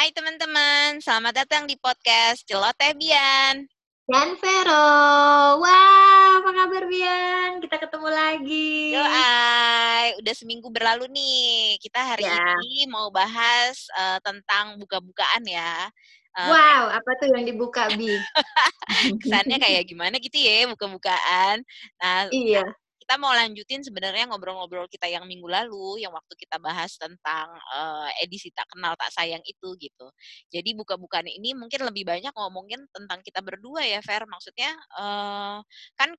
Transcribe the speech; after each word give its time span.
Hai 0.00 0.16
teman-teman, 0.16 0.96
selamat 1.04 1.44
datang 1.44 1.68
di 1.68 1.76
podcast 1.76 2.40
Celoteh 2.48 2.96
Bian. 2.96 3.68
Dan 4.08 4.32
Vero, 4.40 4.88
wah 5.60 6.40
apa 6.40 6.50
kabar 6.56 6.88
Bian? 6.88 7.60
Kita 7.60 7.76
ketemu 7.76 8.08
lagi. 8.08 8.96
Yo, 8.96 9.04
udah 10.24 10.32
seminggu 10.32 10.72
berlalu 10.72 11.04
nih. 11.12 11.76
Kita 11.84 12.00
hari 12.00 12.24
ya. 12.24 12.32
ini 12.32 12.88
mau 12.88 13.12
bahas 13.12 13.76
uh, 13.92 14.16
tentang 14.24 14.80
buka-bukaan 14.80 15.44
ya. 15.44 15.92
Uh, 16.32 16.48
wow, 16.48 16.96
apa 16.96 17.20
tuh 17.20 17.36
yang 17.36 17.44
dibuka 17.44 17.92
Bi? 17.92 18.08
Kesannya 19.20 19.60
kayak 19.60 19.84
gimana 19.84 20.16
gitu 20.16 20.40
ya 20.40 20.64
buka-bukaan. 20.72 21.60
Nah, 22.00 22.32
iya 22.32 22.64
kita 23.10 23.18
mau 23.18 23.34
lanjutin 23.34 23.82
sebenarnya 23.82 24.30
ngobrol-ngobrol 24.30 24.86
kita 24.86 25.10
yang 25.10 25.26
minggu 25.26 25.50
lalu, 25.50 25.98
yang 25.98 26.14
waktu 26.14 26.30
kita 26.38 26.62
bahas 26.62 26.94
tentang 26.94 27.50
uh, 27.74 28.06
edisi 28.22 28.54
tak 28.54 28.70
kenal 28.70 28.94
tak 28.94 29.10
sayang 29.10 29.42
itu 29.50 29.74
gitu. 29.82 30.06
Jadi 30.46 30.78
buka-bukaan 30.78 31.26
ini 31.26 31.58
mungkin 31.58 31.90
lebih 31.90 32.06
banyak 32.06 32.30
ngomongin 32.30 32.86
tentang 32.94 33.18
kita 33.26 33.42
berdua 33.42 33.82
ya, 33.82 33.98
Fer. 33.98 34.22
Maksudnya 34.30 34.78
uh, 34.94 35.58
kan 35.98 36.14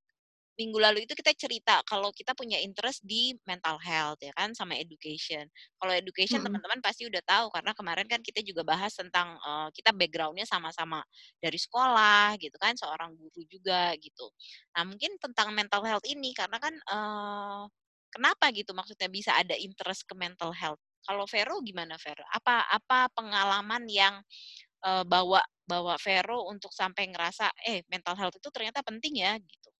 minggu 0.61 0.77
lalu 0.77 1.09
itu 1.09 1.17
kita 1.17 1.33
cerita 1.33 1.81
kalau 1.89 2.13
kita 2.13 2.37
punya 2.37 2.61
interest 2.61 3.01
di 3.01 3.33
mental 3.49 3.81
health 3.81 4.21
ya 4.21 4.29
kan 4.37 4.53
sama 4.53 4.77
education. 4.77 5.49
Kalau 5.81 5.93
education 5.97 6.37
hmm. 6.37 6.45
teman-teman 6.45 6.79
pasti 6.85 7.09
udah 7.09 7.21
tahu 7.25 7.49
karena 7.49 7.73
kemarin 7.73 8.05
kan 8.05 8.21
kita 8.21 8.45
juga 8.45 8.61
bahas 8.61 8.93
tentang 8.93 9.33
uh, 9.41 9.73
kita 9.73 9.89
backgroundnya 9.89 10.45
sama-sama 10.45 11.01
dari 11.41 11.57
sekolah 11.57 12.37
gitu 12.37 12.53
kan 12.61 12.77
seorang 12.77 13.17
guru 13.17 13.41
juga 13.49 13.97
gitu. 13.97 14.29
Nah 14.77 14.85
mungkin 14.85 15.17
tentang 15.17 15.49
mental 15.57 15.81
health 15.81 16.05
ini 16.05 16.37
karena 16.37 16.61
kan 16.61 16.73
uh, 16.93 17.65
kenapa 18.13 18.53
gitu 18.53 18.77
maksudnya 18.77 19.09
bisa 19.09 19.33
ada 19.33 19.57
interest 19.57 20.05
ke 20.05 20.13
mental 20.13 20.53
health. 20.53 20.79
Kalau 21.01 21.25
Vero 21.25 21.57
gimana 21.65 21.97
Vero? 21.97 22.21
Apa 22.29 22.69
apa 22.69 23.09
pengalaman 23.17 23.89
yang 23.89 24.21
uh, 24.85 25.01
bawa 25.01 25.41
bawa 25.65 25.95
Vero 26.03 26.45
untuk 26.51 26.69
sampai 26.75 27.09
ngerasa 27.09 27.49
eh 27.65 27.81
mental 27.89 28.13
health 28.19 28.35
itu 28.37 28.49
ternyata 28.53 28.83
penting 28.85 29.23
ya 29.23 29.33
gitu. 29.39 29.70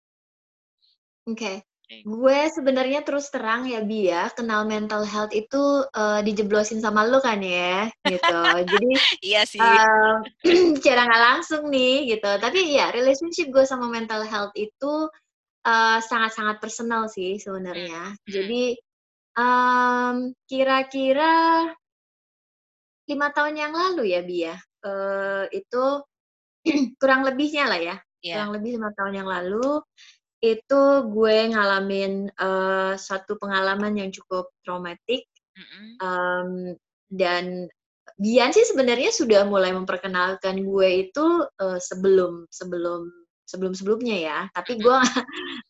Oke. 1.29 1.61
Gue 2.07 2.47
sebenarnya 2.47 3.03
terus 3.03 3.27
terang 3.27 3.67
ya 3.67 3.83
Bi 3.83 4.07
ya, 4.07 4.31
kenal 4.31 4.63
mental 4.63 5.03
health 5.03 5.35
itu 5.35 5.83
uh, 5.91 6.23
dijeblosin 6.23 6.79
sama 6.79 7.03
lo 7.03 7.19
kan 7.19 7.43
ya, 7.43 7.91
gitu. 8.07 8.39
Jadi 8.63 8.89
iya 9.35 9.43
sih. 9.43 9.59
Uh, 9.67 10.23
cara 10.79 11.03
nggak 11.03 11.23
langsung 11.35 11.67
nih 11.67 12.15
gitu. 12.15 12.31
Tapi 12.39 12.79
ya 12.79 12.95
relationship 12.95 13.51
gue 13.51 13.67
sama 13.67 13.91
mental 13.91 14.23
health 14.23 14.55
itu 14.55 15.11
uh, 15.67 15.99
sangat-sangat 15.99 16.63
personal 16.63 17.11
sih 17.11 17.35
sebenarnya. 17.35 18.15
Hmm. 18.15 18.23
Jadi 18.23 18.63
um, 19.35 20.15
kira-kira 20.47 21.67
lima 23.11 23.27
tahun 23.35 23.55
yang 23.59 23.73
lalu 23.75 24.15
ya 24.15 24.21
Bi 24.23 24.37
ya, 24.47 24.55
uh, 24.87 25.43
itu 25.51 25.83
kurang 27.01 27.27
lebihnya 27.27 27.67
lah 27.67 27.79
ya, 27.83 27.95
yeah. 28.23 28.39
kurang 28.39 28.51
lebih 28.55 28.79
lima 28.79 28.95
tahun 28.95 29.13
yang 29.19 29.27
lalu 29.27 29.83
itu 30.41 30.83
gue 31.13 31.37
ngalamin 31.53 32.33
uh, 32.41 32.97
satu 32.97 33.37
pengalaman 33.37 33.93
yang 33.93 34.09
cukup 34.09 34.49
traumatik 34.65 35.29
mm-hmm. 35.53 35.87
um, 36.01 36.49
dan 37.13 37.69
Bian 38.21 38.53
sih 38.53 38.61
sebenarnya 38.61 39.09
sudah 39.09 39.49
mulai 39.49 39.73
memperkenalkan 39.73 40.61
gue 40.61 41.09
itu 41.09 41.25
uh, 41.45 41.79
sebelum 41.81 42.45
sebelum 42.53 43.09
sebelum 43.49 43.73
sebelumnya 43.73 44.17
ya. 44.17 44.39
Tapi 44.53 44.77
gue 44.77 44.97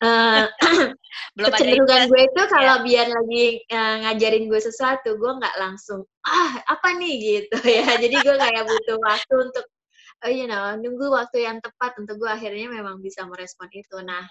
uh, 0.04 0.44
kecenderungan 1.48 2.12
gue 2.12 2.22
itu 2.28 2.42
kalau 2.52 2.82
ya. 2.82 2.84
Bian 2.84 3.10
lagi 3.10 3.64
uh, 3.72 3.96
ngajarin 4.04 4.52
gue 4.52 4.60
sesuatu 4.60 5.16
gue 5.16 5.32
nggak 5.32 5.56
langsung 5.64 6.04
ah 6.28 6.60
apa 6.68 6.92
nih? 7.00 7.14
Gitu 7.20 7.58
ya. 7.64 7.88
Jadi 8.04 8.16
gue 8.20 8.36
kayak 8.36 8.64
butuh 8.68 8.98
waktu 9.00 9.34
untuk 9.48 9.66
uh, 10.26 10.32
you 10.32 10.46
know 10.46 10.78
nunggu 10.78 11.10
waktu 11.10 11.46
yang 11.46 11.58
tepat 11.60 11.98
untuk 11.98 12.22
gue 12.22 12.30
akhirnya 12.30 12.70
memang 12.70 13.02
bisa 13.02 13.26
merespon 13.26 13.70
itu 13.74 13.98
nah 14.06 14.26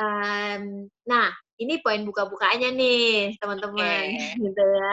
um, 0.00 0.88
nah 1.04 1.28
ini 1.60 1.78
poin 1.84 2.02
buka-bukanya 2.02 2.72
nih 2.72 3.36
teman-teman 3.38 4.08
okay. 4.18 4.34
gitu 4.44 4.62
ya 4.62 4.92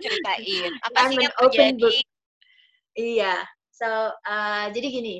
ceritain 0.00 0.72
apa 0.86 0.98
sih 1.10 1.16
yang 1.20 1.76
book. 1.76 1.94
iya 2.96 3.34
so 3.74 3.86
uh, 4.14 4.66
jadi 4.72 4.86
gini 4.88 5.16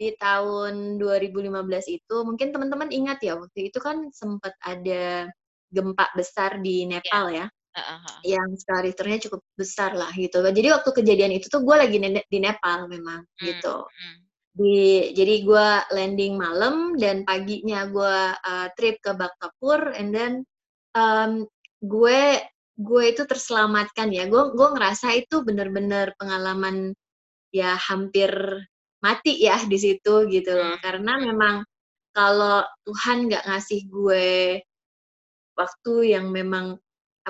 di 0.00 0.16
tahun 0.16 0.96
2015 0.96 1.52
itu 1.92 2.16
mungkin 2.24 2.56
teman-teman 2.56 2.88
ingat 2.88 3.20
ya 3.20 3.36
waktu 3.36 3.68
itu 3.68 3.76
kan 3.84 4.08
sempat 4.16 4.56
ada 4.64 5.28
gempa 5.68 6.08
besar 6.16 6.56
di 6.64 6.88
Nepal 6.88 7.28
yeah. 7.30 7.44
ya 7.44 7.59
uh-huh. 7.80 8.20
yang 8.22 8.48
skala 8.56 8.86
Richternya 8.86 9.18
cukup 9.28 9.40
besar 9.56 9.96
lah 9.96 10.12
gitu. 10.12 10.44
Jadi 10.44 10.68
waktu 10.70 10.90
kejadian 10.92 11.32
itu 11.34 11.48
tuh 11.48 11.64
gue 11.64 11.76
lagi 11.76 11.96
di 12.28 12.38
Nepal 12.38 12.86
memang 12.86 13.24
hmm. 13.24 13.44
gitu. 13.44 13.84
Hmm. 13.88 14.16
Di 14.50 15.10
jadi 15.16 15.34
gue 15.46 15.68
landing 15.96 16.34
malam 16.36 16.94
dan 17.00 17.24
paginya 17.24 17.88
gue 17.88 18.16
uh, 18.36 18.68
trip 18.76 19.00
ke 19.00 19.16
Bhaktapur 19.16 19.96
and 19.96 20.12
then 20.12 20.32
um, 20.94 21.48
gue 21.80 22.38
gue 22.80 23.04
itu 23.08 23.22
terselamatkan 23.24 24.12
ya. 24.12 24.28
Gue 24.28 24.52
gue 24.52 24.68
ngerasa 24.76 25.16
itu 25.16 25.40
bener-bener 25.40 26.12
pengalaman 26.20 26.92
ya 27.50 27.74
hampir 27.76 28.30
mati 29.00 29.40
ya 29.40 29.56
di 29.64 29.78
situ 29.80 30.28
gitu 30.28 30.52
loh. 30.54 30.76
Hmm. 30.76 30.82
Karena 30.84 31.12
memang 31.18 31.64
kalau 32.10 32.66
Tuhan 32.84 33.30
nggak 33.30 33.46
ngasih 33.46 33.80
gue 33.86 34.60
waktu 35.54 35.94
yang 36.16 36.32
memang 36.32 36.80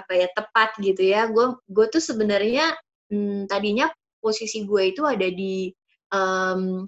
apa 0.01 0.13
ya 0.17 0.29
tepat 0.33 0.75
gitu 0.81 1.03
ya 1.05 1.29
gue 1.29 1.57
gue 1.69 1.87
tuh 1.93 2.03
sebenarnya 2.03 2.75
hmm, 3.13 3.47
tadinya 3.47 3.93
posisi 4.21 4.65
gue 4.65 4.93
itu 4.93 5.05
ada 5.05 5.29
di 5.29 5.69
um, 6.13 6.85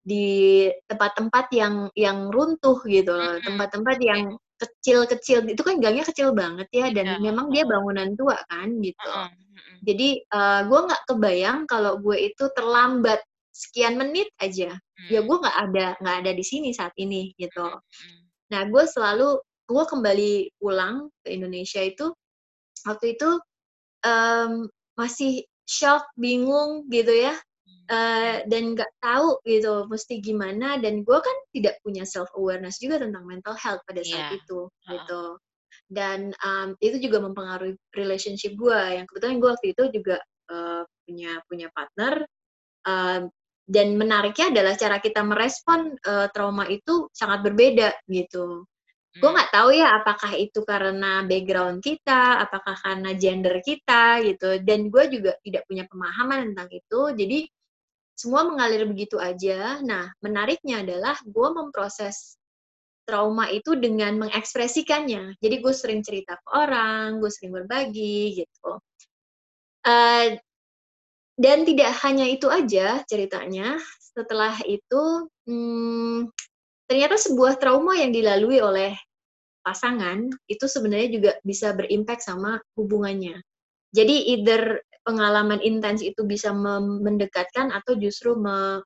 di 0.00 0.66
tempat-tempat 0.88 1.52
yang 1.52 1.74
yang 1.92 2.32
runtuh 2.32 2.80
gitu 2.88 3.12
tempat-tempat 3.44 3.96
yang 4.00 4.36
kecil-kecil 4.60 5.44
itu 5.48 5.60
kan 5.64 5.80
gangnya 5.80 6.04
kecil 6.04 6.36
banget 6.36 6.68
ya 6.72 6.92
dan 6.92 7.16
yeah. 7.16 7.20
memang 7.20 7.48
dia 7.48 7.64
bangunan 7.64 8.12
tua 8.16 8.36
kan 8.48 8.80
gitu 8.80 9.08
uh 9.08 9.28
-huh. 9.28 9.78
jadi 9.84 10.08
uh, 10.32 10.60
gue 10.68 10.80
nggak 10.88 11.02
kebayang 11.08 11.58
kalau 11.68 12.00
gue 12.00 12.16
itu 12.32 12.44
terlambat 12.52 13.20
sekian 13.60 14.00
menit 14.00 14.32
aja 14.40 14.72
hmm. 14.72 15.08
ya 15.12 15.20
gue 15.20 15.36
nggak 15.36 15.58
ada 15.68 15.86
nggak 16.00 16.16
ada 16.24 16.32
di 16.32 16.44
sini 16.44 16.72
saat 16.72 16.96
ini 16.96 17.36
gitu 17.36 17.68
hmm. 17.68 18.20
nah 18.48 18.64
gue 18.64 18.84
selalu 18.88 19.36
gue 19.68 19.84
kembali 19.84 20.32
pulang 20.56 21.12
ke 21.22 21.36
Indonesia 21.36 21.84
itu 21.84 22.10
waktu 22.86 23.16
itu 23.18 23.30
um, 24.04 24.68
masih 24.96 25.44
shock, 25.64 26.04
bingung 26.18 26.86
gitu 26.90 27.14
ya, 27.14 27.34
uh, 27.90 28.42
dan 28.46 28.74
nggak 28.74 28.90
tahu 29.00 29.38
gitu 29.46 29.86
mesti 29.86 30.18
gimana. 30.20 30.76
Dan 30.82 31.06
gue 31.06 31.18
kan 31.18 31.36
tidak 31.54 31.78
punya 31.86 32.02
self 32.02 32.28
awareness 32.36 32.82
juga 32.82 33.00
tentang 33.00 33.24
mental 33.24 33.54
health 33.56 33.82
pada 33.86 34.02
saat 34.02 34.34
yeah. 34.34 34.38
itu 34.38 34.60
uh. 34.66 34.90
gitu. 34.94 35.22
Dan 35.90 36.30
um, 36.46 36.78
itu 36.78 37.02
juga 37.02 37.18
mempengaruhi 37.22 37.74
relationship 37.94 38.54
gue. 38.54 38.80
Yang 38.98 39.10
kebetulan 39.10 39.36
gue 39.42 39.50
waktu 39.50 39.68
itu 39.74 39.84
juga 39.90 40.16
uh, 40.50 40.82
punya 41.06 41.32
punya 41.46 41.68
partner. 41.74 42.22
Uh, 42.86 43.26
dan 43.70 43.94
menariknya 43.94 44.50
adalah 44.50 44.74
cara 44.74 44.98
kita 44.98 45.22
merespon 45.22 45.94
uh, 46.02 46.26
trauma 46.34 46.66
itu 46.66 47.06
sangat 47.14 47.46
berbeda 47.46 47.94
gitu. 48.10 48.66
Gue 49.18 49.26
hmm. 49.26 49.34
nggak 49.34 49.50
tahu 49.50 49.68
ya 49.74 49.88
apakah 49.98 50.32
itu 50.38 50.60
karena 50.62 51.26
background 51.26 51.82
kita, 51.82 52.46
apakah 52.46 52.78
karena 52.78 53.10
gender 53.18 53.58
kita 53.58 54.22
gitu. 54.22 54.62
Dan 54.62 54.86
gue 54.86 55.04
juga 55.10 55.34
tidak 55.42 55.66
punya 55.66 55.84
pemahaman 55.90 56.54
tentang 56.54 56.70
itu. 56.70 57.00
Jadi 57.18 57.38
semua 58.14 58.46
mengalir 58.46 58.86
begitu 58.86 59.18
aja. 59.18 59.82
Nah, 59.82 60.12
menariknya 60.22 60.86
adalah 60.86 61.18
gue 61.26 61.48
memproses 61.50 62.38
trauma 63.02 63.50
itu 63.50 63.74
dengan 63.74 64.14
mengekspresikannya. 64.22 65.40
Jadi 65.42 65.54
gue 65.58 65.74
sering 65.74 66.06
cerita 66.06 66.38
ke 66.38 66.48
orang, 66.54 67.18
gue 67.18 67.30
sering 67.34 67.50
berbagi 67.50 68.46
gitu. 68.46 68.78
Uh, 69.82 70.38
dan 71.40 71.64
tidak 71.66 71.96
hanya 72.06 72.30
itu 72.30 72.46
aja 72.46 73.02
ceritanya. 73.10 73.80
Setelah 73.98 74.54
itu, 74.68 75.26
hmm, 75.48 76.30
ternyata 76.90 77.14
sebuah 77.14 77.62
trauma 77.62 77.94
yang 77.94 78.10
dilalui 78.10 78.58
oleh 78.58 78.98
pasangan 79.62 80.26
itu 80.50 80.66
sebenarnya 80.66 81.08
juga 81.14 81.32
bisa 81.46 81.70
berimpact 81.70 82.26
sama 82.26 82.58
hubungannya. 82.74 83.38
Jadi 83.94 84.34
either 84.34 84.82
pengalaman 85.06 85.62
intens 85.62 86.02
itu 86.02 86.26
bisa 86.26 86.50
mendekatkan 86.76 87.70
atau 87.70 87.94
justru 87.94 88.34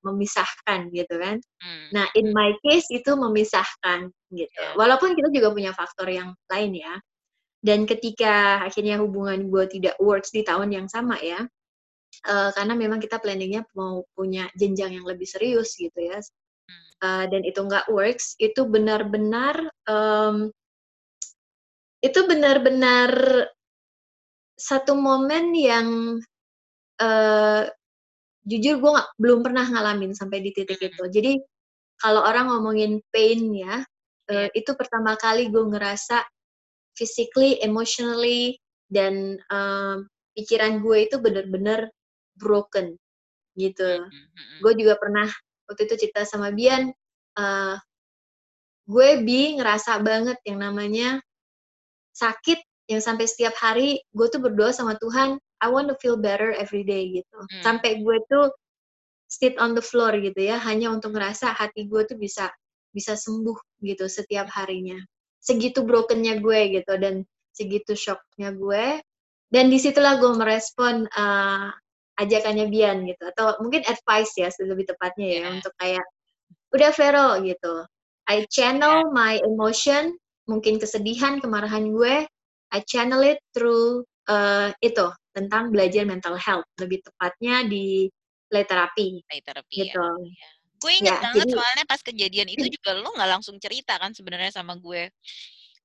memisahkan 0.05 0.93
gitu 0.93 1.15
kan. 1.17 1.41
Hmm. 1.65 1.87
Nah, 1.97 2.07
in 2.13 2.31
my 2.37 2.53
case 2.61 2.87
itu 2.93 3.13
memisahkan 3.17 4.13
gitu. 4.33 4.53
Yeah. 4.53 4.77
Walaupun 4.77 5.17
kita 5.17 5.33
juga 5.33 5.57
punya 5.57 5.73
faktor 5.73 6.13
yang 6.13 6.37
lain 6.53 6.77
ya. 6.77 7.01
Dan 7.65 7.89
ketika 7.89 8.61
akhirnya 8.61 9.01
hubungan 9.01 9.49
gue 9.49 9.65
tidak 9.73 9.97
works 9.97 10.29
di 10.29 10.45
tahun 10.45 10.69
yang 10.69 10.87
sama 10.93 11.17
ya, 11.25 11.41
uh, 12.29 12.51
karena 12.53 12.77
memang 12.77 13.01
kita 13.01 13.17
planningnya 13.17 13.65
mau 13.73 14.05
punya 14.13 14.53
jenjang 14.53 15.01
yang 15.01 15.09
lebih 15.09 15.25
serius 15.25 15.73
gitu 15.81 15.97
ya, 15.97 16.21
uh, 17.03 17.25
dan 17.31 17.43
itu 17.47 17.61
nggak 17.65 17.89
works 17.91 18.37
itu 18.39 18.63
benar-benar 18.69 19.57
um, 19.91 20.53
itu 22.05 22.21
benar-benar 22.29 23.11
satu 24.59 24.95
momen 24.95 25.51
yang 25.55 25.89
uh, 27.03 27.63
jujur 28.47 28.79
gue 28.83 28.91
nggak 28.95 29.11
belum 29.21 29.41
pernah 29.47 29.67
ngalamin 29.71 30.13
sampai 30.17 30.41
di 30.45 30.51
titik 30.55 30.79
Mhm. 30.81 30.89
itu. 30.95 31.05
Jadi 31.11 31.33
kalau 32.03 32.23
orang 32.27 32.51
ngomongin 32.53 33.01
pain 33.15 33.41
ya, 33.55 33.83
eee, 34.31 34.49
itu 34.59 34.73
pertama 34.79 35.15
kali 35.21 35.49
gue 35.53 35.65
ngerasa 35.65 36.23
physically, 36.99 37.59
emotionally, 37.65 38.59
dan, 38.91 39.39
eee, 39.51 39.97
pikiran 40.37 40.81
gue 40.85 40.99
itu 41.09 41.17
bener-bener 41.23 41.91
broken, 42.39 42.97
gitu. 43.59 44.07
Mhm 44.09 44.11
mhm. 44.11 44.59
Gue 44.63 44.73
juga 44.79 44.95
pernah 45.01 45.29
waktu 45.69 45.83
itu 45.89 45.95
cerita 46.09 46.23
sama 46.29 46.51
Bian, 46.55 46.91
eee, 47.39 47.75
gue, 48.89 49.11
Bi, 49.25 49.57
ngerasa 49.61 50.01
banget 50.05 50.39
yang 50.45 50.61
namanya 50.61 51.21
sakit 52.17 52.61
yang 52.91 53.01
sampai 53.03 53.25
setiap 53.29 53.57
hari 53.59 54.01
gue 54.13 54.27
tuh 54.31 54.41
berdoa 54.45 54.71
sama 54.77 54.95
Tuhan, 55.01 55.41
I 55.65 55.69
want 55.73 55.89
to 55.93 55.97
feel 56.01 56.21
better 56.21 56.53
every 56.55 56.85
day 56.85 57.09
gitu. 57.17 57.39
Mmm. 57.51 57.63
Sampai 57.65 58.05
gue 58.05 58.19
tuh 58.31 58.53
sit 59.31 59.57
on 59.59 59.75
the 59.75 59.83
floor 59.85 60.15
gitu 60.21 60.37
ya, 60.39 60.61
hanya 60.63 60.93
untuk 60.95 61.17
ngerasa 61.17 61.53
hati 61.57 61.89
gue 61.91 62.03
tuh 62.07 62.19
bisa 62.21 62.51
bisa 62.95 63.15
sembuh 63.19 63.57
gitu 63.85 64.07
setiap 64.09 64.47
harinya. 64.55 64.99
Segitu 65.43 65.83
broken-nya 65.87 66.39
gue 66.45 66.61
gitu 66.81 66.95
dan 67.01 67.25
segitu 67.57 67.95
shock-nya 67.99 68.53
gue. 68.55 69.01
Dan 69.53 69.71
di 69.73 69.79
situlah 69.81 70.19
gue 70.21 70.33
merespon, 70.37 71.07
eee, 71.09 71.67
ajakannya 72.21 72.67
Bian 72.73 73.05
gitu 73.09 73.23
atau 73.35 73.59
mungkin 73.63 73.83
advice 73.89 74.33
ya 74.39 74.49
lebih 74.63 74.87
tepatnya 74.91 75.27
ya 75.29 75.45
Iya. 75.45 75.51
untuk 75.55 75.73
kayak, 75.81 76.05
"Udah 76.75 76.91
Vero," 76.97 77.29
gitu, 77.45 77.75
"I 78.31 78.45
channel 78.51 79.11
my 79.15 79.41
emotion," 79.45 80.17
mungkin 80.51 80.77
kesedihan, 80.83 81.41
kemarahan 81.43 81.91
gue, 81.95 82.27
"I 82.75 82.81
channel 82.89 83.23
it 83.25 83.41
through," 83.57 84.05
eee, 84.29 84.73
itu, 84.85 85.07
tentang 85.37 85.71
belajar 85.75 86.05
mental 86.09 86.37
health, 86.41 86.67
lebih 86.81 87.03
tepatnya 87.07 87.65
di 87.69 88.09
play 88.51 88.65
therapy, 88.69 89.23
Play 89.29 89.41
therapy 89.45 89.79
ya, 89.93 89.97
gitu. 89.97 90.07
iya. 90.29 90.49
Gue 90.83 90.93
inget 91.01 91.17
Ya, 91.17 91.25
banget 91.25 91.47
jadi 91.47 91.55
soalnya 91.55 91.85
pas 91.89 92.01
kejadian 92.05 92.49
itu 92.53 92.67
juga 92.73 92.93
lo 92.99 93.09
nggak 93.17 93.31
langsung 93.41 93.57
cerita 93.63 93.97
kan 94.03 94.13
sebenarnya 94.13 94.53
sama 94.53 94.77
gue. 94.77 95.09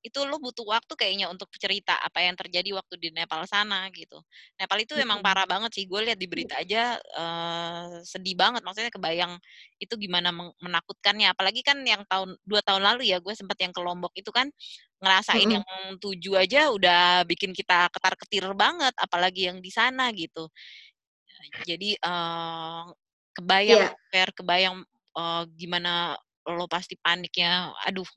Itu 0.05 0.23
lo 0.23 0.39
butuh 0.39 0.63
waktu 0.63 0.93
kayaknya 0.95 1.27
untuk 1.27 1.51
cerita 1.59 1.99
apa 1.99 2.23
yang 2.23 2.31
terjadi 2.39 2.71
waktu 2.71 2.95
di 2.95 3.09
Nepal 3.11 3.43
sana 3.43 3.91
gitu. 3.91 4.23
Nepal 4.55 4.79
itu 4.79 4.95
emang 4.95 5.19
Mhm. 5.19 5.25
parah 5.25 5.43
banget 5.43 5.75
sih, 5.75 5.83
gue 5.91 5.99
lihat 6.07 6.15
di 6.15 6.23
berita 6.31 6.55
aja, 6.55 6.95
eee, 6.95 7.99
sedih 8.07 8.31
banget, 8.39 8.63
maksudnya 8.63 8.95
kebayang 8.95 9.35
itu 9.75 9.91
gimana 9.99 10.31
menakutkannya. 10.63 11.35
Apalagi 11.35 11.59
kan 11.67 11.83
yang 11.83 12.07
tahun 12.07 12.39
2 12.47 12.63
tahun 12.63 12.79
lalu 12.87 13.11
ya, 13.11 13.19
gue 13.19 13.35
sempet 13.35 13.59
yang 13.59 13.75
ke 13.75 13.81
Lombok 13.83 14.15
itu 14.15 14.31
kan 14.31 14.47
ngerasain 15.03 15.47
Mhm. 15.47 15.63
yang 15.63 15.65
7 15.99 16.35
aja 16.39 16.71
udah 16.71 17.27
bikin 17.27 17.51
kita 17.51 17.91
ketar-ketir 17.91 18.47
banget, 18.55 18.95
apalagi 18.95 19.51
yang 19.51 19.59
di 19.59 19.71
sana 19.71 20.11
gitu. 20.15 20.47
Jadi, 21.67 21.95
eee, 21.99 22.83
kebayang 23.35 23.83
Iya. 23.83 23.99
Ver, 24.09 24.29
kebayang, 24.33 24.77
eee, 25.17 25.43
gimana 25.59 26.17
lo 26.49 26.65
pasti 26.71 26.97
paniknya, 26.97 27.75
aduh 27.85 28.07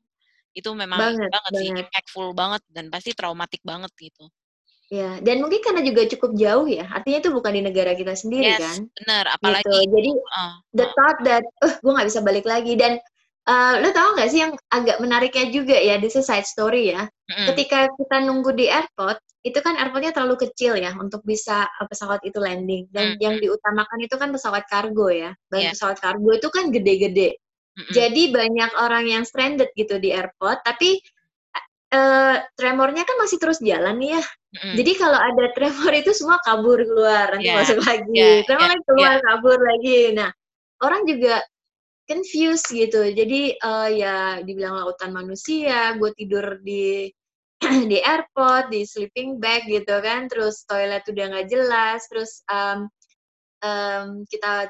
itu 0.58 0.70
memang 0.82 1.00
Banget 1.00 1.32
banget 1.32 1.54
sih, 1.60 1.70
banget. 1.70 1.82
impactful 1.82 2.26
banget 2.40 2.62
dan 2.74 2.86
pasti 2.92 3.10
traumatik 3.18 3.62
banget 3.64 3.92
gitu. 3.98 4.30
Iya, 4.90 5.22
dan 5.22 5.36
mungkin 5.44 5.60
karena 5.62 5.80
juga 5.86 6.02
cukup 6.10 6.30
jauh 6.34 6.66
ya, 6.66 6.84
artinya 6.90 7.18
itu 7.22 7.30
bukan 7.30 7.52
di 7.54 7.62
negara 7.62 7.92
kita 7.94 8.14
sendiri 8.18 8.50
Yes, 8.50 8.58
kan, 8.58 8.90
bener, 8.96 9.24
gitu. 9.44 9.68
apalagi 9.68 9.84
itu 9.84 9.94
Jadi 9.94 10.10
heeh 10.32 10.62
the 10.76 10.86
thought 10.96 11.18
that, 11.28 11.44
"Uh, 11.64 11.74
gue 11.82 11.92
nggak 11.94 12.08
bisa 12.10 12.22
balik 12.24 12.46
lagi," 12.48 12.74
dan, 12.80 12.98
eee, 13.48 13.74
lo 13.84 13.90
tahu 13.94 14.16
nggak 14.18 14.30
sih 14.32 14.40
yang 14.44 14.54
agak 14.74 14.98
menariknya 15.02 15.46
juga 15.54 15.76
ya, 15.78 15.98
is 16.00 16.16
side 16.18 16.46
story 16.48 16.94
ya, 16.94 17.08
Mhm. 17.28 17.62
ketika 17.62 17.88
kita 17.98 18.16
nunggu 18.26 18.52
di 18.56 18.66
airport, 18.70 19.18
itu 19.46 19.58
kan 19.64 19.74
airport-nya 19.78 20.12
terlalu 20.16 20.36
kecil 20.48 20.74
ya 20.80 20.92
untuk 20.98 21.22
bisa, 21.26 21.68
eee, 21.80 21.86
pesawat 21.90 22.20
itu 22.26 22.38
landing 22.42 22.88
dan 22.94 23.14
yang 23.22 23.36
Mhm. 23.36 23.42
diutamakan 23.42 23.98
itu 24.06 24.16
kan 24.20 24.30
pesawat 24.34 24.64
kargo 24.70 25.08
ya, 25.12 25.32
dan 25.52 25.62
Iya. 25.62 25.72
pesawat 25.72 25.98
kargo 26.02 26.30
itu 26.36 26.48
kan 26.52 26.70
gede-gede. 26.74 27.38
Mhm. 27.76 28.04
Jadi 28.04 28.32
banyak 28.32 28.72
orang 28.80 29.04
yang 29.10 29.24
stranded 29.28 29.68
gitu 29.76 29.98
di 30.02 30.12
airport, 30.14 30.62
tapi, 30.66 31.00
eee, 31.94 32.36
tremornya 32.58 33.04
kan 33.08 33.16
masih 33.22 33.38
terus 33.42 33.60
jalan 33.64 33.98
nih 34.02 34.18
ya. 34.20 34.24
Mhm. 34.52 34.82
Jadi 34.82 34.92
kalau 35.00 35.18
ada 35.20 35.46
tremor 35.56 35.92
itu 35.96 36.12
semua 36.16 36.38
kabur 36.44 36.80
keluar, 36.84 37.32
nanti 37.36 37.48
Iya, 37.48 37.54
masuk 37.54 37.78
lagi, 37.84 38.16
iya 38.16 38.42
tremor 38.46 38.68
lagi 38.72 38.84
iya. 38.98 39.08
keluar, 39.08 39.16
kabur 39.24 39.58
lagi. 39.62 40.12
Nah, 40.16 40.30
orang 40.84 41.04
juga 41.08 41.40
confused 42.10 42.68
gitu. 42.74 43.02
Jadi, 43.14 43.56
eee, 43.58 43.88
ya 44.02 44.40
dibilang 44.44 44.76
lautan 44.82 45.12
manusia, 45.16 45.94
gue 46.00 46.10
tidur 46.18 46.60
di 46.64 47.08
di 47.92 47.98
airport, 48.02 48.70
di 48.74 48.84
sleeping 48.88 49.38
bag 49.42 49.66
gitu 49.70 49.98
kan, 50.04 50.28
terus 50.30 50.64
toilet 50.68 51.04
udah 51.08 51.24
nggak 51.34 51.48
jelas, 51.52 52.00
terus, 52.12 52.42
mmm 52.50 52.88
mmm, 53.64 54.26
kita 54.30 54.68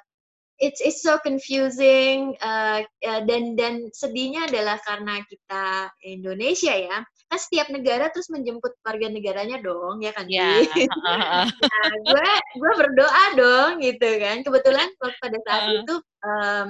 it's 0.62 0.78
it's 0.80 1.02
so 1.02 1.18
confusing, 1.26 2.38
eee, 2.38 2.86
dan 3.26 3.58
dan 3.58 3.74
sedihnya 3.92 4.46
adalah 4.48 4.78
karena 4.86 5.20
kita 5.26 5.90
Indonesia 6.06 6.72
ya, 6.78 7.02
kan 7.28 7.38
setiap 7.40 7.68
negara 7.74 8.08
terus 8.14 8.30
menjemput 8.30 8.72
warga 8.86 9.10
negaranya 9.10 9.58
dong, 9.60 10.00
ya 10.06 10.14
kan. 10.14 10.30
Nah, 11.62 11.88
gue 12.06 12.28
gue 12.62 12.72
berdoa 12.80 13.24
dong 13.38 13.72
gitu 13.84 14.08
kan, 14.22 14.42
kebetulan 14.46 14.88
wak 15.02 15.14
pada 15.22 15.38
saat 15.48 15.64
Heeh. 15.64 15.72
itu, 15.72 15.94
mmm, 16.24 16.68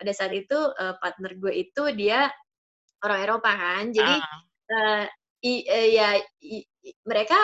pada 0.00 0.12
saat 0.16 0.32
itu, 0.36 0.58
eee, 0.80 0.94
partner 1.02 1.32
gue 1.40 1.52
itu 1.68 1.84
dia 1.98 2.30
orang 3.04 3.20
Eropa 3.26 3.50
kan, 3.56 3.84
jadi, 3.94 4.16
Heeh. 4.16 4.42
eee, 4.72 5.04
i 5.46 5.54
eee, 5.68 5.88
ya 5.98 6.08
i 6.44 6.64
mereka 7.08 7.38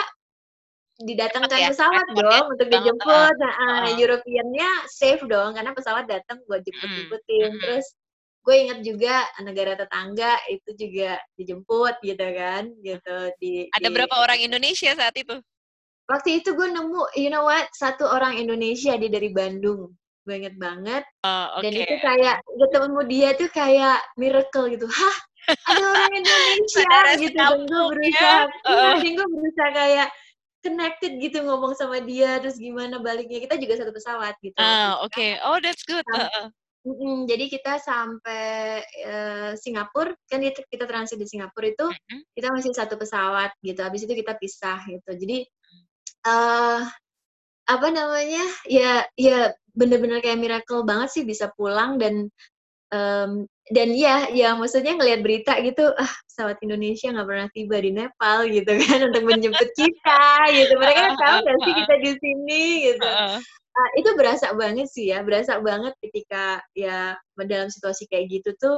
didatangkan 0.99 1.61
ya, 1.61 1.69
pesawat 1.69 2.05
ya, 2.15 2.23
dong 2.23 2.43
cepet 2.43 2.57
untuk 2.57 2.67
banget, 2.71 2.95
dijemput 2.99 3.35
heeh, 3.39 3.39
heeh. 3.83 3.99
European-nya 3.99 4.69
safe 4.91 5.23
dong 5.27 5.55
karena 5.55 5.71
pesawat 5.75 6.05
datang 6.11 6.43
buat 6.47 6.61
Mhm 6.73 7.17
jemput-jemputin. 7.39 7.49
mhm. 7.51 7.59
Terus 7.63 7.85
gue 8.43 8.55
inget 8.55 8.79
juga 8.83 9.15
negara 9.43 9.75
tetangga 9.79 10.39
itu 10.51 10.69
juga 10.75 11.19
dijemput 11.39 11.95
gitu 12.03 12.25
kan, 12.35 12.63
gitu, 12.83 13.17
di 13.39 13.71
Ada 13.73 13.87
di 13.87 13.93
berapa 13.93 14.15
orang 14.17 14.39
Indonesia 14.41 14.89
saat 14.97 15.13
itu? 15.13 15.39
Waktu 16.09 16.41
itu 16.41 16.57
gue 16.57 16.67
nemu, 16.73 17.01
you 17.21 17.29
know 17.29 17.45
what, 17.45 17.69
1 17.77 18.09
orang 18.09 18.33
Indonesia, 18.41 18.97
dia 18.97 19.13
dari 19.13 19.29
Bandung, 19.29 19.93
gue 20.25 20.33
inget 20.41 20.57
banget, 20.57 21.05
Oh, 21.23 21.59
dan 21.61 21.69
oke 21.69 21.77
itu 21.77 21.93
kayak 22.01 22.41
ketemu 22.49 22.99
dia 23.05 23.29
tuh 23.37 23.49
kayak 23.53 23.97
miracle 24.17 24.65
gitu, 24.73 24.87
"Hah, 24.89 25.17
ada 25.69 25.81
orang 25.85 26.11
Indonesia?" 26.25 26.93
Gitu, 27.19 27.45
dan 27.45 27.61
gue 27.69 27.81
ya, 28.01 28.29
berusaha 28.33 28.41
dan 29.01 29.09
gue 29.17 29.27
berusaha 29.29 29.69
kayak 29.75 30.07
connected 30.65 31.11
gitu 31.23 31.43
ngomong 31.47 31.73
sama 31.77 31.99
dia, 32.03 32.39
terus 32.43 32.57
gimana 32.59 32.99
baliknya, 33.03 33.39
kita 33.43 33.55
juga 33.61 33.75
satu 33.83 33.91
pesawat 33.95 34.35
gitu 34.43 34.57
Ah, 34.57 34.99
oke. 35.03 35.39
Oh, 35.43 35.59
that's 35.61 35.83
good, 35.83 36.05
Sam 36.07 36.23
heeh. 36.31 36.51
mhm, 36.87 37.27
jadi 37.31 37.45
kita 37.51 37.73
sampai, 37.83 38.81
eee, 39.05 39.51
Singapura, 39.59 40.15
kan 40.31 40.41
itu 40.45 40.61
kita 40.71 40.85
transit 40.89 41.17
di 41.21 41.27
Singapura 41.29 41.67
itu, 41.71 41.87
Mhm. 41.89 42.23
kita 42.37 42.49
masih 42.55 42.71
satu 42.75 42.95
pesawat 43.01 43.51
gitu, 43.65 43.79
habis 43.85 44.03
itu 44.07 44.13
kita 44.17 44.35
pisah 44.41 44.79
gitu. 44.89 45.11
Jadi, 45.17 45.37
eee, 46.27 46.81
apa 47.69 47.87
namanya, 47.93 48.43
ya 48.69 49.05
ya 49.19 49.53
bener-bener 49.77 50.19
kayak 50.25 50.39
miracle 50.41 50.83
banget 50.87 51.09
sih 51.15 51.23
bisa 51.27 51.51
pulang 51.57 51.97
dan, 52.01 52.29
mmm, 52.93 53.47
dan 53.69 53.93
iya, 53.93 54.25
ya 54.33 54.57
maksudnya 54.57 54.97
ngelihat 54.97 55.21
berita 55.21 55.53
gitu, 55.61 55.93
ah, 55.93 56.13
pesawat 56.25 56.57
Indonesia 56.65 57.13
nggak 57.13 57.27
pernah 57.29 57.47
tiba 57.53 57.77
di 57.77 57.91
Nepal 57.93 58.49
gitu 58.49 58.71
kan 58.73 58.99
untuk 59.13 59.23
menjemput 59.29 59.69
kita 59.77 60.23
gitu, 60.53 60.73
mereka 60.81 61.01
Heeh 61.05 61.17
tahu 61.21 61.37
nggak 61.45 61.57
sih 61.61 61.73
kita 61.77 61.95
di 62.01 62.11
sini 62.17 62.63
gitu. 62.89 63.09
Eee, 63.69 63.89
itu 64.01 64.09
berasa 64.17 64.47
banget 64.57 64.87
sih 64.89 65.13
ya, 65.13 65.21
berasa 65.21 65.61
banget 65.61 65.93
ketika 66.01 66.65
ya 66.73 67.13
dalam 67.45 67.69
situasi 67.69 68.09
kayak 68.09 68.41
gitu 68.41 68.51
tuh, 68.57 68.77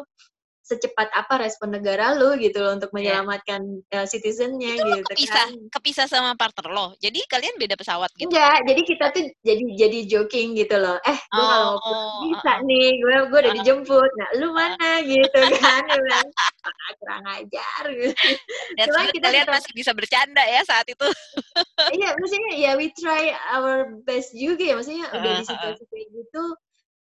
secepat 0.63 1.09
apa 1.15 1.33
respon 1.43 1.69
negara 1.75 2.13
lu 2.17 2.37
gitu 2.39 2.61
loh 2.63 2.77
untuk 2.77 2.91
Iya. 2.99 3.21
menyelamatkan, 3.21 3.61
eee, 3.91 4.05
citizen-nya 4.11 4.71
Itu 4.71 4.81
lo 4.85 4.95
gitu 4.95 5.09
kepisah 5.09 5.49
kan. 5.49 5.51
kepisah 5.73 6.05
sama 6.05 6.37
partner 6.37 6.67
lo? 6.69 6.85
Jadi 7.01 7.25
kalian 7.25 7.57
beda 7.57 7.73
pesawat 7.73 8.13
gitu? 8.13 8.37
Enggak, 8.37 8.67
jadi 8.69 8.81
kita 8.85 9.05
tuh 9.15 9.23
jadi 9.41 9.63
jadi 9.81 9.97
joking 10.11 10.53
gitu 10.59 10.75
loh, 10.77 10.99
"Eh, 11.07 11.17
gue 11.33 11.45
kalau 11.47 11.65
mau 11.73 11.79
pulang 11.81 12.09
Oh, 12.13 12.21
bisa 12.21 12.51
heeh. 12.59 12.65
nih, 12.67 12.85
gue 13.01 13.13
gue 13.31 13.39
udah 13.45 13.53
Heeh. 13.55 13.55
dijemput, 13.55 14.09
nah 14.19 14.29
lu 14.37 14.47
mana?" 14.53 15.01
Gitu 15.01 15.39
kan, 15.57 15.85
bilang, 15.97 16.27
"Ah, 16.77 16.91
kurang 16.99 17.23
ajar," 17.39 17.83
gitu. 17.97 18.29
Good, 18.85 19.13
kita 19.13 19.27
kalian 19.27 19.47
tetap 19.47 19.51
masih 19.51 19.71
bisa 19.75 19.91
bercanda 19.91 20.43
ya 20.47 20.61
saat 20.63 20.87
itu. 20.87 21.07
Iya, 21.89 22.13
maksudnya 22.19 22.51
ya 22.61 22.69
we 22.77 22.93
try 22.93 23.33
our 23.57 23.97
best 24.05 24.37
juga 24.37 24.61
ya, 24.69 24.73
maksudnya 24.77 25.09
udah 25.17 25.31
Heeh 25.31 25.39
di 25.39 25.43
situasi 25.49 25.81
kayak 25.89 26.07
gitu, 26.13 26.43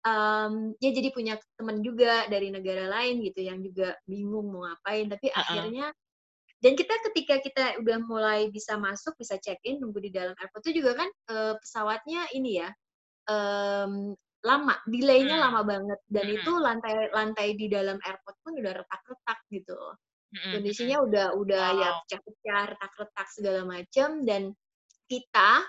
mmm, 0.07 0.77
ya 0.83 0.91
jadi 0.97 1.09
punya 1.15 1.35
temen 1.59 1.81
juga 1.85 2.27
dari 2.33 2.49
negara 2.55 2.87
lain 2.91 3.23
gitu 3.27 3.41
yang 3.45 3.61
juga 3.65 3.97
bingung 4.09 4.49
mau 4.53 4.65
ngapain, 4.69 5.07
tapi 5.13 5.29
Heeh. 5.35 5.71
akhirnya 5.71 5.93
dan 6.65 6.75
kita 6.77 6.95
ketika 7.13 7.35
kita 7.45 7.65
udah 7.81 7.99
mulai 8.05 8.49
bisa 8.53 8.77
masuk, 8.81 9.17
bisa 9.21 9.37
check-in, 9.41 9.81
nunggu 9.81 10.01
di 10.05 10.11
dalam 10.13 10.35
airport 10.41 10.63
itu 10.69 10.83
juga 10.85 10.93
kan, 11.05 11.09
eee, 11.33 11.55
pesawatnya 11.63 12.23
ini 12.37 12.61
ya, 12.65 12.71
mmm, 13.31 14.15
lama, 14.47 14.75
delay-nya 14.89 15.37
Mmm, 15.37 15.43
lama 15.43 15.63
banget 15.67 16.01
dan 16.11 16.27
itu 16.33 16.51
mhm. 16.51 16.61
lantai 16.61 17.11
lantai 17.13 17.49
di 17.59 17.67
dalam 17.73 17.99
airport 18.05 18.37
pun 18.45 18.55
udah 18.61 18.73
retak-retak 18.85 19.39
gitu. 19.53 19.79
Mhm 20.33 20.65
mhm. 20.79 20.91
Kondisinya 20.91 20.99
udah 21.07 21.27
udah 21.39 21.67
ya 21.75 21.91
Wow. 21.91 22.03
pecah-pecah, 22.05 22.63
retak-retak 22.77 23.29
segala 23.35 23.63
macem 23.69 24.25
dan 24.27 24.53
kita, 25.11 25.65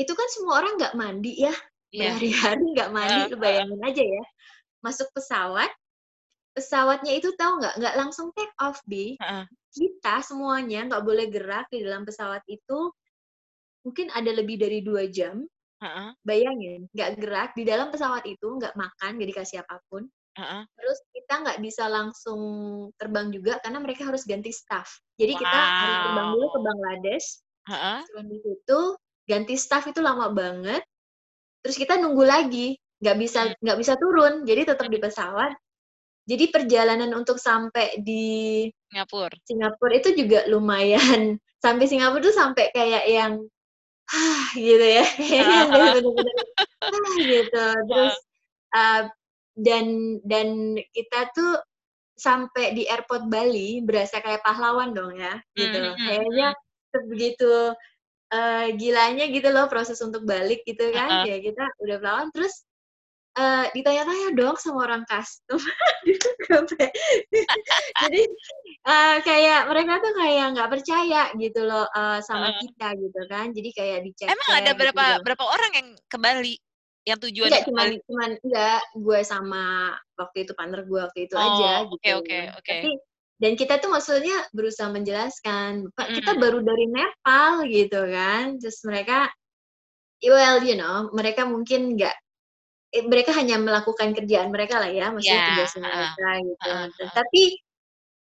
itu 0.00 0.12
kan 0.16 0.28
semua 0.34 0.54
orang 0.64 0.74
nggak 0.80 0.96
mandi 0.98 1.34
ya. 1.46 1.54
Iya. 1.92 2.18
berhari-hari 2.18 2.62
nggak 2.74 2.90
mandi, 2.94 3.20
lu 3.30 3.36
heeh. 3.40 3.40
bayangin 3.40 3.80
aja 3.86 4.02
ya. 4.04 4.22
Masuk 4.84 5.08
pesawat, 5.16 5.70
pesawatnya 6.56 7.12
itu 7.18 7.32
tahu 7.38 7.60
nggak, 7.62 7.74
nggak 7.80 7.96
langsung 8.00 8.30
take 8.36 8.52
off, 8.62 8.80
Bi. 8.88 9.16
Heeh. 9.20 9.46
Kita 9.74 10.22
semuanya 10.24 10.86
nggak 10.90 11.04
boleh 11.06 11.26
gerak 11.32 11.66
di 11.72 11.82
dalam 11.84 12.04
pesawat 12.08 12.42
itu, 12.50 12.92
mungkin 13.86 14.08
ada 14.14 14.30
lebih 14.34 14.56
dari 14.60 14.80
2 14.84 15.06
jam. 15.10 15.44
Heeh. 15.80 16.16
Bayangin, 16.26 16.86
nggak 16.94 17.10
gerak, 17.22 17.50
di 17.58 17.64
dalam 17.68 17.90
pesawat 17.94 18.24
itu 18.28 18.46
nggak 18.58 18.74
makan, 18.78 19.10
nggak 19.20 19.30
dikasih 19.36 19.62
apa 19.64 19.80
pun. 19.90 20.06
Heeh. 20.36 20.66
Terus 20.78 20.98
kita 21.14 21.34
nggak 21.46 21.58
bisa 21.64 21.84
langsung 21.92 22.40
terbang 23.00 23.30
juga 23.34 23.58
karena 23.64 23.78
mereka 23.84 24.08
harus 24.10 24.24
ganti 24.28 24.50
staff. 24.54 25.00
Jadi 25.20 25.34
kita 25.40 25.60
harus 25.80 25.98
terbang 26.04 26.28
dulu 26.32 26.46
ke 26.54 26.58
Wow. 26.58 26.64
Bangladesh, 26.64 27.26
Heeh. 27.66 28.06
terus 28.06 28.16
habis 28.24 28.42
itu 28.46 28.80
ganti 29.30 29.54
staff 29.60 29.84
itu 29.90 30.00
lama 30.04 30.30
banget, 30.34 30.82
terus 31.66 31.76
kita 31.82 31.98
nunggu 31.98 32.22
lagi, 32.22 32.78
nggak 33.02 33.16
bisa 33.18 33.40
Mmm. 33.50 33.58
nggak 33.58 33.78
bisa 33.82 33.92
turun, 33.98 34.46
jadi 34.46 34.62
tetap 34.70 34.86
di 34.86 34.98
pesawat. 35.02 35.52
Jadi 36.26 36.44
perjalanan 36.54 37.10
untuk 37.18 37.38
sampai 37.42 37.98
di 38.02 38.66
Singapura. 38.90 39.36
Singapura 39.46 39.94
itu 39.98 40.10
juga 40.14 40.46
lumayan 40.46 41.38
sampai 41.64 41.86
Singapura 41.90 42.22
tuh 42.22 42.34
sampai 42.34 42.70
kayak 42.74 43.04
yang, 43.10 43.32
gitu 44.54 44.86
ya, 44.86 45.04
kayaknya 45.18 45.64
gitu. 47.34 47.64
Terus, 47.90 48.16
eee, 48.74 49.02
dan 49.56 49.86
dan 50.26 50.48
kita 50.94 51.20
tuh 51.34 51.58
sampai 52.16 52.72
di 52.76 52.84
airport 52.88 53.28
Bali 53.28 53.80
berasa 53.84 54.20
kayak 54.24 54.42
pahlawan 54.46 54.92
dong 54.96 55.16
ya, 55.18 55.36
gitu. 55.58 55.78
Mmm, 55.78 55.96
mhm 55.96 56.06
Kayaknya 56.06 56.48
mhm. 56.52 57.74
Eee, 58.36 58.76
gilanya 58.80 59.24
gitu 59.34 59.48
loh 59.56 59.66
proses 59.72 59.98
untuk 60.04 60.22
balik 60.28 60.60
gitu 60.68 60.84
kan, 60.96 61.16
Heeh. 61.16 61.26
kayak 61.26 61.40
kita 61.48 61.64
udah 61.84 61.96
pahlawan, 62.04 62.28
terus, 62.36 62.54
eee, 63.38 63.64
ditanya-tanya 63.76 64.28
dong 64.38 64.56
sama 64.60 64.80
orang 64.88 65.04
kastom. 65.10 65.60
Jadi, 68.02 68.22
eee, 68.88 69.16
kayak 69.28 69.60
mereka 69.72 69.94
tuh 70.04 70.12
kayak 70.20 70.46
nggak 70.56 70.70
percaya 70.74 71.22
gitu 71.40 71.60
loh, 71.68 71.84
eee, 71.96 72.18
sama 72.28 72.48
Heeh. 72.50 72.62
kita 72.62 72.86
gitu 73.00 73.20
kan. 73.32 73.46
Jadi 73.56 73.70
kayak 73.78 74.00
Emang 74.26 74.50
ada 74.58 74.70
gitu 74.74 74.74
berapa 74.74 75.06
segala 75.06 75.22
berapa 75.22 75.44
orang 75.46 75.70
yang 75.78 75.88
ke 76.10 76.18
Bali? 76.18 76.58
Yang 77.06 77.18
tujuannya 77.30 77.62
Enggak, 77.62 77.62
cuman 77.62 77.88
cuman 78.08 78.30
enggak, 78.40 78.80
gue 78.96 79.20
sama 79.20 79.92
waktu 80.16 80.36
itu 80.48 80.52
partner 80.56 80.80
gue 80.88 81.00
waktu 81.04 81.20
itu 81.28 81.36
Oh, 81.36 81.44
aja 81.46 81.84
oke 81.92 82.08
gitu. 82.08 82.16
oke 82.18 82.36
oke. 82.58 82.72
Tapi 82.72 82.88
dan 83.42 83.52
kita 83.60 83.78
tuh 83.82 83.90
maksudnya 83.92 84.46
berusaha 84.56 84.88
menjelaskan, 84.92 85.92
"Pak, 85.96 86.08
kita 86.16 86.32
mhm. 86.34 86.40
baru 86.40 86.60
dari 86.64 86.86
Nepal," 86.88 87.52
gitu 87.68 88.00
kan. 88.08 88.56
Terus 88.60 88.78
mereka, 88.88 89.28
well, 90.24 90.58
you 90.64 90.76
know, 90.78 91.08
mereka 91.14 91.44
mungkin 91.48 91.96
nggak 91.98 92.14
eee, 92.96 93.04
mereka 93.10 93.32
hanya 93.36 93.56
melakukan 93.60 94.12
kerjaan 94.16 94.50
mereka 94.54 94.80
lah 94.82 94.90
ya, 94.92 95.06
maksudnya 95.14 95.42
tugasnya 95.46 95.82
heeh. 95.84 95.88
mereka 95.88 96.26
gitu. 96.44 96.70
Heeh 96.70 96.86
Te 96.98 97.04
heeh. 97.04 97.12
tapi 97.16 97.42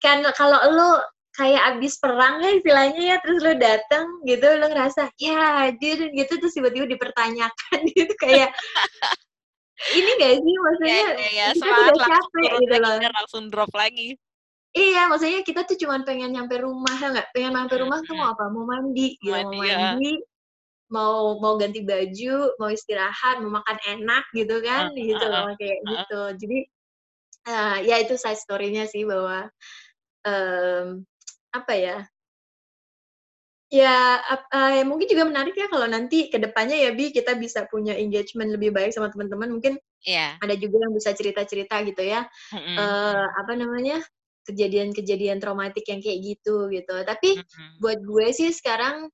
kan 0.05 0.21
kalau 0.39 0.61
lu 0.75 0.91
kayak 1.39 1.63
habis 1.79 1.97
perang 2.03 2.43
ya 2.45 2.51
istilahnya 2.59 3.03
ya, 3.15 3.17
terus 3.25 3.41
lu 3.45 3.55
dateng 3.59 4.07
gitu, 4.29 4.47
lu 4.61 4.67
ngerasa, 4.73 5.11
"Ya, 5.23 5.71
dude," 5.81 6.11
gitu, 6.17 6.33
terus 6.43 6.55
tiba-tiba 6.57 6.87
dipertanyakan 6.91 7.79
gitu 7.99 8.15
kayak 8.21 8.51
ini 9.97 10.11
nggak 10.19 10.35
sih, 10.45 10.55
Iya 10.85 10.95
maksudnya 10.95 11.05
iya 11.17 11.27
iya, 11.35 11.47
kita 11.55 11.69
tuh 11.77 11.83
semangat 11.83 11.95
udah 11.99 12.09
capek 12.09 12.51
gitu 12.63 12.77
loh. 12.85 13.01
kan, 13.03 13.11
langsung 13.19 13.43
drop 13.53 13.71
lagi. 13.81 14.15
Iya, 14.77 15.09
maksudnya 15.09 15.41
kita 15.49 15.65
tuh 15.65 15.77
cuman 15.81 16.05
pengen 16.05 16.29
nyampe 16.37 16.61
rumah, 16.61 16.93
tau 17.01 17.09
nggak? 17.17 17.33
Pengen 17.33 17.53
nyampe 17.57 17.75
Mhm 17.75 17.81
rumah 17.81 17.99
tuh 18.05 18.15
mhm. 18.15 18.21
mau 18.21 18.29
apa? 18.37 18.45
Mau 18.53 18.65
mandi 18.69 19.17
gitu, 19.17 19.33
mau 19.49 19.57
Mandi, 19.57 19.65
mandi, 19.65 20.21
mau 20.95 21.37
mau 21.43 21.55
ganti 21.61 21.81
baju, 21.85 22.57
mau 22.61 22.71
istirahat, 22.73 23.41
mau 23.45 23.53
makan 23.61 23.79
enak 23.99 24.25
gitu 24.37 24.57
kan, 24.67 24.85
gitu 24.99 25.25
heeh 25.25 25.33
loh, 25.33 25.53
kayak 25.61 25.81
heeh. 25.85 26.07
gitu. 26.07 26.21
Jadi, 26.41 26.59
eee, 27.49 27.77
ya 27.89 27.97
itu 28.03 28.15
side 28.21 28.41
story-nya 28.41 28.85
sih 28.91 29.05
bahwa, 29.09 29.49
mmm, 30.27 31.05
apa 31.57 31.75
ya 31.79 31.97
ya, 33.71 34.17
eee, 34.49 34.81
mungkin 34.89 35.05
juga 35.13 35.29
menarik 35.29 35.53
ya 35.53 35.69
kalau 35.69 35.85
nanti 35.85 36.33
ke 36.33 36.41
depannya 36.41 36.89
ya, 36.89 36.91
Bi, 36.97 37.13
kita 37.13 37.37
bisa 37.37 37.69
punya 37.69 37.93
engagement 38.01 38.49
lebih 38.57 38.73
baik 38.73 38.97
sama 38.97 39.13
teman-teman, 39.13 39.53
mungkin 39.61 39.77
Iya. 40.05 40.41
ada 40.43 40.55
juga 40.57 40.85
yang 40.89 40.95
bisa 40.97 41.13
cerita-cerita 41.17 41.83
gitu 41.89 42.03
ya, 42.05 42.27
Mhm 42.53 42.61
eee, 42.79 43.25
mhm. 43.25 43.29
apa 43.41 43.53
namanya, 43.59 44.03
kejadian-kejadian 44.49 45.39
traumatik 45.43 45.85
yang 45.93 46.01
kayak 46.05 46.21
gitu, 46.25 46.69
gitu. 46.73 46.95
Tapi 47.07 47.31
Mhm. 47.35 47.83
buat 47.83 47.99
gue 48.03 48.27
sih 48.35 48.51
sekarang 48.55 49.09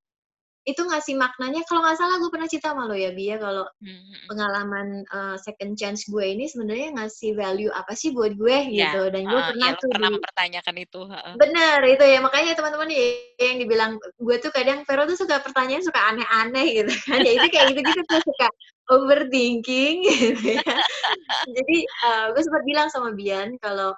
itu 0.68 0.82
ngasih 0.84 1.16
maknanya 1.20 1.62
kalau 1.68 1.82
nggak 1.86 1.98
salah 2.00 2.16
gue 2.22 2.30
pernah 2.32 2.48
cerita 2.50 2.72
sama 2.76 2.86
lo 2.90 2.96
ya, 2.98 3.10
Bi, 3.16 3.30
ya, 3.32 3.38
kalau 3.42 3.66
Mhm 3.80 3.90
mhm. 3.90 4.30
pengalaman, 4.30 5.04
eee, 5.08 5.36
second 5.42 5.74
chance 5.80 6.04
gue 6.10 6.24
ini 6.24 6.46
sebenarnya 6.50 6.94
ngasih 6.98 7.34
value 7.38 7.72
apa 7.74 7.94
sih 7.98 8.12
buat 8.16 8.34
gue 8.38 8.56
Iya, 8.70 8.86
gitu, 8.86 9.10
dan 9.12 9.28
gue 9.32 9.42
iya 9.60 9.68
pernah 9.68 9.70
lu 9.76 9.80
tuh 9.82 9.92
pernah 9.92 10.08
di 10.08 10.10
mempertanyakan 10.14 10.76
itu, 10.84 10.98
heeh. 11.12 11.36
bener, 11.36 11.82
itu 11.90 12.04
ya, 12.06 12.18
makanya 12.22 12.54
teman-teman 12.54 12.90
yang 13.42 13.56
dibilang 13.58 13.98
gue 14.22 14.36
tuh 14.38 14.52
kadang, 14.54 14.86
"Vero 14.86 15.02
tuh 15.10 15.18
suka 15.18 15.42
pertanyaan 15.42 15.82
suka 15.82 15.98
aneh-aneh," 16.14 16.66
gitu 16.84 16.92
kan, 17.10 17.20
ya 17.26 17.32
itu 17.38 17.46
kayak 17.50 17.74
gitu-gitu 17.74 18.00
tuh, 18.06 18.20
suka 18.22 18.46
overthinking 18.94 19.96
gitu 20.06 20.48
ya. 20.62 20.74
Jadi, 21.56 21.78
eee, 21.88 22.26
gue 22.34 22.42
sempet 22.44 22.64
bilang 22.68 22.88
sama 22.92 23.10
Bian 23.16 23.56
kalau, 23.62 23.94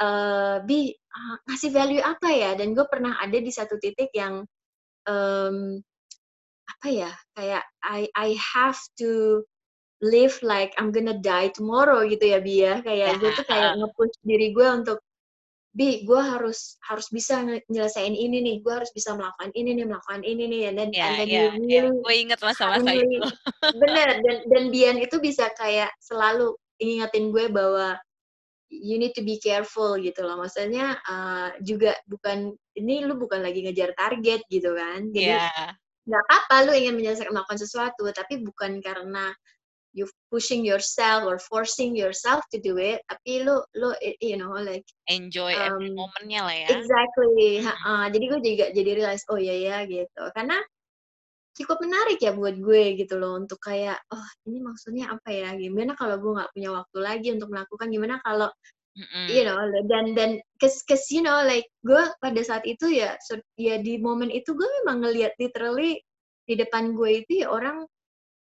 eee, 0.00 0.56
"Bi, 0.68 0.80
eee, 0.94 1.34
ngasih 1.48 1.70
value 1.74 2.02
apa 2.04 2.28
ya?" 2.32 2.50
Dan 2.58 2.72
gue 2.76 2.86
pernah 2.88 3.18
ada 3.20 3.38
di 3.40 3.50
satu 3.52 3.76
titik 3.82 4.10
yang, 4.16 4.44
mmm, 5.08 5.80
apa 6.78 6.88
ya, 6.90 7.12
kayak 7.38 7.64
I 7.84 8.08
I 8.16 8.28
have 8.38 8.78
to 9.02 9.42
live 10.04 10.38
like 10.46 10.72
I'm 10.80 10.90
gonna 10.94 11.16
die 11.18 11.50
tomorrow 11.54 12.04
gitu 12.08 12.24
ya, 12.34 12.40
Bi, 12.44 12.62
ya. 12.64 12.80
Kayak 12.84 13.20
gue 13.22 13.30
tuh 13.38 13.46
kayak 13.48 13.72
nge-push 13.80 14.16
diri 14.26 14.48
gue 14.56 14.68
untuk, 14.70 14.98
"Bi, 15.76 16.04
gue 16.08 16.20
harus 16.22 16.76
harus 16.88 17.08
bisa 17.14 17.42
nyelesain 17.70 18.14
ini 18.16 18.40
nih, 18.44 18.56
gue 18.64 18.72
harus 18.74 18.90
bisa 18.96 19.14
melakukan 19.18 19.52
ini 19.56 19.76
nih, 19.78 19.86
melakukan 19.90 20.22
ini 20.26 20.44
nih," 20.52 20.62
and 20.72 20.76
then 20.80 20.90
iya 20.92 21.08
you 21.26 21.26
iya, 21.28 21.42
really 21.56 21.90
gue 22.02 22.12
inget 22.20 22.38
masa-masa 22.46 22.90
itu. 23.02 23.22
bener, 23.72 24.08
dan 24.24 24.36
dan 24.52 24.64
Bian 24.74 24.98
itu 25.00 25.16
bisa 25.22 25.50
kayak 25.58 25.90
selalu 26.02 26.54
ngingetin 26.82 27.30
gue 27.34 27.46
bahwa 27.52 27.96
you 28.72 28.96
need 28.96 29.12
to 29.16 29.22
be 29.24 29.36
careful 29.42 29.94
gitu 30.00 30.24
loh. 30.24 30.40
Maksudnya, 30.40 30.96
eee, 31.04 31.48
juga 31.64 31.92
bukan 32.08 32.56
ini 32.78 33.04
lu 33.04 33.20
bukan 33.20 33.44
lagi 33.44 33.60
ngejar 33.68 33.92
target 33.98 34.42
gitu 34.48 34.72
kan. 34.76 35.12
Jadi 35.12 35.36
Iya. 35.36 35.76
nggak 36.08 36.22
apa-apa 36.28 36.56
lu 36.68 36.72
ingin 36.78 36.94
menyelesaikan 36.98 37.32
melakukan 37.34 37.60
sesuatu, 37.62 38.04
tapi 38.14 38.42
bukan 38.42 38.80
karena 38.84 39.32
you 39.96 40.06
pushing 40.32 40.62
yourself 40.66 41.24
or 41.28 41.38
forcing 41.40 41.94
yourself 41.98 42.42
to 42.52 42.58
do 42.62 42.76
it, 42.80 43.02
tapi 43.10 43.44
lu 43.46 43.60
lu 43.78 43.92
you 44.22 44.36
know, 44.40 44.52
like, 44.60 44.86
Enjoy 45.10 45.58
every 45.58 45.90
mmm 45.90 45.98
moment-nya 45.98 46.40
lah 46.46 46.54
ya. 46.56 46.74
exactly, 46.74 47.60
Mhm. 47.60 47.66
heeh. 47.66 48.02
Jadi 48.14 48.24
gue 48.30 48.40
juga 48.44 48.66
jadi 48.74 48.90
realize, 48.98 49.24
"Oh, 49.32 49.38
iya 49.40 49.54
ya," 49.58 49.76
gitu. 49.90 50.22
Karena 50.36 50.58
cukup 51.58 51.78
menarik 51.84 52.18
ya 52.22 52.32
buat 52.36 52.56
gue 52.60 52.96
gitu 53.00 53.16
loh 53.20 53.36
untuk 53.40 53.58
kayak, 53.62 54.00
"Oh, 54.14 54.26
ini 54.48 54.60
maksudnya 54.64 55.12
apa 55.14 55.28
ya? 55.32 55.54
Gimana 55.58 55.94
kalau 55.98 56.16
gue 56.22 56.32
nggak 56.38 56.50
punya 56.56 56.70
waktu 56.74 56.98
lagi 57.02 57.28
untuk 57.36 57.50
melakukan? 57.54 57.88
Gimana 57.92 58.16
kalau" 58.24 58.50
you 59.30 59.42
Mhm. 59.42 59.48
know, 59.48 59.56
dan 59.88 60.12
dan 60.18 60.30
'cause 60.60 60.82
'cause 60.88 61.06
you 61.14 61.22
know, 61.24 61.40
like, 61.46 61.66
gue 61.86 62.02
pada 62.22 62.40
saat 62.44 62.64
itu 62.68 62.90
ya 62.92 63.14
sud 63.24 63.40
ya 63.60 63.78
di 63.80 63.96
momen 64.02 64.28
itu 64.34 64.52
gue 64.56 64.68
memang 64.84 65.04
ngelihat 65.06 65.34
literally 65.40 66.00
di 66.48 66.54
depan 66.58 66.92
gue 66.98 67.22
itu 67.24 67.44
ya 67.46 67.48
orang, 67.52 67.86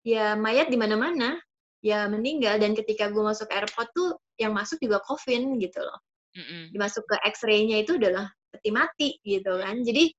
ya 0.08 0.34
mayat 0.40 0.70
di 0.74 0.78
mana-mana, 0.80 1.40
ya 1.86 2.08
meninggal, 2.12 2.58
dan 2.64 2.74
ketika 2.78 3.10
gue 3.14 3.22
masuk 3.24 3.48
airport 3.54 3.90
tuh 3.98 4.18
yang 4.42 4.54
masuk 4.58 4.80
juga 4.84 5.00
coffin 5.08 5.58
gitu 5.62 5.80
loh. 5.84 6.00
Mhm. 6.36 6.74
Dimasuk 6.74 7.06
ke 7.10 7.18
X-ray-nya 7.36 7.84
itu 7.86 7.98
adalah 8.02 8.30
peti 8.54 8.70
mati 8.76 9.10
gitu 9.26 9.58
kan. 9.62 9.82
Jadi, 9.86 10.12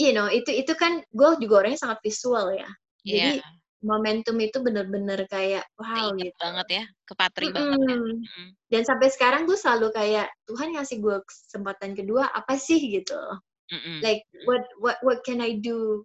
you 0.00 0.12
know, 0.16 0.28
itu 0.32 0.48
itu 0.52 0.72
kan 0.78 1.02
gue 1.12 1.28
juga 1.42 1.64
orangnya 1.66 1.80
sangat 1.88 2.00
visual 2.04 2.52
ya. 2.56 2.68
Iya. 3.04 3.32
Jadi 3.32 3.42
momentum 3.84 4.36
itu 4.40 4.58
bener-bener 4.64 5.26
kayak, 5.30 5.66
wow 5.78 6.12
gitu. 6.18 6.34
banget 6.40 6.66
ya, 6.76 6.84
kepatri 7.08 7.46
banget 7.56 7.80
ya. 7.90 7.96
Mhm, 7.98 8.28
Mhm. 8.28 8.52
dan 8.72 8.82
sampai 8.86 9.08
sekarang 9.12 9.44
gue 9.50 9.58
selalu 9.58 9.90
kayak, 9.96 10.28
Tuhan 10.48 10.74
ngasih 10.76 10.98
gue 11.02 11.18
kesempatan 11.26 11.92
kedua 11.98 12.28
apa 12.32 12.54
sih 12.60 12.78
gitu 12.80 13.14
loh. 13.18 13.38
Mhm 13.70 14.04
Like 14.04 14.24
what 14.44 14.64
what 14.82 14.98
what 15.06 15.20
can 15.26 15.40
I 15.44 15.56
do 15.60 16.04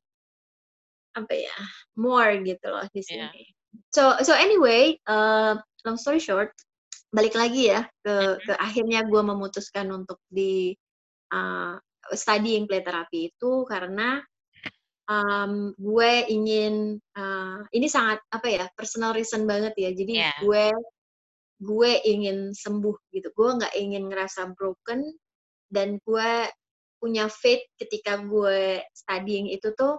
apa 1.15 1.33
ya, 1.37 1.55
more 1.95 2.35
gitu 2.43 2.67
loh 2.67 2.83
di 2.91 2.99
Iya. 3.07 3.31
sini. 3.31 3.47
So 3.93 4.17
so 4.25 4.33
anyway, 4.35 4.97
eee, 5.07 5.53
long 5.87 5.95
story 5.99 6.19
short, 6.19 6.51
balik 7.15 7.35
lagi 7.37 7.71
ya 7.71 7.87
ke 8.03 8.43
ke 8.43 8.53
Mhm. 8.53 8.57
akhirnya 8.57 9.05
gue 9.07 9.21
memutuskan 9.23 9.87
untuk 9.93 10.19
di, 10.31 10.75
eee, 11.33 11.75
studying 12.15 12.65
play 12.69 12.81
therapy 12.85 13.31
itu 13.33 13.65
karena, 13.67 14.21
mmm, 15.09 15.75
gue 15.79 16.11
ingin, 16.31 16.99
eee, 17.17 17.57
ini 17.77 17.87
sangat 17.91 18.19
apa 18.33 18.47
ya, 18.49 18.65
personal 18.77 19.11
reason 19.15 19.45
banget 19.49 19.73
ya. 19.79 19.91
Jadi 19.95 20.15
Iya. 20.15 20.31
gue 20.39 20.65
gue 21.61 21.91
ingin 22.05 22.53
sembuh 22.53 22.95
gitu. 23.15 23.29
Gue 23.37 23.49
nggak 23.57 23.73
ingin 23.77 24.09
ngerasa 24.11 24.53
broken 24.57 25.01
dan 25.73 25.97
gue 26.05 26.29
punya 27.01 27.27
faith 27.29 27.63
ketika 27.79 28.21
gue 28.25 28.81
studying 28.95 29.49
itu 29.53 29.69
tuh 29.77 29.97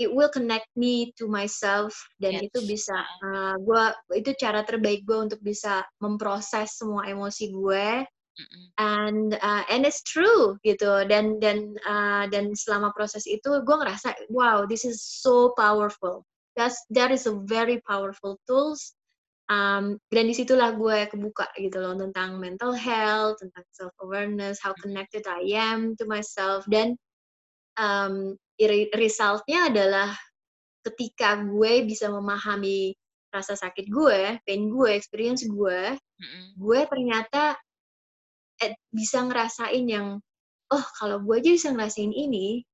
it 0.00 0.10
will 0.10 0.30
connect 0.32 0.66
me 0.74 1.12
to 1.18 1.28
myself 1.30 1.94
dan 2.18 2.34
Yes, 2.34 2.42
itu 2.42 2.64
bisa 2.66 2.96
uh, 3.22 3.54
gue 3.60 3.82
itu 4.18 4.30
cara 4.40 4.64
terbaik 4.66 5.04
gue 5.06 5.18
untuk 5.30 5.40
bisa 5.44 5.84
memproses 6.02 6.74
semua 6.78 7.06
emosi 7.10 7.52
gue. 7.54 8.06
And 8.78 9.36
uh, 9.40 9.64
and 9.68 9.84
it's 9.84 10.02
true 10.02 10.56
gitu. 10.64 11.04
Dan 11.08 11.38
dan 11.38 11.76
uh, 11.84 12.24
dan 12.32 12.56
selama 12.56 12.90
proses 12.96 13.28
itu 13.28 13.62
gue 13.62 13.76
ngerasa 13.76 14.16
wow 14.32 14.64
this 14.64 14.84
is 14.84 15.02
so 15.02 15.52
powerful. 15.54 16.24
That's 16.56 16.76
that 16.92 17.12
is 17.12 17.24
a 17.28 17.36
very 17.44 17.80
powerful 17.84 18.40
tools. 18.48 18.96
Um, 19.52 20.00
dan 20.08 20.30
di 20.30 20.34
situlah 20.36 20.78
gue 20.78 21.12
kebuka 21.12 21.50
gitu 21.60 21.76
loh 21.82 21.92
tentang 21.98 22.40
mental 22.40 22.72
health 22.72 23.42
tentang 23.42 23.66
self 23.74 23.92
awareness 24.00 24.56
how 24.62 24.72
connected 24.80 25.28
I 25.28 25.52
am 25.52 25.92
to 26.00 26.08
myself. 26.08 26.64
Dan 26.70 26.96
um, 27.76 28.38
resultnya 28.96 29.68
adalah 29.68 30.16
ketika 30.82 31.38
gue 31.42 31.84
bisa 31.84 32.08
memahami 32.08 32.96
rasa 33.32 33.56
sakit 33.56 33.88
gue, 33.88 34.36
pain 34.44 34.62
gue, 34.68 34.90
experience 34.92 35.44
gue, 35.48 35.96
Mhm. 35.96 36.42
gue 36.60 36.80
ternyata 36.86 37.56
eh, 38.64 38.72
bisa 38.94 39.24
ngerasain 39.26 39.84
yang, 39.88 40.18
oh 40.72 40.86
kalau 40.98 41.20
gue 41.24 41.36
aja 41.42 41.50
bisa 41.54 41.68
ngerasain 41.74 42.12
ini, 42.14 42.64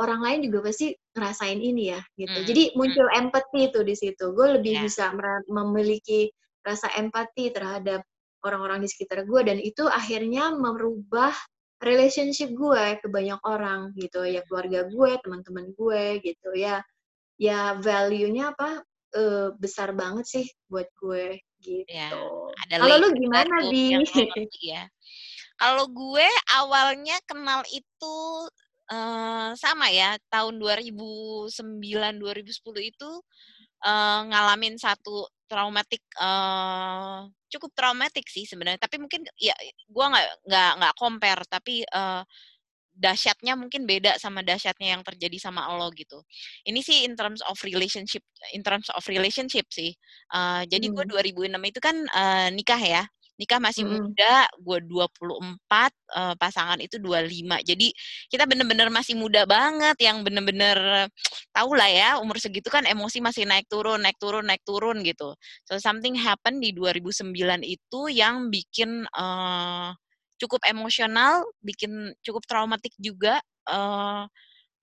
orang 0.00 0.20
lain 0.24 0.40
juga 0.50 0.70
pasti 0.70 0.94
ngerasain 1.16 1.60
ini 1.60 1.92
ya 1.94 2.00
gitu. 2.18 2.38
Mhm 2.38 2.44
Jadi 2.46 2.74
mhm. 2.74 2.78
muncul 2.78 3.06
empati 3.12 3.70
tuh 3.74 3.84
di 3.86 3.94
situ. 3.98 4.32
Gue 4.36 4.58
lebih 4.60 4.74
Iya. 4.74 4.82
bisa 4.82 5.10
memiliki 5.50 6.30
rasa 6.66 6.88
empati 6.98 7.50
terhadap 7.54 8.02
orang-orang 8.46 8.84
di 8.86 8.88
sekitar 8.90 9.26
gue 9.26 9.40
dan 9.46 9.58
itu 9.62 9.86
akhirnya 9.90 10.54
merubah 10.54 11.34
relationship 11.82 12.50
gue 12.54 12.98
ke 13.02 13.06
banyak 13.10 13.38
orang 13.46 13.92
gitu 13.98 14.22
ya 14.26 14.42
keluarga 14.48 14.86
gue, 14.90 15.10
teman-teman 15.24 15.72
gue 15.78 16.04
gitu 16.24 16.50
ya. 16.58 16.82
Ya 17.40 17.76
value-nya 17.80 18.54
apa 18.56 18.82
eee, 19.16 19.54
besar 19.62 19.94
banget 19.98 20.26
sih 20.28 20.46
buat 20.70 20.88
gue 21.00 21.38
Iya, 21.90 22.04
gitu. 22.04 22.22
ada 22.62 22.76
Kalau 22.78 22.94
lu 23.02 23.08
gimana, 23.16 23.54
ya. 24.62 24.88
Kalau 25.58 25.90
gue 25.90 26.28
awalnya 26.54 27.18
kenal 27.26 27.66
itu, 27.74 28.16
eee, 28.94 29.50
sama 29.58 29.90
ya 29.90 30.14
tahun 30.30 30.54
2009, 30.62 32.22
2010 32.22 32.78
itu, 32.78 33.10
eee, 33.86 34.20
ngalamin 34.30 34.78
satu 34.78 35.26
traumatik, 35.50 36.02
eee, 36.18 37.30
cukup 37.52 37.72
traumatik 37.78 38.26
sih 38.30 38.46
sebenarnya, 38.46 38.78
tapi 38.82 39.02
mungkin 39.02 39.26
ya 39.40 39.54
gue 39.90 40.06
nggak 40.12 40.26
nggak 40.48 40.70
nggak 40.82 40.94
compare 40.98 41.42
tapi, 41.50 41.82
eee, 41.86 42.22
dahsyatnya 42.98 43.54
mungkin 43.58 43.86
beda 43.86 44.18
sama 44.20 44.42
dahsyatnya 44.44 44.98
yang 44.98 45.02
terjadi 45.06 45.38
sama 45.40 45.64
elo 45.70 45.88
gitu. 45.94 46.22
Ini 46.66 46.80
sih 46.84 47.04
in 47.06 47.14
terms 47.18 47.40
of 47.46 47.56
relationship 47.64 48.22
in 48.54 48.62
terms 48.66 48.88
of 48.94 49.02
relationship 49.08 49.66
sih. 49.72 49.94
Eee, 50.34 50.62
jadi 50.70 50.86
gue 50.92 51.04
Mhm. 51.04 51.10
2006 51.10 51.62
itu 51.66 51.80
kan, 51.82 51.96
eee, 52.10 52.48
nikah 52.56 52.80
ya, 52.82 53.02
nikah 53.40 53.58
masih 53.62 53.86
Mhm. 53.86 54.18
muda, 54.22 54.46
gue 54.58 54.78
24, 54.86 55.92
eee, 56.14 56.34
pasangan 56.38 56.78
itu 56.82 56.98
25. 57.02 57.58
Jadi 57.64 57.90
kita 58.30 58.44
bener-bener 58.50 58.90
masih 58.92 59.14
muda 59.18 59.46
banget 59.48 59.96
yang 60.02 60.22
bener-bener 60.26 61.06
tahulah 61.54 61.88
ya 61.90 62.10
umur 62.22 62.36
segitu 62.42 62.68
kan 62.70 62.84
emosi 62.86 63.18
masih 63.22 63.46
naik 63.48 63.66
turun 63.70 63.98
naik 64.02 64.18
turun 64.20 64.44
naik 64.46 64.62
turun 64.66 65.00
gitu. 65.06 65.34
So 65.68 65.78
something 65.82 66.14
happen 66.18 66.58
di 66.62 66.74
2009 66.74 67.62
itu 67.66 68.10
yang 68.12 68.50
bikin, 68.52 69.06
eee, 69.10 69.88
cukup 70.42 70.62
emosional, 70.70 71.46
bikin 71.64 72.14
cukup 72.26 72.42
traumatik 72.50 72.94
juga, 73.00 73.40
eee, 73.70 74.22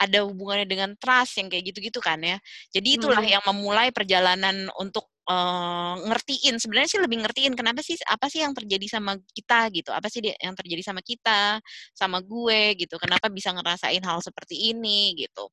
ada 0.02 0.20
hubungannya 0.28 0.68
dengan 0.70 0.92
trust 1.00 1.40
yang 1.40 1.48
kayak 1.52 1.72
gitu-gitu 1.74 2.00
kan 2.04 2.20
ya. 2.24 2.38
Jadi 2.76 3.00
itulah 3.00 3.22
Mhm. 3.22 3.28
yang 3.28 3.44
memulai 3.48 3.92
perjalanan 3.96 4.68
untuk, 4.82 5.08
eee, 5.30 5.94
ngertiin, 6.10 6.56
sebenarnya 6.62 6.90
sih 6.94 7.02
lebih 7.04 7.18
ngertiin 7.26 7.54
kenapa 7.58 7.82
sih 7.86 7.98
apa 8.08 8.28
sih 8.32 8.42
yang 8.46 8.54
terjadi 8.58 8.88
sama 9.00 9.18
kita 9.36 9.70
gitu, 9.74 9.90
apa 9.96 10.08
sih 10.12 10.22
yang 10.26 10.54
terjadi 10.58 10.82
sama 10.86 11.02
kita, 11.06 11.60
sama 11.98 12.20
gue 12.24 12.76
gitu, 12.80 12.96
kenapa 13.02 13.28
bisa 13.34 13.52
ngerasain 13.56 14.02
hal 14.06 14.20
seperti 14.24 14.72
ini 14.74 15.14
gitu. 15.20 15.50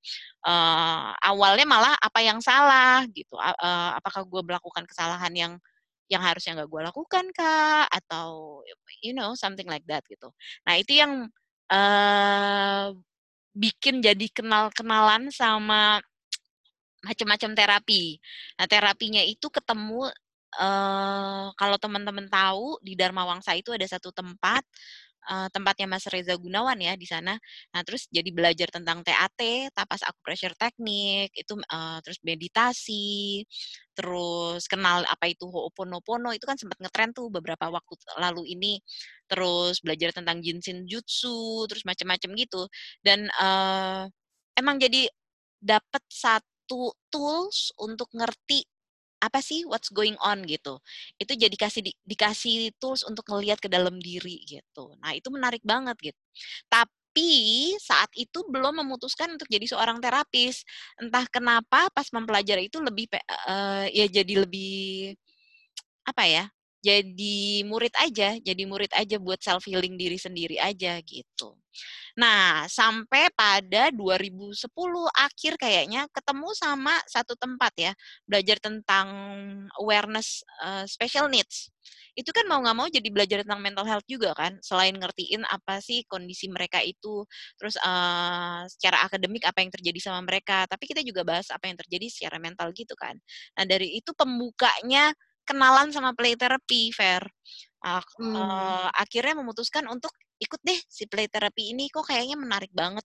Eee, 0.46 1.10
awalnya 1.26 1.66
malah 1.68 1.94
apa 2.00 2.20
yang 2.24 2.38
salah 2.44 3.04
gitu, 3.12 3.34
eee, 3.40 3.90
apakah 3.98 4.24
gue 4.28 4.42
melakukan 4.46 4.84
kesalahan 4.88 5.32
yang 5.36 5.54
yang 6.12 6.20
harusnya 6.24 6.52
nggak 6.60 6.68
gue 6.70 6.82
lakukan 6.92 7.24
kah? 7.36 7.88
Atau 7.88 8.60
you 9.04 9.12
know 9.16 9.32
something 9.38 9.66
like 9.70 9.84
that 9.88 10.04
gitu. 10.10 10.28
Nah 10.68 10.76
itu 10.80 10.98
yang, 11.00 11.28
eee, 11.72 12.86
bikin 13.56 14.00
jadi 14.04 14.26
kenal-kenalan 14.34 15.28
sama 15.34 16.00
macem-macem 17.06 17.52
terapi. 17.58 18.18
Nah 18.60 18.66
terapinya 18.70 19.22
itu 19.24 19.48
ketemu, 19.52 20.08
eee, 20.58 21.46
kalau 21.58 21.76
temen-temen 21.80 22.26
tahu 22.30 22.78
di 22.84 22.94
Dharma 22.98 23.26
Wangsa 23.28 23.54
itu 23.58 23.70
ada 23.74 23.84
satu 23.88 24.10
tempat, 24.14 24.62
eee, 25.30 25.48
tempatnya 25.54 25.86
Mas 25.90 26.06
Reza 26.10 26.34
Gunawan 26.38 26.78
ya 26.82 26.94
di 26.98 27.06
sana. 27.08 27.34
Nah 27.74 27.82
terus 27.86 28.06
jadi 28.12 28.28
belajar 28.34 28.68
tentang 28.74 29.02
TAT, 29.06 29.70
Tapas 29.74 30.02
Acupressure 30.06 30.54
Technique, 30.58 31.34
itu, 31.38 31.54
eee, 31.58 31.98
terus 32.06 32.18
meditasi, 32.26 33.42
terus 33.96 34.66
kenal 34.70 35.04
apa 35.08 35.26
itu 35.30 35.44
Ho'oponopono, 35.50 36.32
itu 36.36 36.44
kan 36.48 36.56
sempet 36.60 36.78
ngetren 36.82 37.12
tuh 37.16 37.28
beberapa 37.32 37.68
waktu 37.72 37.94
lalu 38.20 38.44
ini. 38.54 38.74
Terus 39.30 39.80
belajar 39.84 40.12
tentang 40.16 40.40
Jinshin 40.44 40.84
Jutsu, 40.88 41.66
terus 41.70 41.84
macem-macem 41.88 42.30
gitu. 42.38 42.66
Dan, 43.04 43.28
eee, 43.32 44.02
emang 44.60 44.76
jadi 44.82 45.08
dapet 45.62 46.02
satu 46.10 46.46
tools 47.12 47.72
untuk 47.80 48.08
ngerti 48.14 48.64
apa 49.22 49.38
sih 49.40 49.62
what's 49.70 49.88
going 49.94 50.18
on 50.22 50.42
gitu. 50.46 50.78
Itu 51.20 51.34
jadi 51.38 51.54
kasih 51.54 51.82
di 51.86 51.92
dikasih 52.06 52.74
tools 52.82 53.06
untuk 53.06 53.24
ngelihat 53.30 53.62
ke 53.62 53.70
dalam 53.70 53.98
diri 54.02 54.42
gitu. 54.46 54.94
Nah 55.02 55.14
itu 55.14 55.30
menarik 55.30 55.62
banget 55.64 55.94
gitu. 56.12 56.20
Tapi 56.70 57.30
saat 57.82 58.10
itu 58.18 58.42
belum 58.50 58.82
memutuskan 58.84 59.34
untuk 59.36 59.46
jadi 59.50 59.66
seorang 59.70 59.98
terapis. 60.02 60.64
Entah 61.00 61.26
kenapa 61.30 61.88
pas 61.94 62.08
mempelajari 62.14 62.68
itu 62.72 62.78
lebih 62.82 63.06
eee, 63.14 63.86
ya 63.94 64.06
jadi 64.22 64.44
lebih 64.46 65.14
apa 66.08 66.24
ya, 66.26 66.44
jadi 66.84 67.62
murid 67.66 67.94
aja 67.96 68.36
jadi 68.42 68.62
murid 68.68 68.90
aja 68.98 69.16
buat 69.22 69.38
self 69.40 69.64
healing 69.70 69.94
diri 69.96 70.18
sendiri 70.20 70.58
aja 70.60 70.98
gitu. 71.06 71.56
Nah 72.20 72.66
sampai 72.70 73.30
pada 73.36 73.90
2010 73.94 75.08
akhir 75.16 75.56
kayaknya 75.60 76.06
ketemu 76.12 76.48
sama 76.58 76.94
satu 77.08 77.34
tempat 77.38 77.72
ya, 77.78 77.92
belajar 78.28 78.58
tentang 78.62 79.08
awareness, 79.80 80.42
eee, 80.64 80.84
special 80.90 81.28
needs. 81.32 81.70
Itu 82.18 82.30
kan 82.36 82.44
mau 82.50 82.60
nggak 82.60 82.76
mau 82.76 82.88
jadi 82.92 83.08
belajar 83.08 83.38
tentang 83.46 83.60
mental 83.64 83.86
health 83.88 84.04
juga 84.10 84.32
kan, 84.36 84.58
selain 84.64 84.92
ngertiin 84.96 85.44
apa 85.48 85.80
sih 85.80 86.04
kondisi 86.08 86.46
mereka 86.52 86.80
itu, 86.84 87.24
terus, 87.60 87.76
eee, 87.80 88.60
secara 88.72 89.04
akademik 89.08 89.44
apa 89.48 89.64
yang 89.64 89.72
terjadi 89.72 89.98
sama 90.12 90.20
mereka, 90.26 90.66
tapi 90.68 90.84
kita 90.90 91.00
juga 91.06 91.24
bahas 91.26 91.48
apa 91.54 91.66
yang 91.70 91.78
terjadi 91.80 92.06
secara 92.12 92.36
mental 92.42 92.70
gitu 92.76 92.92
kan. 92.98 93.16
Nah 93.58 93.64
dari 93.68 93.96
itu 93.98 94.12
pembukanya 94.16 95.12
kenalan 95.48 95.90
sama 95.94 96.12
play 96.16 96.34
therapy, 96.38 96.90
Fer. 96.94 97.22
Ak 97.84 98.06
Mmm. 98.18 98.52
eee, 98.52 98.88
akhirnya 98.94 99.34
memutuskan 99.42 99.86
untuk 99.90 100.12
ikut 100.42 100.58
deh 100.66 100.78
si 100.90 101.06
play 101.10 101.26
therapy 101.30 101.72
ini, 101.74 101.86
kok 101.92 102.06
kayaknya 102.10 102.34
menarik 102.38 102.70
banget. 102.74 103.04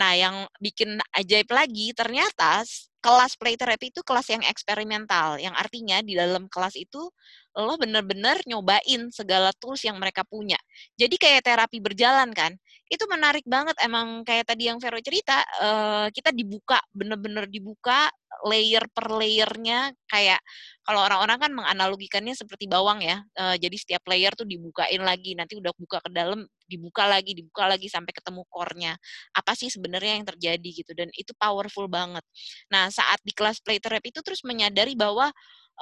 Nah 0.00 0.12
yang 0.16 0.36
bikin 0.60 1.00
ajaib 1.16 1.48
lagi 1.52 1.92
ternyata 1.96 2.62
kelas 3.04 3.36
play 3.40 3.56
therapy 3.60 3.92
itu 3.94 4.00
kelas 4.04 4.28
yang 4.32 4.42
eksperimental, 4.46 5.36
yang 5.40 5.52
artinya 5.56 6.00
di 6.04 6.16
dalam 6.16 6.48
kelas 6.52 6.76
itu 6.80 7.08
lo 7.56 7.74
bener-bener 7.80 8.40
nyobain 8.48 9.08
segala 9.14 9.50
tools 9.60 9.82
yang 9.86 9.96
mereka 10.00 10.22
punya. 10.26 10.58
Jadi 10.98 11.16
kayak 11.20 11.44
terapi 11.46 11.78
berjalan 11.84 12.30
kan. 12.34 12.54
Itu 12.90 13.06
menarik 13.10 13.44
banget 13.48 13.76
emang 13.84 14.22
kayak 14.28 14.46
tadi 14.50 14.68
yang 14.70 14.78
Vero 14.82 14.98
cerita, 15.02 15.40
eee, 15.62 16.06
kita 16.14 16.30
dibuka, 16.36 16.80
bener-bener 16.94 17.46
dibuka 17.50 18.08
layer 18.44 18.84
per 18.92 19.08
layer-nya, 19.12 19.92
kayak 20.10 20.40
kalau 20.84 21.00
orang-orang 21.08 21.38
kan 21.40 21.52
menganalogikannya 21.56 22.36
seperti 22.36 22.68
bawang 22.70 23.00
ya, 23.04 23.24
eee, 23.40 23.56
jadi 23.62 23.76
setiap 23.80 24.04
layer 24.10 24.32
tuh 24.36 24.44
dibukain 24.48 25.00
lagi, 25.04 25.32
nanti 25.38 25.56
udah 25.58 25.72
buka 25.76 25.98
ke 26.04 26.10
dalam, 26.12 26.44
dibuka 26.68 27.04
lagi 27.08 27.32
dibuka 27.36 27.64
lagi 27.68 27.88
sampai 27.92 28.12
ketemu 28.16 28.42
core-nya. 28.52 28.92
Apa 29.36 29.52
sih 29.56 29.68
sebenarnya 29.72 30.20
yang 30.20 30.26
terjadi 30.28 30.68
gitu 30.84 30.92
dan 30.96 31.08
itu 31.16 31.32
powerful 31.40 31.88
banget. 31.88 32.24
Nah 32.72 32.88
saat 32.92 33.20
di 33.24 33.32
kelas 33.36 33.60
play 33.64 33.80
therapy 33.82 34.12
itu 34.14 34.20
terus 34.24 34.42
menyadari 34.46 34.94
bahwa, 34.96 35.32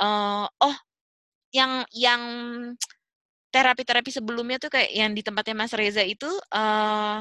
eee, 0.01 0.47
oh 0.63 0.77
yang 1.55 1.85
yang 1.95 2.23
terapi-terapi 3.55 4.11
sebelumnya 4.15 4.59
tuh 4.63 4.71
kayak 4.75 4.91
yang 4.95 5.13
di 5.17 5.23
tempatnya 5.27 5.57
Mas 5.59 5.73
Reza 5.77 6.03
itu, 6.07 6.29
eee, 6.53 7.19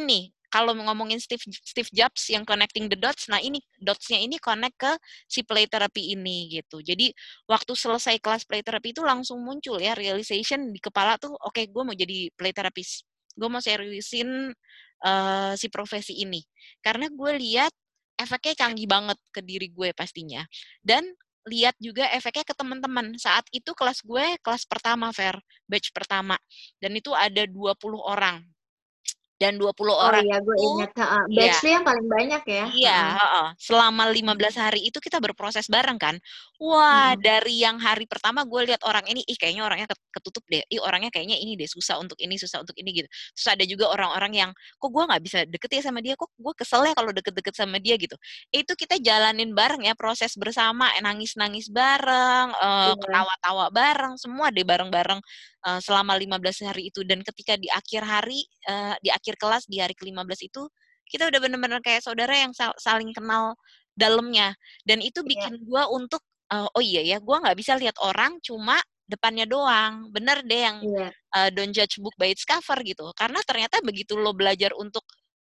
ini 0.00 0.30
kalau 0.48 0.72
ngomongin 0.76 1.20
Steve 1.20 1.42
Steve 1.52 1.88
Jobs 1.92 2.28
yang 2.32 2.44
connecting 2.48 2.88
the 2.88 2.96
dots, 2.98 3.28
nah 3.28 3.38
ini 3.40 3.60
dots-nya 3.80 4.18
ini 4.20 4.36
connect 4.40 4.76
ke 4.80 4.92
si 5.28 5.44
play 5.44 5.68
therapy 5.68 6.12
ini 6.16 6.48
gitu. 6.60 6.80
Jadi 6.84 7.12
waktu 7.48 7.72
selesai 7.76 8.16
kelas 8.22 8.44
play 8.48 8.64
therapy 8.64 8.92
itu 8.96 9.04
langsung 9.04 9.40
muncul 9.44 9.76
ya 9.80 9.92
realization 9.96 10.72
di 10.72 10.80
kepala 10.80 11.16
tuh, 11.20 11.32
"Oke 11.44 11.68
gue 11.68 11.82
mau 11.84 11.94
jadi 11.96 12.32
play 12.36 12.52
therapist, 12.56 13.04
gue 13.36 13.48
mau 13.50 13.60
seriusin, 13.62 14.52
eee, 15.04 15.52
si 15.60 15.66
profesi 15.72 16.14
ini." 16.24 16.40
Karena 16.84 17.06
gue 17.12 17.32
lihat 17.38 17.72
efeknya 18.18 18.54
canggih 18.66 18.88
banget 18.90 19.18
ke 19.34 19.40
diri 19.44 19.70
gue 19.70 19.90
pastinya. 19.94 20.42
Dan 20.82 21.04
lihat 21.48 21.74
juga 21.80 22.04
efeknya 22.12 22.44
ke 22.44 22.54
teman-teman. 22.56 23.14
Saat 23.16 23.46
itu 23.54 23.72
kelas 23.72 24.04
gue 24.04 24.36
kelas 24.44 24.64
pertama, 24.68 25.10
Fair, 25.14 25.38
batch 25.70 25.90
pertama. 25.96 26.36
Dan 26.82 26.92
itu 26.98 27.12
ada 27.16 27.44
20 27.48 28.02
orang 28.04 28.42
dan 29.38 29.54
20 29.54 29.70
oh, 29.70 29.94
orang 29.94 30.26
iya, 30.26 30.42
gue 30.42 30.50
itu 30.58 30.66
ingat. 30.66 30.90
Uh, 30.98 31.24
batch 31.30 31.62
yang 31.62 31.86
paling 31.86 32.06
banyak 32.10 32.42
ya. 32.42 32.64
Iya, 32.74 33.00
uh. 33.14 33.22
Uh, 33.22 33.48
selama 33.54 34.10
15 34.10 34.34
hari 34.58 34.90
itu 34.90 34.98
kita 34.98 35.22
berproses 35.22 35.70
bareng 35.70 35.94
kan. 35.94 36.18
Wah, 36.58 37.14
hmm. 37.14 37.22
dari 37.22 37.62
yang 37.62 37.78
hari 37.78 38.10
pertama 38.10 38.42
gue 38.42 38.74
lihat 38.74 38.82
orang 38.82 39.06
ini, 39.06 39.22
ih 39.30 39.38
kayaknya 39.38 39.62
orangnya 39.62 39.86
ketutup 40.10 40.42
deh. 40.50 40.66
Ih 40.66 40.82
orangnya 40.82 41.14
kayaknya 41.14 41.38
ini 41.38 41.54
deh 41.54 41.70
susah 41.70 42.02
untuk 42.02 42.18
ini, 42.18 42.34
susah 42.34 42.66
untuk 42.66 42.74
ini 42.74 42.90
gitu. 42.90 43.08
Terus 43.38 43.46
ada 43.46 43.62
juga 43.62 43.94
orang-orang 43.94 44.32
yang 44.34 44.50
kok 44.74 44.90
gue 44.90 45.04
nggak 45.06 45.22
bisa 45.22 45.38
deket 45.46 45.70
ya 45.70 45.82
sama 45.86 46.02
dia, 46.02 46.18
kok 46.18 46.34
gue 46.34 46.54
kesel 46.58 46.82
ya 46.90 46.92
kalau 46.98 47.14
deket-deket 47.14 47.54
sama 47.54 47.78
dia 47.78 47.94
gitu. 47.94 48.18
Itu 48.50 48.74
kita 48.74 48.98
jalanin 48.98 49.54
bareng 49.54 49.86
ya, 49.86 49.94
proses 49.94 50.34
bersama, 50.34 50.90
nangis-nangis 50.98 51.70
bareng, 51.70 52.58
uh, 52.58 52.90
yeah. 52.90 52.94
ketawa-tawa 52.98 53.70
bareng, 53.70 54.14
semua 54.18 54.50
deh 54.50 54.66
bareng-bareng 54.66 55.22
uh, 55.66 55.80
selama 55.82 56.14
15 56.14 56.68
hari 56.68 56.92
itu. 56.92 57.02
Dan 57.02 57.24
ketika 57.26 57.58
di 57.58 57.66
akhir 57.72 58.02
hari, 58.04 58.44
uh, 58.68 58.94
di 59.02 59.10
akhir 59.10 59.40
kelas 59.40 59.66
di 59.66 59.82
hari 59.82 59.96
ke-15 59.96 60.38
itu 60.46 60.62
kita 61.08 61.24
udah 61.32 61.40
bener-bener 61.40 61.80
kayak 61.80 62.04
saudara 62.04 62.36
yang 62.36 62.52
saling 62.76 63.10
kenal 63.16 63.56
dalamnya 63.98 64.54
dan 64.86 65.02
itu 65.02 65.24
iya. 65.24 65.28
bikin 65.34 65.54
yeah. 65.58 65.64
gue 65.66 65.82
untuk 65.90 66.22
uh, 66.54 66.68
oh 66.70 66.84
iya 66.84 67.02
ya 67.02 67.18
gue 67.18 67.36
nggak 67.42 67.58
bisa 67.58 67.74
lihat 67.74 67.98
orang 67.98 68.38
cuma 68.38 68.78
depannya 69.08 69.48
doang 69.48 70.12
bener 70.14 70.44
deh 70.46 70.62
yang 70.62 70.78
yeah. 70.86 71.10
Iya. 71.10 71.34
uh, 71.34 71.48
don't 71.50 71.74
judge 71.74 71.98
book 71.98 72.14
by 72.14 72.30
its 72.30 72.46
cover 72.46 72.78
gitu 72.86 73.10
karena 73.18 73.42
ternyata 73.42 73.82
begitu 73.82 74.14
lo 74.14 74.30
belajar 74.36 74.70
untuk 74.78 75.02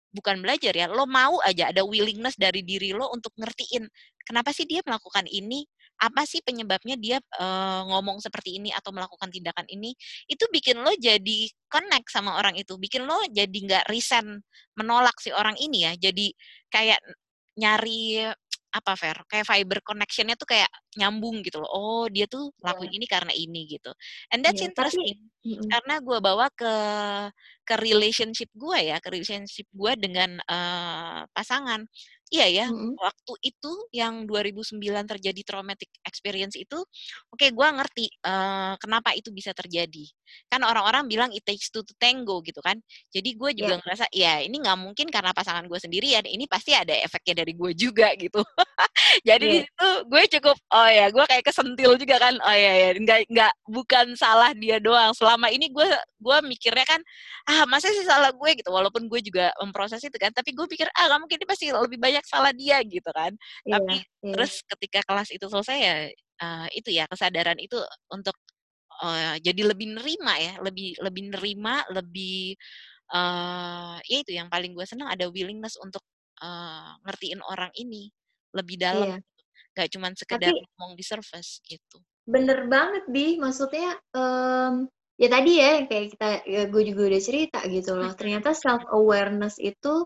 bukan 0.09 0.40
belajar 0.40 0.73
ya 0.73 0.88
lo 0.88 1.05
mau 1.05 1.37
aja 1.44 1.68
ada 1.68 1.85
willingness 1.85 2.40
dari 2.40 2.64
diri 2.64 2.97
lo 2.97 3.12
untuk 3.12 3.37
ngertiin 3.37 3.85
kenapa 4.25 4.57
sih 4.57 4.64
dia 4.64 4.81
melakukan 4.81 5.29
ini 5.29 5.68
apa 5.99 6.23
sih 6.25 6.39
penyebabnya 6.47 6.95
dia 6.95 7.19
uh, 7.43 7.83
ngomong 7.91 8.23
seperti 8.23 8.63
ini 8.63 8.71
atau 8.71 8.95
melakukan 8.95 9.29
tindakan 9.35 9.67
ini 9.67 9.95
itu 10.31 10.45
bikin 10.51 10.79
lo 10.79 10.95
jadi 10.95 11.39
connect 11.67 12.09
sama 12.15 12.39
orang 12.39 12.55
itu 12.55 12.79
bikin 12.79 13.03
lo 13.03 13.19
jadi 13.29 13.51
nggak 13.51 13.85
resign 13.91 14.39
menolak 14.79 15.19
si 15.19 15.35
orang 15.35 15.59
ini 15.59 15.91
ya. 15.91 15.93
Jadi 15.99 16.31
kayak 16.71 17.03
nyari 17.59 18.31
apa 18.69 18.93
fair 19.01 19.17
kayak 19.25 19.49
fiber 19.49 19.81
connectionnya 19.81 20.37
tuh 20.37 20.45
kayak 20.47 20.71
nyambung 20.95 21.41
gitu 21.43 21.59
loh. 21.59 21.71
Oh 21.73 22.05
dia 22.07 22.29
tuh 22.31 22.53
lakuin 22.63 22.93
yeah. 22.93 22.99
ini 23.01 23.07
karena 23.09 23.33
ini 23.35 23.61
gitu. 23.67 23.91
And 24.31 24.45
that's 24.45 24.61
yeah, 24.63 24.69
interesting 24.71 25.19
tapi, 25.43 25.67
karena 25.67 25.95
gue 26.05 26.19
bawa 26.21 26.47
ke 26.53 26.75
ke 27.65 27.75
relationship 27.81 28.53
gue 28.53 28.79
ya 28.93 29.01
ke 29.01 29.09
relationship 29.09 29.67
gue 29.73 29.93
dengan 29.97 30.37
uh, 30.45 31.25
pasangan 31.33 31.89
Iya 32.29 32.47
ya, 32.53 32.67
mm-hmm. 32.69 33.01
waktu 33.01 33.35
itu 33.41 33.73
yang 33.88 34.29
2009 34.29 34.77
terjadi 35.17 35.41
traumatic 35.49 35.88
experience 36.05 36.61
itu, 36.61 36.77
oke 37.33 37.41
okay, 37.41 37.49
gue 37.57 37.69
ngerti 37.73 38.05
uh, 38.29 38.77
kenapa 38.77 39.17
itu 39.17 39.33
bisa 39.33 39.57
terjadi. 39.57 40.05
Kan 40.53 40.61
orang-orang 40.61 41.09
bilang 41.09 41.33
it 41.33 41.41
takes 41.41 41.73
two 41.73 41.81
to 41.81 41.97
tango 41.97 42.45
gitu 42.45 42.61
kan. 42.61 42.77
Jadi 43.09 43.33
gue 43.33 43.51
juga 43.57 43.77
yeah. 43.77 43.81
ngerasa 43.81 44.05
ya 44.12 44.35
ini 44.45 44.61
nggak 44.61 44.77
mungkin 44.77 45.09
karena 45.09 45.33
pasangan 45.33 45.64
gue 45.64 45.81
sendirian, 45.81 46.21
ini 46.29 46.45
pasti 46.45 46.77
ada 46.77 46.93
efeknya 47.01 47.41
dari 47.41 47.57
gue 47.57 47.73
juga 47.73 48.12
gitu. 48.21 48.45
Jadi 49.25 49.49
yeah. 49.49 49.64
di 49.64 49.69
situ 49.73 49.91
gue 50.12 50.23
cukup 50.38 50.57
oh 50.69 50.88
ya 50.93 51.07
gue 51.09 51.25
kayak 51.25 51.45
kesentil 51.49 51.97
juga 51.97 52.17
kan. 52.21 52.37
Oh 52.45 52.53
ya 52.53 52.73
ya 52.77 52.88
nggak 52.93 53.19
nggak 53.33 53.53
bukan 53.73 54.07
salah 54.21 54.53
dia 54.53 54.77
doang. 54.77 55.17
Selama 55.17 55.49
ini 55.49 55.73
gue 55.73 55.88
gue 56.21 56.37
mikirnya 56.45 56.85
kan 56.85 57.01
ah 57.49 57.64
masa 57.64 57.88
sih 57.88 58.05
salah 58.05 58.37
gue 58.37 58.51
gitu. 58.53 58.69
Walaupun 58.69 59.09
gue 59.09 59.21
juga 59.25 59.49
memproses 59.64 60.05
itu 60.05 60.17
kan, 60.21 60.29
tapi 60.29 60.53
gue 60.53 60.69
pikir 60.69 60.93
ah 60.93 61.09
nggak 61.09 61.21
mungkin 61.25 61.37
ini 61.41 61.49
pasti 61.49 61.73
lebih 61.73 61.97
banyak 61.97 62.17
banyak 62.18 62.26
salah 62.26 62.50
dia 62.50 62.83
gitu 62.83 63.07
kan. 63.14 63.31
Yeah, 63.62 63.78
Tapi 63.78 63.94
yeah. 64.02 64.33
terus 64.35 64.66
ketika 64.66 65.00
kelas 65.07 65.31
itu 65.31 65.46
selesai 65.46 65.78
ya 65.78 65.96
uh, 66.42 66.66
itu 66.74 66.90
ya 66.90 67.07
kesadaran 67.07 67.62
itu 67.62 67.78
untuk 68.11 68.35
uh, 69.07 69.38
jadi 69.38 69.62
lebih 69.70 69.94
nerima 69.94 70.35
ya, 70.35 70.59
lebih 70.59 70.98
lebih 70.98 71.22
nerima, 71.31 71.87
lebih 71.94 72.59
uh, 73.14 74.02
ya 74.02 74.16
itu 74.26 74.35
yang 74.35 74.50
paling 74.50 74.74
gue 74.74 74.83
senang 74.83 75.14
ada 75.14 75.31
willingness 75.31 75.78
untuk 75.78 76.02
uh, 76.42 76.98
ngertiin 77.07 77.38
orang 77.46 77.70
ini 77.78 78.11
lebih 78.50 78.83
dalam. 78.83 79.22
Yeah. 79.22 79.22
Gitu. 79.22 79.42
Gak 79.78 79.88
cuman 79.94 80.12
sekedar 80.18 80.50
Tapi, 80.50 80.66
ngomong 80.74 80.92
di 80.98 81.04
surface 81.07 81.62
gitu. 81.62 82.02
Bener 82.26 82.66
banget 82.66 83.07
bi, 83.07 83.38
maksudnya 83.38 83.94
um, 84.11 84.90
ya 85.14 85.28
tadi 85.31 85.52
ya 85.62 85.87
kayak 85.87 86.07
kita 86.18 86.28
ya 86.50 86.62
gue 86.66 86.83
juga 86.83 87.14
udah 87.14 87.22
cerita 87.22 87.61
gitu 87.70 87.94
loh. 87.94 88.11
Ternyata 88.18 88.59
self 88.59 88.83
awareness 88.90 89.54
itu 89.62 90.02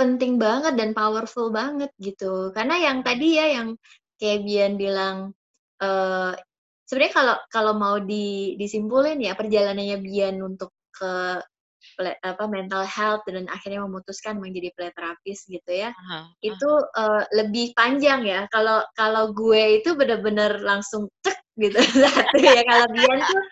penting 0.00 0.40
banget 0.40 0.80
dan 0.80 0.96
powerful 0.96 1.52
banget 1.52 1.92
gitu. 2.00 2.48
Karena 2.56 2.80
yang 2.80 3.04
tadi 3.04 3.36
ya 3.36 3.60
yang 3.60 3.76
kayak 4.16 4.40
Bian 4.48 4.74
bilang 4.80 5.36
uh, 5.84 6.32
sebenarnya 6.88 7.12
kalau 7.12 7.36
kalau 7.52 7.72
mau 7.76 7.96
di, 8.00 8.56
disimpulin 8.56 9.20
ya 9.20 9.36
perjalanannya 9.36 10.00
Bian 10.00 10.40
untuk 10.40 10.72
ke 10.96 11.44
apa 12.20 12.44
mental 12.44 12.84
health 12.84 13.24
dan 13.24 13.48
akhirnya 13.48 13.80
memutuskan 13.80 14.36
menjadi 14.36 14.68
play 14.76 14.92
terapis 14.92 15.44
gitu 15.48 15.68
ya. 15.68 15.92
Uh-huh. 15.92 16.24
Itu 16.40 16.70
uh, 16.96 17.24
lebih 17.36 17.76
panjang 17.76 18.24
ya. 18.24 18.48
Kalau 18.48 18.84
kalau 18.96 19.32
gue 19.36 19.80
itu 19.80 19.96
bener-bener 19.96 20.60
langsung 20.60 21.08
cek 21.24 21.36
gitu 21.60 21.76
satu 22.04 22.36
ya. 22.40 22.64
Kalau 22.64 22.86
Bian 22.92 23.20
tuh 23.24 23.42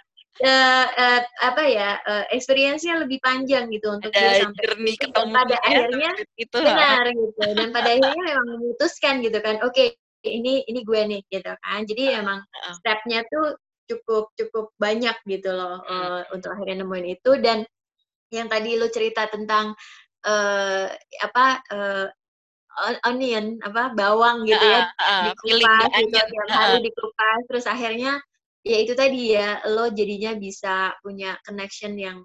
uh, 0.45 0.87
uh, 0.89 1.21
apa 1.43 1.63
ya 1.67 1.91
uh, 2.03 2.25
experience-nya 2.31 3.03
lebih 3.03 3.19
panjang 3.23 3.67
gitu 3.71 3.95
untuk 3.95 4.11
dia 4.15 4.43
sampai 4.43 4.63
journey 4.67 4.95
ketemu 4.95 5.35
pada 5.35 5.57
ya, 5.57 5.61
akhirnya 5.65 6.11
itu 6.39 6.57
benar 6.59 7.05
gitu. 7.11 7.45
Dan 7.55 7.69
pada 7.75 7.89
akhirnya 7.95 8.23
memang 8.23 8.47
memutuskan 8.59 9.15
gitu 9.25 9.39
kan 9.43 9.57
oke 9.63 9.75
okay, 9.75 9.95
ini 10.27 10.67
ini 10.67 10.81
gue 10.83 11.01
nih 11.07 11.23
gitu 11.31 11.53
kan. 11.63 11.81
Jadi 11.87 12.03
emang 12.15 12.39
stepnya 12.79 13.23
tuh 13.27 13.59
cukup 13.89 14.31
cukup 14.37 14.67
banyak 14.77 15.17
gitu 15.25 15.51
loh 15.55 15.81
uh, 15.83 16.23
untuk 16.35 16.55
akhirnya 16.55 16.85
nemuin 16.85 17.07
itu. 17.19 17.31
Dan 17.41 17.65
yang 18.29 18.47
tadi 18.47 18.77
lo 18.77 18.93
cerita 18.93 19.25
tentang 19.31 19.73
uh, 20.27 20.87
apa 21.25 21.47
uh, 21.73 22.07
onion 23.09 23.59
apa 23.65 23.91
bawang 23.91 24.47
gitu 24.47 24.63
ya 24.63 24.87
uh, 25.03 25.35
uh, 25.35 25.35
dikupas 25.35 25.91
gitu 25.99 26.15
tiap 26.15 26.49
hari 26.53 26.79
dikupas 26.87 27.41
terus 27.51 27.67
akhirnya 27.67 28.23
ya 28.69 28.77
itu 28.85 28.93
tadi 28.93 29.33
ya 29.33 29.65
lo 29.73 29.89
jadinya 29.89 30.37
bisa 30.37 30.93
punya 31.01 31.41
connection 31.41 31.97
yang 31.97 32.21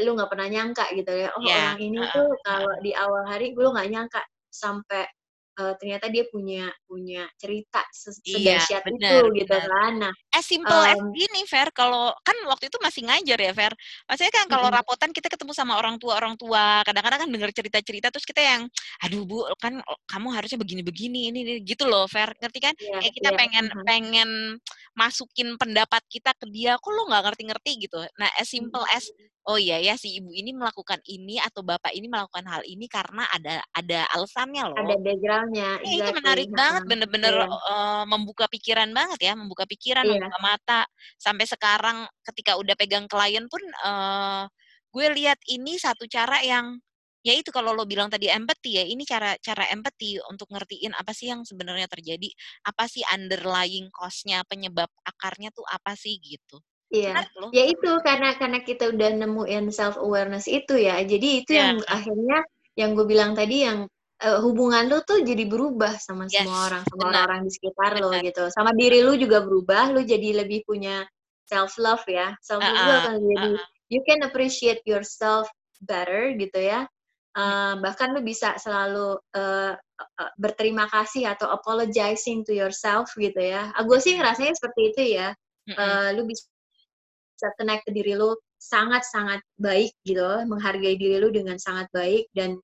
lo 0.00 0.10
nggak 0.16 0.32
pernah 0.32 0.48
nyangka 0.48 0.88
gitu 0.96 1.12
ya 1.12 1.28
oh 1.36 1.44
yeah. 1.44 1.76
orang 1.76 1.80
ini 1.84 2.00
uh, 2.00 2.08
tuh 2.08 2.28
kalau 2.48 2.72
di 2.80 2.96
awal 2.96 3.28
hari 3.28 3.52
gue 3.52 3.68
nggak 3.68 3.88
nyangka 3.92 4.20
sampai 4.48 5.04
uh, 5.56 5.74
ternyata 5.80 6.06
dia 6.12 6.24
punya 6.28 6.68
punya 6.84 7.26
cerita 7.40 7.82
iya, 8.24 8.60
sedahsyat 8.60 8.82
iya, 8.86 8.92
itu 8.92 9.16
gitu 9.42 9.56
kan. 9.56 9.92
Nah, 9.98 10.12
as 10.32 10.44
simple 10.44 10.72
um, 10.72 10.90
as 10.92 11.00
gini, 11.16 11.40
Fer. 11.48 11.68
Kalau 11.72 12.12
kan 12.22 12.36
waktu 12.46 12.68
itu 12.68 12.78
masih 12.80 13.02
ngajar 13.08 13.38
ya, 13.40 13.52
Fer. 13.56 13.72
Maksudnya 14.06 14.32
kan 14.32 14.44
kalau 14.46 14.68
mm-hmm. 14.68 14.78
rapotan 14.80 15.10
kita 15.10 15.28
ketemu 15.32 15.52
sama 15.56 15.80
orang 15.80 15.96
tua 15.96 16.16
orang 16.20 16.36
tua, 16.36 16.84
kadang-kadang 16.84 17.26
kan 17.26 17.30
dengar 17.32 17.50
cerita-cerita 17.52 18.08
terus 18.12 18.26
kita 18.28 18.40
yang, 18.44 18.62
aduh 19.02 19.24
bu, 19.24 19.44
kan 19.58 19.80
kamu 20.06 20.28
harusnya 20.36 20.58
begini-begini 20.60 21.32
ini, 21.32 21.38
ini 21.42 21.52
gitu 21.64 21.88
loh, 21.88 22.04
Fer. 22.06 22.32
Ngerti 22.36 22.58
kan? 22.60 22.74
Yeah, 22.76 23.00
Kayak 23.00 23.14
kita 23.16 23.30
yeah, 23.32 23.38
pengen 23.38 23.64
uh-huh. 23.72 23.84
pengen 23.88 24.30
masukin 24.96 25.48
pendapat 25.56 26.02
kita 26.08 26.32
ke 26.36 26.46
dia, 26.52 26.76
kok 26.76 26.92
lo 26.92 27.08
nggak 27.08 27.32
ngerti-ngerti 27.32 27.88
gitu. 27.88 28.00
Nah, 28.20 28.28
as 28.36 28.48
simple 28.48 28.84
as 28.92 29.08
oh 29.46 29.58
iya 29.58 29.78
ya 29.78 29.94
si 29.94 30.18
ibu 30.18 30.34
ini 30.34 30.50
melakukan 30.50 30.98
ini 31.06 31.38
atau 31.38 31.62
bapak 31.62 31.94
ini 31.94 32.10
melakukan 32.10 32.42
hal 32.50 32.66
ini 32.66 32.90
karena 32.90 33.22
ada 33.30 33.62
ada 33.70 34.00
alasannya 34.10 34.62
loh. 34.74 34.78
Ada 34.78 34.94
backgroundnya. 34.98 35.70
Ya, 35.78 35.86
exactly. 35.86 35.98
Itu 36.02 36.10
menarik 36.18 36.48
nah, 36.50 36.58
banget, 36.58 36.82
bener-bener 36.90 37.34
yeah. 37.46 37.70
Uh, 37.70 38.04
membuka 38.10 38.44
pikiran 38.50 38.90
banget 38.90 39.18
ya, 39.22 39.32
membuka 39.38 39.64
pikiran, 39.64 40.02
yeah. 40.02 40.18
membuka 40.18 40.38
mata. 40.42 40.80
Sampai 41.14 41.46
sekarang 41.46 42.10
ketika 42.26 42.58
udah 42.58 42.74
pegang 42.74 43.06
klien 43.06 43.46
pun 43.46 43.62
uh, 43.86 44.50
gue 44.90 45.06
lihat 45.14 45.38
ini 45.46 45.78
satu 45.78 46.10
cara 46.10 46.42
yang 46.42 46.82
ya 47.26 47.34
itu 47.34 47.50
kalau 47.50 47.74
lo 47.74 47.82
bilang 47.90 48.06
tadi 48.06 48.30
empathy 48.30 48.78
ya 48.78 48.84
ini 48.86 49.02
cara 49.02 49.34
cara 49.42 49.66
empathy 49.74 50.22
untuk 50.30 50.46
ngertiin 50.46 50.94
apa 50.94 51.10
sih 51.10 51.26
yang 51.26 51.42
sebenarnya 51.42 51.90
terjadi 51.90 52.30
apa 52.62 52.86
sih 52.86 53.02
underlying 53.10 53.90
cause-nya 53.90 54.46
penyebab 54.46 54.86
akarnya 55.02 55.50
tuh 55.50 55.66
apa 55.66 55.98
sih 55.98 56.22
gitu 56.22 56.62
Iya, 56.86 57.26
ya 57.50 57.64
itu 57.66 57.90
karena 58.06 58.38
karena 58.38 58.62
kita 58.62 58.94
udah 58.94 59.10
nemuin 59.18 59.74
self 59.74 59.98
awareness 59.98 60.46
itu 60.46 60.78
ya. 60.78 61.02
Jadi 61.02 61.42
itu 61.42 61.52
yeah. 61.58 61.74
yang 61.74 61.78
akhirnya 61.82 62.38
yang 62.78 62.90
gue 62.94 63.06
bilang 63.10 63.34
tadi 63.34 63.66
yang 63.66 63.90
uh, 64.22 64.38
hubungan 64.38 64.86
lu 64.86 65.02
tuh 65.02 65.18
jadi 65.26 65.44
berubah 65.50 65.98
sama 65.98 66.30
yes, 66.30 66.46
semua 66.46 66.58
orang, 66.70 66.82
sama 66.86 67.02
orang-orang 67.10 67.40
di 67.42 67.50
sekitar 67.50 67.90
benar. 67.98 68.06
lo 68.06 68.10
gitu. 68.22 68.44
Sama 68.54 68.70
diri 68.78 69.02
lu 69.02 69.18
juga 69.18 69.42
berubah, 69.42 69.90
lu 69.90 70.06
jadi 70.06 70.46
lebih 70.46 70.62
punya 70.62 71.02
self 71.50 71.74
love 71.82 72.06
ya. 72.06 72.38
Self 72.38 72.62
love 72.62 72.78
uh, 72.78 72.86
uh, 72.86 72.98
akan 73.02 73.16
jadi 73.18 73.50
uh, 73.50 73.58
uh. 73.58 73.66
you 73.90 74.00
can 74.06 74.22
appreciate 74.22 74.80
yourself 74.86 75.50
better 75.82 76.38
gitu 76.38 76.62
ya. 76.62 76.86
Uh, 77.36 77.76
bahkan 77.84 78.16
lu 78.16 78.24
bisa 78.24 78.56
selalu 78.56 79.20
uh, 79.36 79.76
uh, 79.76 80.30
berterima 80.40 80.88
kasih 80.88 81.28
atau 81.28 81.52
apologizing 81.52 82.46
to 82.46 82.54
yourself 82.54 83.12
gitu 83.18 83.36
ya. 83.36 83.74
Aku 83.76 84.00
sih 84.00 84.16
ngerasanya 84.16 84.54
seperti 84.56 84.80
itu 84.94 85.02
ya. 85.20 85.34
Uh, 85.66 86.14
lu 86.14 86.30
bisa 86.30 86.46
connect 87.60 87.84
ke 87.86 87.92
diri 87.92 88.16
lu 88.16 88.34
sangat-sangat 88.56 89.40
baik 89.60 89.92
gitu, 90.08 90.24
menghargai 90.48 90.96
diri 90.96 91.20
lu 91.20 91.28
dengan 91.28 91.60
sangat 91.60 91.86
baik 91.92 92.26
dan 92.32 92.56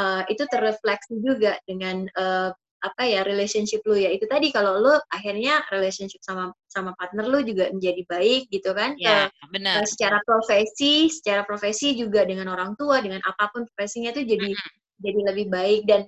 uh, 0.00 0.22
itu 0.26 0.44
terrefleksi 0.48 1.20
juga 1.22 1.58
dengan 1.68 2.08
uh, 2.16 2.50
apa 2.84 3.02
ya 3.08 3.24
relationship 3.24 3.80
lu 3.88 3.96
ya 3.96 4.12
itu 4.12 4.28
tadi 4.28 4.52
kalau 4.52 4.76
lu 4.76 4.92
akhirnya 5.08 5.64
relationship 5.72 6.20
sama 6.20 6.52
sama 6.68 6.92
partner 7.00 7.24
lu 7.24 7.40
juga 7.40 7.72
menjadi 7.72 8.04
baik 8.04 8.52
gitu 8.52 8.76
kan 8.76 8.92
ya, 9.00 9.32
ke, 9.32 9.56
benar. 9.56 9.80
Uh, 9.80 9.88
secara 9.88 10.20
profesi 10.28 11.08
secara 11.08 11.48
profesi 11.48 11.96
juga 11.96 12.28
dengan 12.28 12.52
orang 12.52 12.76
tua 12.76 13.00
dengan 13.00 13.24
apa 13.24 13.48
pun 13.56 13.64
profesinya 13.72 14.12
itu 14.12 14.28
jadi 14.28 14.52
mm 14.52 14.60
-hmm. 14.60 14.72
jadi 15.00 15.20
lebih 15.32 15.46
baik 15.48 15.80
dan 15.88 16.04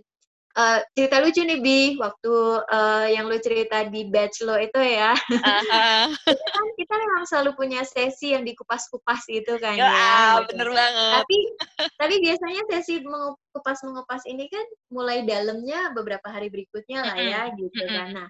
uh, 0.57 0.79
cerita 0.97 1.21
lucu 1.21 1.45
nih 1.45 1.61
Bi. 1.61 1.81
Waktu 2.01 2.33
uh, 2.67 3.07
yang 3.13 3.29
lu 3.29 3.39
cerita 3.39 3.85
di 3.87 4.09
batch 4.09 4.43
lo 4.43 4.57
itu 4.57 4.81
ya. 4.81 5.13
Uh-huh. 5.13 6.07
kita 6.33 6.49
kan 6.51 6.67
kita 6.75 6.95
memang 6.97 7.25
selalu 7.29 7.51
punya 7.55 7.81
sesi 7.85 8.33
yang 8.33 8.43
dikupas-kupas 8.43 9.29
gitu 9.29 9.61
kan 9.61 9.77
ya, 9.77 9.87
ya 9.87 10.17
gitu. 10.43 10.57
bener 10.57 10.69
banget. 10.73 11.13
Tapi 11.23 11.39
tapi 12.01 12.15
biasanya 12.25 12.63
sesi 12.73 12.95
mengupas 13.05 13.79
mengupas 13.85 14.23
ini 14.25 14.49
kan 14.49 14.65
mulai 14.91 15.23
dalamnya 15.29 15.93
beberapa 15.93 16.27
hari 16.33 16.49
berikutnya 16.49 17.05
lah 17.05 17.17
ya 17.21 17.43
gitu 17.55 17.83
kan. 17.87 18.09
Nah 18.17 18.29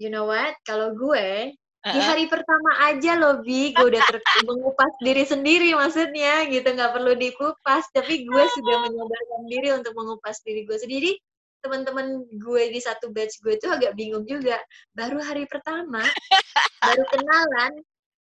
you 0.00 0.08
know 0.08 0.24
what? 0.24 0.56
Kalau 0.64 0.96
gue 0.96 1.52
Uh-huh. 1.80 1.96
Di 1.96 2.00
hari 2.04 2.24
pertama 2.28 2.76
aja 2.92 3.16
loh, 3.16 3.40
Bi, 3.40 3.72
gue 3.72 3.86
udah 3.88 4.04
ter- 4.04 4.20
mengupas 4.52 4.92
diri 5.00 5.24
sendiri 5.24 5.72
maksudnya 5.72 6.44
gitu, 6.52 6.76
nggak 6.76 6.92
perlu 6.92 7.16
dikupas, 7.16 7.88
tapi 7.96 8.28
gue 8.28 8.44
sudah 8.52 8.76
menyobarkan 8.84 9.42
diri 9.48 9.72
untuk 9.72 9.96
mengupas 9.96 10.44
diri 10.44 10.68
gue 10.68 10.76
sendiri. 10.76 11.16
Teman-teman 11.64 12.28
gue 12.36 12.62
di 12.68 12.80
satu 12.84 13.08
batch 13.12 13.40
gue 13.40 13.56
tuh 13.56 13.72
agak 13.72 13.96
bingung 13.96 14.28
juga. 14.28 14.60
Baru 14.92 15.24
hari 15.24 15.48
pertama, 15.48 16.04
baru 16.84 17.04
kenalan, 17.16 17.72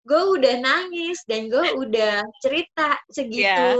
gue 0.04 0.22
udah 0.36 0.54
nangis 0.60 1.24
dan 1.24 1.48
gue 1.48 1.80
udah 1.80 2.28
cerita 2.44 3.00
segitu 3.08 3.42
yeah. 3.42 3.74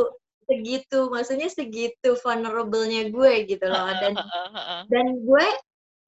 segitu 0.46 1.06
maksudnya 1.06 1.46
segitu 1.46 2.18
vulnerable-nya 2.18 3.14
gue 3.14 3.46
gitu 3.46 3.62
loh 3.62 3.94
dan 4.02 4.14
dan 4.90 5.06
gue 5.22 5.46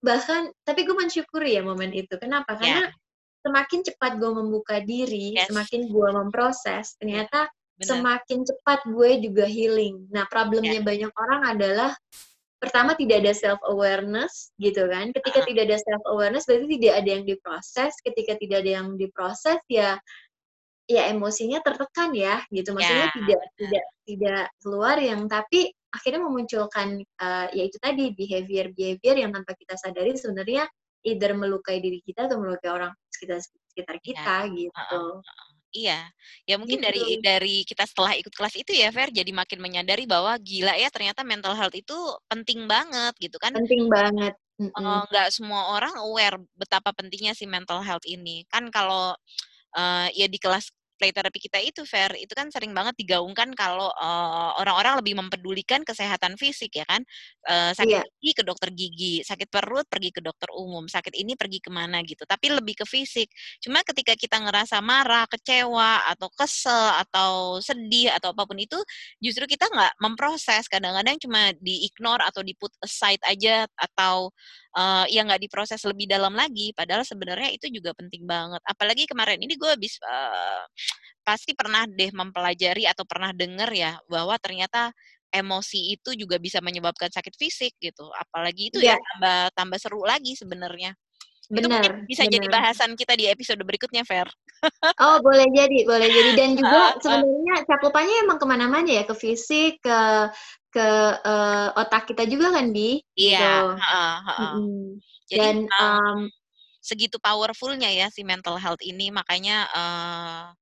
bahkan 0.02 0.50
tapi 0.66 0.82
gue 0.86 0.94
mensyukuri 0.98 1.54
ya 1.54 1.62
momen 1.62 1.94
itu 1.94 2.18
kenapa 2.18 2.58
karena 2.58 2.90
yeah 2.90 3.06
semakin 3.42 3.80
cepat 3.86 4.18
gue 4.18 4.30
membuka 4.30 4.82
diri, 4.82 5.34
yes. 5.36 5.48
semakin 5.50 5.88
gue 5.88 6.08
memproses, 6.10 6.94
ternyata 6.98 7.46
Bener. 7.78 7.86
semakin 7.86 8.38
cepat 8.42 8.80
gue 8.90 9.10
juga 9.22 9.46
healing. 9.46 10.10
Nah, 10.10 10.26
problemnya 10.26 10.82
yeah. 10.82 10.86
banyak 10.86 11.12
orang 11.14 11.40
adalah 11.46 11.90
pertama 12.58 12.98
tidak 12.98 13.22
ada 13.22 13.32
self 13.32 13.60
awareness 13.70 14.50
gitu 14.58 14.90
kan. 14.90 15.14
Ketika 15.14 15.38
uh 15.38 15.42
-huh. 15.46 15.48
tidak 15.54 15.62
ada 15.70 15.78
self 15.78 16.02
awareness 16.10 16.44
berarti 16.44 16.66
tidak 16.78 16.94
ada 16.98 17.10
yang 17.14 17.24
diproses. 17.24 17.92
Ketika 18.02 18.32
tidak 18.34 18.56
ada 18.66 18.70
yang 18.82 18.88
diproses 18.98 19.58
ya 19.70 19.94
ya 20.88 21.02
emosinya 21.12 21.62
tertekan 21.62 22.10
ya 22.18 22.42
gitu. 22.50 22.74
Maksudnya 22.74 23.08
yeah. 23.08 23.14
tidak 23.14 23.40
tidak 23.54 23.84
tidak 24.08 24.44
keluar 24.58 24.96
yang 24.98 25.30
tapi 25.30 25.70
akhirnya 25.88 26.20
memunculkan 26.20 27.00
uh, 27.22 27.46
ya 27.54 27.62
itu 27.64 27.78
tadi 27.80 28.12
behavior 28.12 28.68
behavior 28.76 29.16
yang 29.16 29.30
tanpa 29.32 29.56
kita 29.56 29.78
sadari 29.80 30.12
sebenarnya 30.18 30.68
either 31.06 31.32
melukai 31.32 31.80
diri 31.80 32.02
kita 32.04 32.28
atau 32.28 32.36
melukai 32.42 32.68
orang 32.68 32.92
sekitar 33.18 33.42
sekitar 33.42 33.96
iya, 33.98 34.02
kita 34.06 34.36
ya. 34.46 34.54
gitu. 34.54 35.02
Uh, 35.02 35.18
uh, 35.18 35.48
Iya, 35.68 36.00
ya 36.48 36.56
mungkin 36.56 36.80
gitu. 36.80 36.88
dari 36.88 37.04
dari 37.20 37.56
kita 37.60 37.84
setelah 37.84 38.16
ikut 38.16 38.32
kelas 38.32 38.56
itu 38.56 38.72
ya, 38.72 38.88
Fer, 38.88 39.12
jadi 39.12 39.28
makin 39.36 39.60
menyadari 39.60 40.08
bahwa 40.08 40.32
gila 40.40 40.72
ya 40.80 40.88
ternyata 40.88 41.20
mental 41.28 41.52
health 41.52 41.76
itu 41.76 41.92
penting 42.24 42.64
banget 42.64 43.12
gitu 43.20 43.36
kan? 43.36 43.52
Penting 43.52 43.84
banget. 43.92 44.32
Mm 44.56 44.72
-mm. 44.72 45.04
Nggak 45.12 45.28
semua 45.28 45.76
orang 45.76 45.92
aware 46.00 46.40
betapa 46.56 46.90
pentingnya 46.96 47.36
si 47.36 47.44
mental 47.44 47.84
health 47.84 48.08
ini. 48.08 48.48
Kan 48.48 48.72
kalau 48.72 49.12
uh, 49.76 50.08
ya 50.16 50.24
di 50.24 50.40
kelas 50.40 50.72
play 50.98 51.14
therapy 51.14 51.38
kita 51.38 51.62
itu 51.62 51.86
fair 51.86 52.12
itu 52.18 52.34
kan 52.34 52.50
sering 52.50 52.74
banget 52.74 52.98
digaungkan 52.98 53.54
kalau 53.54 53.88
uh, 53.94 54.52
orang-orang 54.58 54.98
lebih 55.00 55.14
mempedulikan 55.16 55.86
kesehatan 55.86 56.34
fisik 56.34 56.74
ya 56.74 56.84
kan? 56.84 57.00
Uh, 57.46 57.72
sakit 57.72 58.02
yeah. 58.02 58.18
gigi 58.20 58.32
ke 58.36 58.42
dokter 58.42 58.68
gigi 58.74 59.14
sakit 59.22 59.48
perut 59.48 59.86
pergi 59.86 60.10
ke 60.12 60.20
dokter 60.20 60.50
umum 60.52 60.84
sakit 60.90 61.14
ini 61.14 61.38
pergi 61.38 61.62
ke 61.62 61.70
mana 61.70 62.02
gitu. 62.02 62.26
Tapi 62.26 62.52
lebih 62.52 62.82
ke 62.82 62.84
fisik. 62.84 63.30
Cuma 63.62 63.80
ketika 63.86 64.18
kita 64.18 64.42
ngerasa 64.42 64.82
marah 64.82 65.24
kecewa 65.30 66.04
atau 66.10 66.28
kesel 66.34 66.86
atau 67.06 67.32
sedih 67.62 68.10
atau 68.18 68.34
apa 68.34 68.42
pun 68.44 68.58
itu 68.58 68.76
justru 69.22 69.46
kita 69.46 69.70
nggak 69.70 69.92
memproses. 70.02 70.66
Kadang-kadang 70.66 71.16
cuma 71.22 71.54
di 71.62 71.86
ignore 71.86 72.26
atau 72.26 72.42
di 72.42 72.52
put 72.58 72.74
aside 72.82 73.22
aja 73.24 73.64
atau 73.78 74.34
uh, 74.74 75.04
ya 75.06 75.22
nggak 75.24 75.42
diproses 75.46 75.80
lebih 75.86 76.10
dalam 76.10 76.34
lagi. 76.34 76.74
Padahal 76.74 77.06
sebenarnya 77.06 77.54
itu 77.54 77.70
juga 77.70 77.94
penting 77.94 78.24
banget. 78.24 78.60
Apalagi 78.66 79.04
kemarin 79.06 79.38
ini 79.38 79.54
gue 79.54 79.70
habis 79.70 80.00
uh, 80.02 80.64
pasti 81.22 81.52
pernah 81.52 81.84
deh 81.84 82.08
mempelajari 82.12 82.88
atau 82.88 83.04
pernah 83.04 83.36
dengar 83.36 83.68
ya 83.72 84.00
bahwa 84.08 84.34
ternyata 84.40 84.92
emosi 85.28 85.92
itu 86.00 86.16
juga 86.16 86.40
bisa 86.40 86.64
menyebabkan 86.64 87.12
sakit 87.12 87.36
fisik 87.36 87.76
gitu 87.76 88.08
apalagi 88.16 88.72
itu 88.72 88.80
yeah. 88.80 88.96
ya 88.96 88.96
iya. 88.96 89.04
tambah 89.04 89.40
tambah 89.52 89.78
seru 89.78 90.00
lagi 90.08 90.32
sebenarnya 90.32 90.96
itu 91.48 91.64
mungkin 91.64 92.04
bisa 92.04 92.28
bener. 92.28 92.34
jadi 92.36 92.46
bahasan 92.52 92.92
kita 92.92 93.16
di 93.16 93.24
episode 93.24 93.64
berikutnya, 93.64 94.04
Fer. 94.04 94.28
Oh, 95.00 95.16
boleh 95.24 95.48
jadi, 95.48 95.88
boleh 95.88 96.08
jadi. 96.12 96.30
Dan 96.36 96.50
juga 96.60 97.00
sebenarnya 97.00 97.64
cakupannya 97.64 98.16
emang 98.28 98.36
ke 98.36 98.44
mana-mana 98.44 98.84
ya, 98.84 99.08
ke 99.08 99.16
fisik, 99.16 99.80
ke 99.80 99.98
ke 100.68 100.86
uh, 101.24 101.72
otak 101.72 102.12
kita 102.12 102.28
juga 102.28 102.52
kan, 102.52 102.68
Bi? 102.68 103.00
Iya. 103.16 103.40
Gitu. 103.40 103.80
Uh, 103.80 103.80
uh, 103.80 104.28
uh. 104.28 104.52
Mm 104.60 104.88
Jadi, 105.28 105.40
Dan 105.40 105.56
um, 105.72 106.18
segitu 106.84 107.16
powerfulnya 107.16 107.88
ya 107.96 108.12
si 108.12 108.28
mental 108.28 108.60
health 108.60 108.84
ini, 108.84 109.08
makanya 109.08 109.64
uh, 109.72 110.52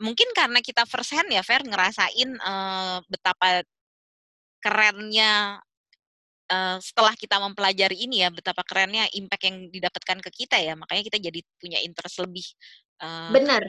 mungkin 0.00 0.28
karena 0.36 0.60
kita 0.60 0.84
first 0.84 1.12
hand 1.16 1.30
ya, 1.32 1.40
Fer, 1.40 1.64
ngerasain 1.64 2.30
uh, 2.40 3.00
betapa 3.08 3.64
kerennya 4.60 5.62
uh, 6.50 6.78
setelah 6.78 7.14
kita 7.14 7.38
mempelajari 7.38 8.06
ini 8.06 8.22
ya 8.26 8.28
betapa 8.30 8.62
kerennya 8.66 9.06
impact 9.14 9.44
yang 9.46 9.56
didapatkan 9.70 10.18
ke 10.22 10.30
kita 10.44 10.56
ya. 10.58 10.74
Makanya 10.78 11.02
kita 11.06 11.18
jadi 11.22 11.40
punya 11.58 11.78
interest 11.82 12.22
lebih 12.22 12.46
uh, 13.02 13.30
benar. 13.34 13.62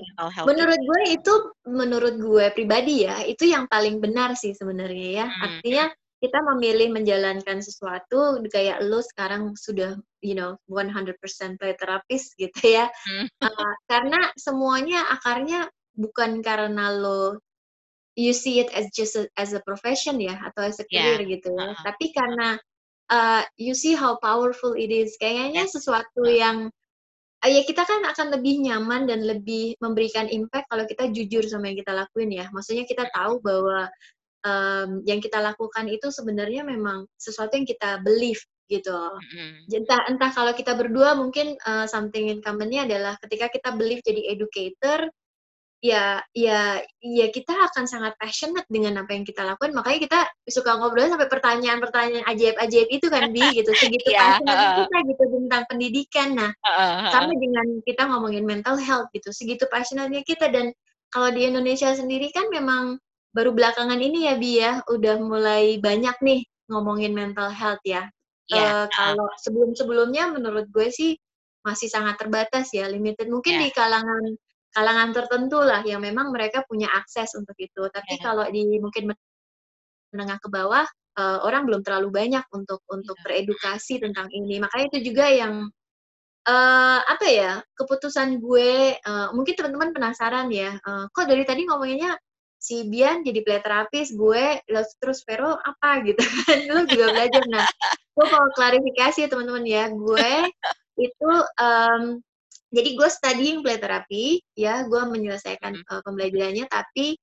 menurut 0.45 0.79
gue 0.79 1.01
itu 1.13 1.33
menurut 1.67 2.15
gue 2.17 2.45
pribadi 2.53 3.07
ya 3.07 3.23
itu 3.25 3.49
yang 3.49 3.65
paling 3.67 3.99
benar 4.01 4.37
sih 4.37 4.53
sebenarnya 4.53 5.09
ya. 5.23 5.27
Hmm. 5.27 5.43
artinya 5.43 5.85
kita 6.17 6.41
memilih 6.41 6.89
menjalankan 6.97 7.61
sesuatu 7.61 8.41
kayak 8.49 8.81
lo 8.81 9.05
sekarang 9.05 9.53
sudah 9.53 9.93
you 10.25 10.33
know 10.33 10.57
100% 10.65 11.13
play 11.61 11.73
terapis 11.77 12.33
gitu 12.37 12.61
ya. 12.63 12.89
Hmm. 12.89 13.27
uh, 13.41 13.75
karena 13.85 14.33
semuanya 14.37 15.05
akarnya 15.13 15.69
bukan 15.97 16.45
karena 16.45 16.93
lo 16.93 17.41
you 18.17 18.33
see 18.33 18.61
it 18.61 18.69
as 18.73 18.89
just 18.93 19.13
a, 19.13 19.29
as 19.37 19.53
a 19.53 19.61
profession 19.61 20.17
ya 20.17 20.37
atau 20.41 20.65
as 20.65 20.81
a 20.81 20.85
career 20.89 21.21
yeah. 21.21 21.31
gitu 21.37 21.53
ya. 21.53 21.61
Uh 21.61 21.69
-huh. 21.73 21.83
Tapi 21.85 22.05
karena 22.13 22.57
uh, 23.13 23.43
you 23.61 23.77
see 23.77 23.93
how 23.93 24.17
powerful 24.17 24.73
it 24.73 24.89
is. 24.89 25.13
Kayaknya 25.21 25.69
yeah. 25.69 25.73
sesuatu 25.73 26.23
yang 26.25 26.73
uh, 27.45 27.49
ya 27.49 27.61
kita 27.61 27.85
kan 27.85 28.01
akan 28.09 28.33
lebih 28.33 28.65
nyaman 28.65 29.05
dan 29.05 29.21
lebih 29.21 29.77
memberikan 29.77 30.25
impact 30.29 30.65
kalau 30.73 30.89
kita 30.89 31.13
jujur 31.13 31.45
sama 31.45 31.69
yang 31.69 31.77
kita 31.77 31.93
lakuin 31.93 32.33
ya. 32.33 32.45
Maksudnya 32.49 32.89
kita 32.89 33.05
tahu 33.13 33.37
bahwa 33.45 33.85
um, 34.45 34.89
yang 35.05 35.21
kita 35.21 35.37
lakukan 35.37 35.85
itu 35.85 36.09
sebenarnya 36.09 36.65
memang 36.65 37.05
sesuatu 37.21 37.53
yang 37.53 37.69
kita 37.69 38.01
believe 38.01 38.41
gitu. 38.67 38.91
Mm-hmm. 38.91 39.71
Entah 39.71 40.01
entah 40.11 40.31
kalau 40.33 40.51
kita 40.51 40.75
berdua 40.75 41.15
mungkin 41.15 41.55
uh, 41.63 41.87
something 41.87 42.27
in 42.27 42.43
common-nya 42.43 42.83
adalah 42.83 43.15
ketika 43.23 43.47
kita 43.47 43.69
believe 43.77 44.03
jadi 44.03 44.35
educator 44.35 45.07
ya 45.77 46.25
ya 46.33 46.81
ya 47.05 47.25
kita 47.29 47.53
akan 47.53 47.85
sangat 47.85 48.17
passionate 48.17 48.65
dengan 48.65 48.97
apa 49.05 49.13
yang 49.13 49.21
kita 49.21 49.45
lakukan 49.45 49.77
makanya 49.77 49.99
kita 50.09 50.19
suka 50.49 50.73
ngobrol 50.73 51.05
sampai 51.05 51.29
pertanyaan-pertanyaan 51.29 52.25
ajaib-ajaib 52.25 52.89
itu 52.89 53.07
kan 53.13 53.29
bi 53.29 53.45
gitu. 53.53 53.69
Segitu 53.81 54.09
yeah, 54.09 54.41
passionate 54.41 54.57
uh, 54.57 54.75
kita 54.81 54.97
gitu 55.13 55.23
tentang 55.37 55.63
pendidikan. 55.69 56.27
Nah 56.33 56.51
uh, 56.65 56.73
uh, 56.73 57.09
sama 57.13 57.33
dengan 57.37 57.65
kita 57.85 58.09
ngomongin 58.09 58.45
mental 58.49 58.81
health 58.81 59.09
gitu. 59.13 59.29
Segitu 59.29 59.69
passionate 59.69 60.25
kita. 60.25 60.49
Dan 60.49 60.73
kalau 61.13 61.29
di 61.29 61.45
Indonesia 61.45 61.93
sendiri 61.93 62.33
kan 62.33 62.49
memang 62.49 62.97
baru 63.37 63.53
belakangan 63.53 64.01
ini 64.01 64.25
ya 64.25 64.33
bi 64.33 64.57
ya 64.57 64.81
udah 64.89 65.21
mulai 65.21 65.77
banyak 65.77 66.17
nih 66.25 66.41
ngomongin 66.73 67.13
mental 67.13 67.53
health 67.53 67.81
ya. 67.85 68.09
Yeah, 68.49 68.65
uh, 68.65 68.85
kalau 68.89 69.29
sebelum-sebelumnya 69.45 70.33
menurut 70.33 70.71
gue 70.73 70.89
sih 70.89 71.19
masih 71.61 71.91
sangat 71.91 72.17
terbatas 72.17 72.73
ya 72.73 72.89
limited. 72.89 73.29
Mungkin 73.29 73.61
yeah. 73.61 73.63
di 73.67 73.69
kalangan 73.75 74.23
kalangan 74.77 75.09
tertentu 75.09 75.57
lah 75.57 75.81
yang 75.81 76.05
memang 76.05 76.29
mereka 76.29 76.61
punya 76.69 76.85
akses 76.93 77.33
untuk 77.33 77.57
itu. 77.57 77.89
Tapi 77.89 78.13
yeah. 78.13 78.21
kalau 78.21 78.45
di 78.45 78.77
mungkin 78.77 79.09
menengah 80.13 80.37
ke 80.37 80.53
bawah 80.53 80.85
uh, 81.17 81.39
orang 81.41 81.65
belum 81.65 81.81
terlalu 81.81 82.13
banyak 82.13 82.45
untuk 82.53 82.85
untuk 82.93 83.17
yeah. 83.17 83.23
beredukasi 83.25 83.97
tentang 83.97 84.29
ini. 84.29 84.61
Makanya 84.61 84.85
itu 84.93 85.09
juga 85.09 85.25
yang 85.33 85.65
uh, 86.45 86.99
apa 87.01 87.25
ya 87.25 87.51
keputusan 87.73 88.37
gue. 88.37 89.01
Uh, 89.01 89.33
mungkin 89.33 89.57
teman-teman 89.57 89.97
penasaran 89.97 90.53
ya, 90.53 90.77
uh, 90.85 91.09
kok 91.09 91.25
dari 91.25 91.41
tadi 91.41 91.65
ngomonginnya 91.65 92.13
si 92.61 92.85
Bian 92.85 93.25
jadi 93.25 93.41
play 93.41 93.61
terapis, 93.65 94.13
gue 94.13 94.61
terus 95.01 95.25
Vero 95.25 95.57
apa 95.57 96.05
gitu 96.05 96.21
kan? 96.21 96.57
Lu 96.69 96.85
juga 96.85 97.17
belajar. 97.17 97.43
Nah, 97.49 97.65
gue 98.13 98.25
mau 98.29 98.45
klarifikasi 98.53 99.25
teman-teman 99.25 99.65
ya, 99.65 99.89
gue 99.89 100.29
itu 101.09 101.31
um, 101.57 102.21
jadi 102.73 102.89
gue 102.99 103.09
studying 103.09 103.59
play 103.65 103.77
therapy 103.79 104.41
ya 104.57 104.83
gue 104.87 105.01
menyelesaikan 105.07 105.79
uh, 105.91 106.01
pembelajarannya 106.05 106.67
tapi 106.71 107.15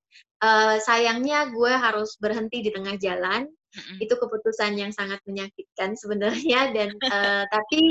uh, 0.43 0.77
sayangnya 0.81 1.49
gue 1.53 1.71
harus 1.73 2.17
berhenti 2.21 2.65
di 2.65 2.71
tengah 2.73 2.95
jalan 2.99 3.47
Mhm. 3.73 4.03
itu 4.03 4.13
keputusan 4.17 4.75
yang 4.79 4.91
sangat 4.95 5.19
menyakitkan 5.27 5.95
sebenarnya 5.95 6.69
dan, 6.75 6.89
eee, 7.11 7.43
tapi, 7.51 7.81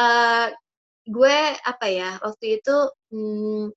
eee, 0.00 0.46
gue 1.10 1.38
apa 1.66 1.86
ya, 1.90 2.10
waktu 2.24 2.60
itu, 2.62 2.76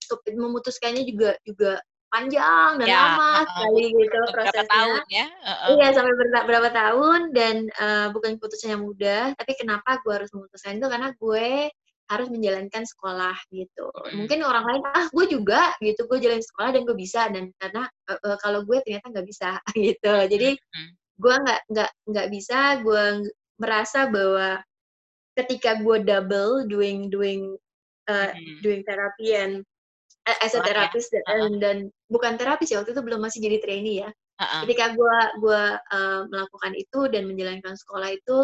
kep 0.10 0.22
memutuskannya 0.36 1.04
juga 1.10 1.36
juga 1.48 1.82
panjang 2.14 2.80
dan 2.82 2.90
Ya, 2.90 2.96
lama 2.96 3.30
heeh, 3.34 3.68
sekali 3.72 3.84
gitu 4.00 4.20
beberapa 4.30 4.62
tahun 4.72 5.02
prosesnya. 5.02 5.04
ya, 5.10 5.26
heeh. 5.48 5.80
Iya, 5.80 5.88
sampai 5.98 6.14
berta 6.20 6.40
berapa 6.50 6.70
tahun 6.74 7.20
dan, 7.38 7.56
eee, 7.72 8.08
bukan 8.16 8.38
keputusan 8.40 8.74
yang 8.78 8.84
mudah, 8.88 9.34
tapi 9.40 9.54
kenapa 9.60 10.00
gue 10.04 10.14
harus 10.14 10.32
memutuskan 10.36 10.78
itu, 10.82 10.88
karena 10.92 11.10
gue 11.18 11.50
harus 12.12 12.30
menjalankan 12.34 12.84
sekolah 12.86 13.36
gitu. 13.54 13.90
Mungkin 14.14 14.46
orang 14.46 14.66
lain, 14.70 14.82
"Ah, 14.94 15.08
gue 15.10 15.26
juga," 15.32 15.74
gitu, 15.82 16.06
"gue 16.10 16.18
jalanin 16.22 16.46
sekolah 16.46 16.70
dan 16.78 16.82
gue 16.88 16.98
bisa," 16.98 17.28
dan 17.34 17.50
karena, 17.62 17.90
e 18.10 18.14
eee, 18.20 18.38
kalau 18.44 18.62
gue 18.68 18.78
ternyata 18.86 19.08
nggak 19.14 19.28
bisa 19.28 19.50
gitu. 19.78 20.14
Jadi 20.30 20.50
gue 21.20 21.36
nggak 21.44 21.62
nggak 21.72 21.92
nggak 22.12 22.28
bisa, 22.34 22.60
gue 22.86 23.04
merasa 23.62 24.08
bahwa 24.12 24.62
ketika 25.38 25.80
gue 25.84 25.98
double 26.06 26.68
doing 26.72 27.10
doing, 27.14 27.56
Mhm. 28.34 28.66
doing 28.66 28.84
therapy 28.86 29.36
and 29.36 29.64
as 30.44 30.54
a 30.58 30.62
ya, 30.78 30.90
therapist 30.90 31.12
dan 31.14 31.60
dan 31.62 31.78
bukan 32.12 32.36
terapis 32.40 32.72
ya, 32.74 32.82
waktu 32.82 32.94
itu 32.96 33.04
belum 33.06 33.22
masih 33.24 33.40
jadi 33.46 33.58
trainee 33.64 33.98
ya. 34.06 34.10
Heeh. 34.40 34.66
Ketika 34.66 34.96
gue 34.98 35.18
gue, 35.44 35.64
eee, 35.94 36.22
melakukan 36.32 36.74
itu 36.78 37.00
dan 37.14 37.24
menjalankan 37.30 37.76
sekolah 37.78 38.10
itu, 38.16 38.40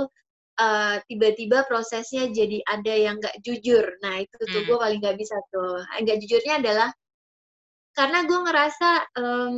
eee, 0.62 0.95
tiba-tiba 1.10 1.60
prosesnya 1.69 2.30
jadi 2.30 2.60
ada 2.69 2.93
yang 3.06 3.15
nggak 3.21 3.38
jujur. 3.45 3.86
Nah, 4.06 4.21
itu 4.26 4.38
tuh 4.54 4.62
Mmm. 4.62 4.67
gue 4.67 4.78
paling 4.84 5.00
nggak 5.04 5.17
bisa 5.21 5.36
tuh. 5.54 5.82
Nggak 6.04 6.17
jujurnya 6.26 6.56
adalah 6.62 6.89
karena 7.95 8.24
gue 8.28 8.39
ngerasa, 8.47 8.89
mmm, 9.19 9.54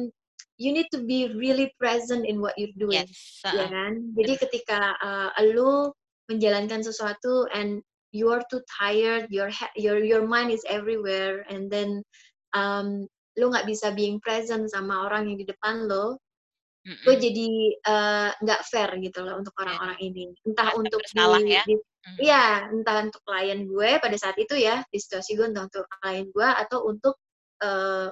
you 0.58 0.72
need 0.74 0.90
to 0.94 1.02
be 1.06 1.30
really 1.38 1.70
present 1.78 2.26
in 2.26 2.42
what 2.42 2.54
you're 2.58 2.74
doing, 2.78 3.06
Yes, 3.06 3.42
ya 3.54 3.66
heeh, 3.66 3.70
kan. 3.70 4.14
Jadi 4.18 4.34
ketika, 4.42 4.98
eee, 5.02 5.30
elu 5.50 5.94
menjalankan 6.30 6.82
sesuatu 6.86 7.46
and 7.54 7.82
you 8.14 8.30
are 8.34 8.42
too 8.50 8.62
tired, 8.80 9.30
your 9.34 9.50
your 9.78 10.02
your 10.02 10.26
mind 10.26 10.50
is 10.54 10.64
everywhere 10.70 11.46
and 11.50 11.70
then, 11.70 12.02
mmm, 12.58 13.06
lu 13.38 13.46
nggak 13.54 13.66
bisa 13.70 13.94
being 13.98 14.18
present 14.22 14.70
sama 14.70 15.06
orang 15.10 15.30
yang 15.30 15.38
di 15.42 15.46
depan 15.50 15.86
lo, 15.90 16.18
gue 17.06 17.16
jadi, 17.20 17.48
eee, 17.84 18.30
nggak 18.44 18.62
fair 18.72 18.90
gitu 19.04 19.20
loh 19.26 19.36
untuk 19.42 19.56
Iya, 19.68 19.80
orang-orang 19.80 20.00
ini. 20.04 20.24
Entah 20.48 20.72
merasa 20.72 20.80
untuk 20.80 21.02
bersalah 21.02 21.44
di 21.48 21.56
ya? 21.56 21.64
di 21.68 21.74
Mhm. 22.08 22.28
iya, 22.30 22.70
entah 22.74 23.04
untuk 23.10 23.22
klien 23.28 23.66
gue 23.68 23.90
pada 24.04 24.18
saat 24.22 24.38
itu 24.40 24.54
ya, 24.60 24.86
di 24.94 24.98
situasi 25.02 25.34
gue, 25.40 25.48
entah 25.50 25.66
untuk 25.68 25.86
klien 26.02 26.28
gue 26.30 26.48
atau 26.64 26.80
untuk, 26.92 27.16
eee 27.64 28.10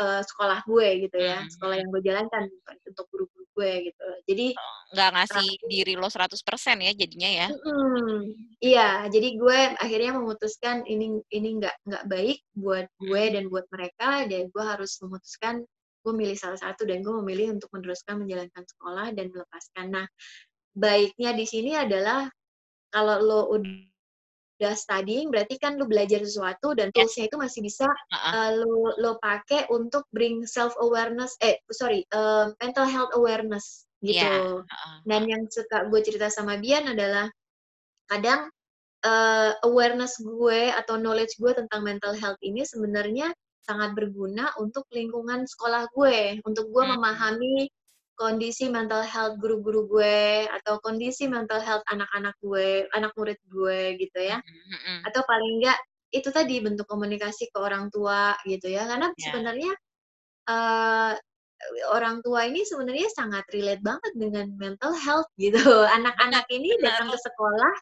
eee, 0.00 0.20
sekolah 0.28 0.60
gue 0.68 0.88
gitu 1.08 1.18
ya, 1.20 1.38
Mmm, 1.40 1.52
sekolah 1.52 1.76
yang 1.80 1.88
gue 1.94 2.02
jalankan, 2.06 2.44
untuk 2.90 3.06
guru-guru 3.12 3.44
gue 3.56 3.72
gitu. 3.92 4.06
Jadi, 4.28 4.48
Oh, 4.56 4.76
nggak 4.92 5.08
ngasih 5.16 5.46
eee 5.64 5.70
diri 5.70 5.92
lo 5.96 6.08
100% 6.12 6.76
ya 6.84 6.92
jadinya 6.92 7.30
ya? 7.40 7.48
Mhm, 7.50 8.38
iya, 8.62 9.10
jadi 9.10 9.28
gue 9.34 9.58
akhirnya 9.82 10.14
memutuskan 10.14 10.86
ini 10.86 11.18
ini 11.34 11.48
nggak 11.58 11.74
nggak 11.90 12.04
baik 12.06 12.38
buat 12.54 12.86
gue 13.02 13.22
dan 13.34 13.44
buat 13.50 13.66
mereka, 13.74 14.30
dan 14.30 14.46
gue 14.46 14.62
harus 14.62 14.94
memutuskan, 15.02 15.66
gue 16.04 16.14
milih 16.14 16.36
salah 16.38 16.58
satu 16.60 16.84
dan 16.88 17.00
gue 17.06 17.14
memilih 17.24 17.54
untuk 17.58 17.70
meneruskan 17.74 18.20
menjalankan 18.22 18.64
sekolah 18.66 19.14
dan 19.16 19.30
melepaskan. 19.34 19.86
Nah, 19.94 20.06
baiknya 20.76 21.32
di 21.36 21.46
sini 21.48 21.72
adalah 21.78 22.28
kalau 22.94 23.18
lo 23.22 23.40
udah 23.54 24.08
studying 24.78 25.28
berarti 25.32 25.56
kan 25.60 25.76
lu 25.80 25.86
belajar 25.90 26.22
sesuatu 26.24 26.74
dan 26.78 26.90
Yes. 26.94 26.96
tools-nya 26.96 27.28
itu 27.30 27.36
masih 27.40 27.60
bisa, 27.66 27.88
Heeh. 28.10 28.34
eee, 28.34 28.50
lu 28.62 28.90
lo 29.02 29.18
pakai 29.22 29.68
untuk 29.72 30.06
bring 30.14 30.44
self 30.48 30.74
awareness 30.82 31.34
eh, 31.44 31.58
sorry, 31.74 32.04
eee, 32.14 32.46
mental 32.62 32.86
health 32.88 33.12
awareness 33.18 33.86
gitu. 34.04 34.64
heeh 34.68 34.98
Dan 35.06 35.22
heeh. 35.22 35.28
yang 35.30 35.44
suka 35.50 35.88
gue 35.90 36.00
cerita 36.04 36.28
sama 36.32 36.58
Bian 36.60 36.86
adalah 36.90 37.28
kadang, 38.10 38.50
eee, 39.06 39.52
awareness 39.66 40.18
gue 40.22 40.70
atau 40.74 40.96
knowledge 41.00 41.36
gue 41.40 41.52
tentang 41.56 41.82
mental 41.86 42.14
health 42.18 42.38
ini 42.44 42.62
sebenarnya 42.66 43.32
sangat 43.66 43.94
berguna 43.98 44.52
untuk 44.60 44.84
lingkungan 44.94 45.46
sekolah 45.48 45.88
gue, 45.94 46.40
untuk 46.46 46.68
gue 46.74 46.84
Mhm. 46.84 46.96
memahami 46.98 47.68
kondisi 48.18 48.68
mental 48.70 49.02
health 49.06 49.38
guru-guru 49.42 49.88
gue 49.90 50.46
atau 50.50 50.78
kondisi 50.84 51.26
mental 51.30 51.60
health 51.64 51.82
anak-anak 51.90 52.34
gue, 52.44 52.86
anak 52.94 53.12
murid 53.18 53.38
gue 53.50 53.96
gitu 54.02 54.18
ya. 54.22 54.38
Mhm 54.38 54.60
mhm. 54.70 55.08
Atau 55.08 55.22
paling 55.28 55.62
nggak 55.64 55.78
itu 56.14 56.28
tadi 56.32 56.60
bentuk 56.64 56.86
komunikasi 56.90 57.50
ke 57.52 57.58
orang 57.60 57.88
tua 57.94 58.36
gitu 58.48 58.68
ya. 58.72 58.84
Karena 58.90 59.10
Iya. 59.16 59.42
sebenarnya, 59.42 59.72
eee, 60.50 61.14
orang 61.94 62.20
tua 62.26 62.46
ini 62.50 62.62
sebenarnya 62.66 63.08
sangat 63.14 63.44
relate 63.54 63.82
banget 63.84 64.12
dengan 64.18 64.46
mental 64.58 64.92
health 64.98 65.28
gitu. 65.40 65.60
Anak-anak 65.88 66.46
ini 66.54 66.70
datang 66.84 67.08
ke 67.12 67.18
sekolah, 67.20 67.74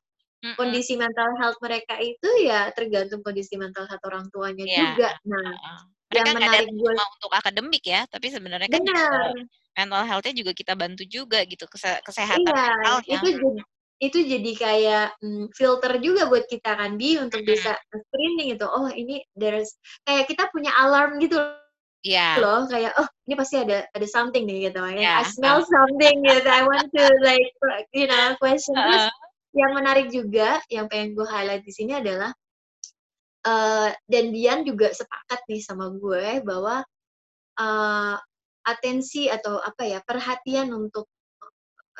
Mhm. 0.44 0.80
kondisi 0.80 0.94
mental 1.00 1.30
health 1.40 1.58
mereka 1.64 1.96
itu 2.02 2.28
ya 2.46 2.70
tergantung 2.76 3.22
kondisi 3.26 3.54
mental 3.60 3.86
health 3.90 4.04
orang 4.08 4.26
tuanya 4.34 4.66
Iya, 4.66 4.80
juga. 4.80 5.12
Nah, 5.26 5.46
heeh. 5.46 5.76
Mereka 6.10 6.28
yang 6.34 6.42
menarik 6.42 6.68
gue 6.74 6.92
cuma 6.92 7.02
untuk 7.14 7.30
akademik 7.38 7.82
ya, 7.92 8.00
tapi 8.12 8.26
sebenarnya 8.34 8.68
kan 8.74 8.82
juga 8.90 9.06
Bener. 9.06 9.50
mental 9.78 10.02
health-nya 10.08 10.34
juga 10.40 10.52
kita 10.60 10.72
bantu 10.82 11.02
juga 11.16 11.38
gitu, 11.50 11.64
kese 11.72 11.88
kesehatan 12.06 12.54
Iya, 12.54 12.60
mentalnya, 12.66 13.16
itu 13.16 13.26
jad 13.40 13.54
mhm. 13.54 13.64
itu 14.00 14.18
jadi 14.24 14.50
kayak, 14.56 15.04
mmm, 15.20 15.52
filter 15.52 15.92
juga 16.00 16.24
buat 16.32 16.48
kita 16.48 16.72
kan 16.80 16.96
Bi, 16.96 17.20
untuk 17.20 17.44
Mhm. 17.44 17.44
bisa 17.44 17.76
nge-screening 17.92 18.48
itu, 18.56 18.64
oh 18.64 18.88
ini 18.88 19.20
there's 19.36 19.76
kayak 20.08 20.24
kita 20.24 20.48
punya 20.48 20.72
alarm 20.80 21.20
gitu 21.20 21.36
Iya. 22.02 22.40
loh, 22.40 22.64
kayak, 22.70 22.92
"Oh 23.00 23.08
ini 23.28 23.34
pasti 23.40 23.56
ada 23.62 23.86
ada 23.92 24.06
something 24.08 24.44
nih," 24.48 24.70
gitu, 24.72 24.80
Iya, 24.96 25.10
"I 25.18 25.24
heeh. 25.24 25.26
smell 25.26 25.62
something," 25.66 26.16
gitu, 26.26 26.48
"I 26.48 26.62
want 26.66 26.88
to 26.96 27.04
like 27.24 27.50
you 27.96 28.06
know, 28.10 28.34
question." 28.40 28.80
Terus 28.86 29.04
Heeh. 29.04 29.19
Yang 29.56 29.72
menarik 29.74 30.08
juga, 30.14 30.62
yang 30.70 30.86
pengen 30.90 31.14
gue 31.18 31.26
highlight 31.26 31.64
di 31.66 31.72
sini 31.74 31.98
adalah, 31.98 32.30
eee, 33.46 33.90
dan 34.10 34.26
Dian 34.34 34.60
juga 34.68 34.90
sepakat 34.94 35.44
nih 35.50 35.62
sama 35.64 35.90
gue 35.94 36.42
bahwa, 36.46 36.84
eee, 37.60 38.16
atensi 38.66 39.28
atau 39.32 39.58
apa 39.62 39.84
ya, 39.88 40.00
perhatian 40.04 40.70
untuk 40.74 41.08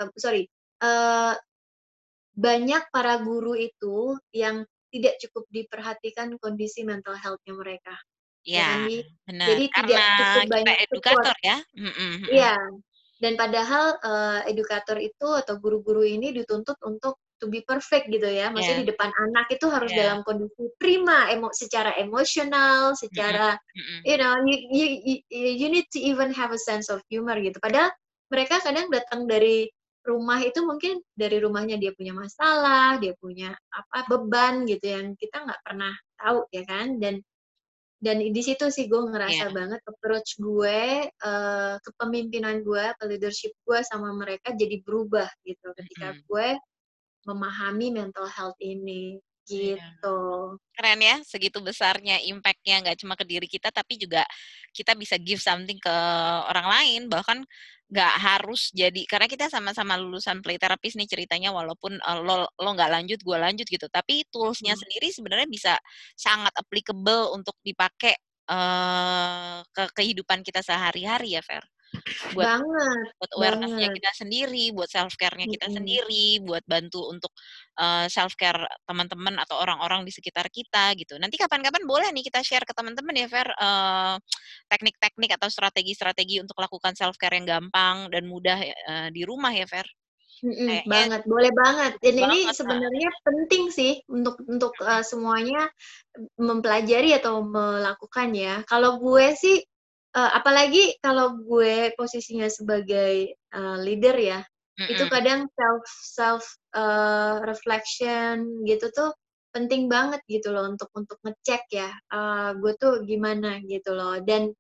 e 0.00 0.04
sorry, 0.20 0.44
eee, 0.82 1.34
banyak 2.38 2.84
para 2.94 3.20
guru 3.24 3.54
itu 3.58 4.16
yang 4.34 4.64
tidak 4.94 5.18
cukup 5.22 5.44
diperhatikan 5.52 6.36
kondisi 6.42 6.82
mental 6.86 7.14
health-nya 7.18 7.54
mereka, 7.56 7.94
Iya, 8.48 8.60
ya 8.60 8.64
kan 8.66 8.80
Bi. 8.84 9.04
bener, 9.26 9.48
Jadi 9.48 9.64
karena 9.74 10.00
tidak 10.00 10.04
cukup 10.18 10.44
kita 10.56 10.70
banyak 10.70 10.78
support. 10.90 11.28
edukator 11.28 11.34
ya, 11.48 11.56
mhm 11.76 11.92
mhm. 12.16 12.30
iya, 12.30 12.56
dan 13.22 13.34
padahal, 13.40 13.98
eee, 14.04 14.40
edukator 14.54 14.98
itu 15.02 15.28
atau 15.40 15.56
guru-guru 15.62 16.04
ini 16.06 16.32
dituntut 16.36 16.78
untuk 16.86 17.18
to 17.42 17.48
be 17.50 17.64
perfect 17.66 18.08
gitu 18.12 18.28
ya, 18.28 18.52
maksudnya 18.54 18.84
di 18.86 18.90
depan 18.94 19.10
anak 19.16 19.46
itu 19.52 19.66
harus 19.72 19.90
Iya. 19.90 19.96
dalam 19.96 20.22
kondisi 20.28 20.70
prima, 20.78 21.28
emo 21.32 21.50
secara 21.56 21.96
emosional, 21.98 22.94
secara 22.94 23.56
mhm. 23.74 24.06
you 24.06 24.16
know, 24.20 24.36
you 24.44 24.56
you 24.72 24.86
you 25.04 25.16
you 25.64 25.68
need 25.72 25.86
to 25.92 26.00
even 26.00 26.30
have 26.32 26.52
a 26.54 26.60
sense 26.60 26.88
of 26.92 27.00
humor 27.12 27.36
gitu. 27.40 27.56
Padahal 27.60 27.90
mereka 28.32 28.60
kadang 28.62 28.88
datang 28.92 29.26
dari 29.28 29.68
rumah 30.06 30.40
itu 30.40 30.64
mungkin 30.64 31.00
dari 31.12 31.36
rumahnya 31.44 31.76
dia 31.80 31.92
punya 31.96 32.12
masalah, 32.16 32.96
dia 33.02 33.12
punya 33.20 33.52
apa, 33.72 34.08
beban 34.08 34.64
gitu 34.68 34.86
yang 34.88 35.06
kita 35.20 35.44
nggak 35.44 35.60
pernah 35.66 35.92
tahu 36.20 36.44
ya 36.54 36.62
kan. 36.68 36.96
Dan 37.02 37.20
dan 38.00 38.16
di 38.20 38.42
situ 38.44 38.68
sih 38.72 38.88
gue 38.88 38.96
ngerasa 39.12 39.48
Iya. 39.48 39.52
banget 39.52 39.80
approach 39.84 40.40
gue, 40.40 41.08
eee, 41.12 41.74
kepemimpinan 41.84 42.64
gue, 42.64 42.84
ke 42.96 43.04
leadership 43.10 43.52
gue 43.68 43.80
sama 43.84 44.12
mereka 44.16 44.56
jadi 44.56 44.80
berubah 44.84 45.28
gitu 45.44 45.68
ketika 45.76 46.16
Mhm. 46.16 46.22
gue 46.28 46.56
memahami 47.28 47.92
mental 47.94 48.26
health 48.30 48.58
ini, 48.62 49.20
Iya. 49.58 49.82
gitu. 49.94 50.56
Keren 50.76 51.00
ya, 51.02 51.16
segitu 51.26 51.58
besarnya 51.60 52.22
impact-nya, 52.24 52.80
nggak 52.84 52.98
cuma 53.02 53.14
ke 53.18 53.24
diri 53.26 53.48
kita, 53.50 53.68
tapi 53.74 53.98
juga 54.00 54.24
kita 54.72 54.94
bisa 54.96 55.18
give 55.20 55.42
something 55.42 55.76
ke 55.82 55.92
orang 56.50 56.66
lain, 56.70 57.02
bahkan 57.12 57.44
nggak 57.90 58.14
harus 58.22 58.70
jadi 58.72 59.02
karena 59.10 59.28
kita 59.28 59.46
sama-sama 59.52 59.98
lulusan 60.00 60.40
play 60.42 60.56
therapist 60.62 60.96
nih 60.96 61.06
ceritanya 61.10 61.50
walaupun, 61.54 61.98
eee, 62.00 62.20
lo 62.26 62.48
lo 62.58 62.70
nggak 62.76 62.90
lanjut, 62.94 63.20
gue 63.22 63.38
lanjut 63.38 63.66
gitu, 63.68 63.86
tapi 63.92 64.24
tools-nya 64.32 64.72
Hmm. 64.72 64.80
sendiri 64.80 65.10
sebenarnya 65.14 65.48
bisa 65.50 65.74
sangat 66.16 66.52
applicable 66.56 67.34
untuk 67.36 67.56
dipakai, 67.66 68.14
eee, 68.48 69.58
ke 69.76 69.84
kehidupan 69.96 70.40
kita 70.46 70.60
sehari-hari 70.64 71.36
ya, 71.38 71.42
Ver. 71.44 71.64
Buat 72.34 72.48
Banget 72.48 73.08
buat 73.20 73.32
awareness-nya 73.36 73.88
banget. 73.88 73.96
kita 73.96 74.10
sendiri, 74.16 74.72
buat 74.76 74.88
self 74.90 75.14
care-nya 75.20 75.46
kita 75.48 75.68
Mhm. 75.68 75.70
sendiri, 75.72 76.40
buat 76.44 76.64
bantu 76.68 77.04
untuk, 77.12 77.32
eee, 77.80 78.08
self 78.12 78.34
care 78.36 78.60
teman-teman 78.88 79.36
atau 79.44 79.60
orang-orang 79.60 80.04
di 80.08 80.12
sekitar 80.12 80.48
kita 80.52 80.92
gitu. 80.96 81.16
Nanti 81.20 81.36
kapan-kapan 81.40 81.84
boleh 81.88 82.08
nih 82.16 82.24
kita 82.28 82.40
share 82.44 82.64
ke 82.68 82.72
teman-teman 82.76 83.14
ya, 83.16 83.28
Ver, 83.30 83.48
eee, 83.52 84.16
teknik-teknik 84.72 85.30
atau 85.38 85.48
strategi-strategi 85.52 86.40
untuk 86.44 86.56
lakukan 86.60 86.96
self 86.96 87.16
care 87.20 87.36
yang 87.38 87.46
gampang 87.48 88.08
dan 88.12 88.24
mudah, 88.28 88.58
eee, 88.64 89.08
di 89.14 89.22
rumah 89.28 89.52
ya. 89.54 89.66
Mhm, 90.40 90.68
Kayaknya 90.68 90.88
banget, 90.88 91.20
boleh 91.28 91.52
banget. 91.52 91.92
Dan 92.00 92.16
ini 92.16 92.48
banget, 92.48 92.56
heeh. 92.66 92.82
sebenarnya 92.88 93.12
penting 93.28 93.68
sih 93.68 94.00
untuk 94.08 94.40
untuk, 94.48 94.72
eee, 94.80 95.04
semuanya 95.04 95.68
mempelajari 96.40 97.12
atau 97.16 97.44
melakukan 97.44 98.30
ya. 98.32 98.54
Kalau 98.64 98.96
gue 99.04 99.36
sih 99.36 99.60
uh, 100.16 100.30
apalagi 100.36 100.98
kalau 101.02 101.38
gue 101.42 101.94
posisinya 101.94 102.48
sebagai 102.50 103.34
uh, 103.54 103.78
leader 103.80 104.16
ya, 104.16 104.40
mm-hmm. 104.40 104.92
itu 104.92 105.04
kadang 105.10 105.46
self 105.52 105.84
self 105.88 106.44
uh, 106.74 107.42
reflection 107.44 108.64
gitu 108.64 108.88
tuh 108.94 109.12
penting 109.50 109.90
banget 109.90 110.22
gitu 110.30 110.54
loh 110.54 110.70
untuk 110.70 110.88
untuk 110.94 111.18
ngecek 111.26 111.66
ya 111.74 111.90
uh, 112.14 112.54
gue 112.54 112.72
tuh 112.78 113.02
gimana 113.02 113.58
gitu 113.66 113.92
loh 113.98 114.22
dan 114.22 114.54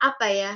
apa 0.00 0.26
ya 0.28 0.52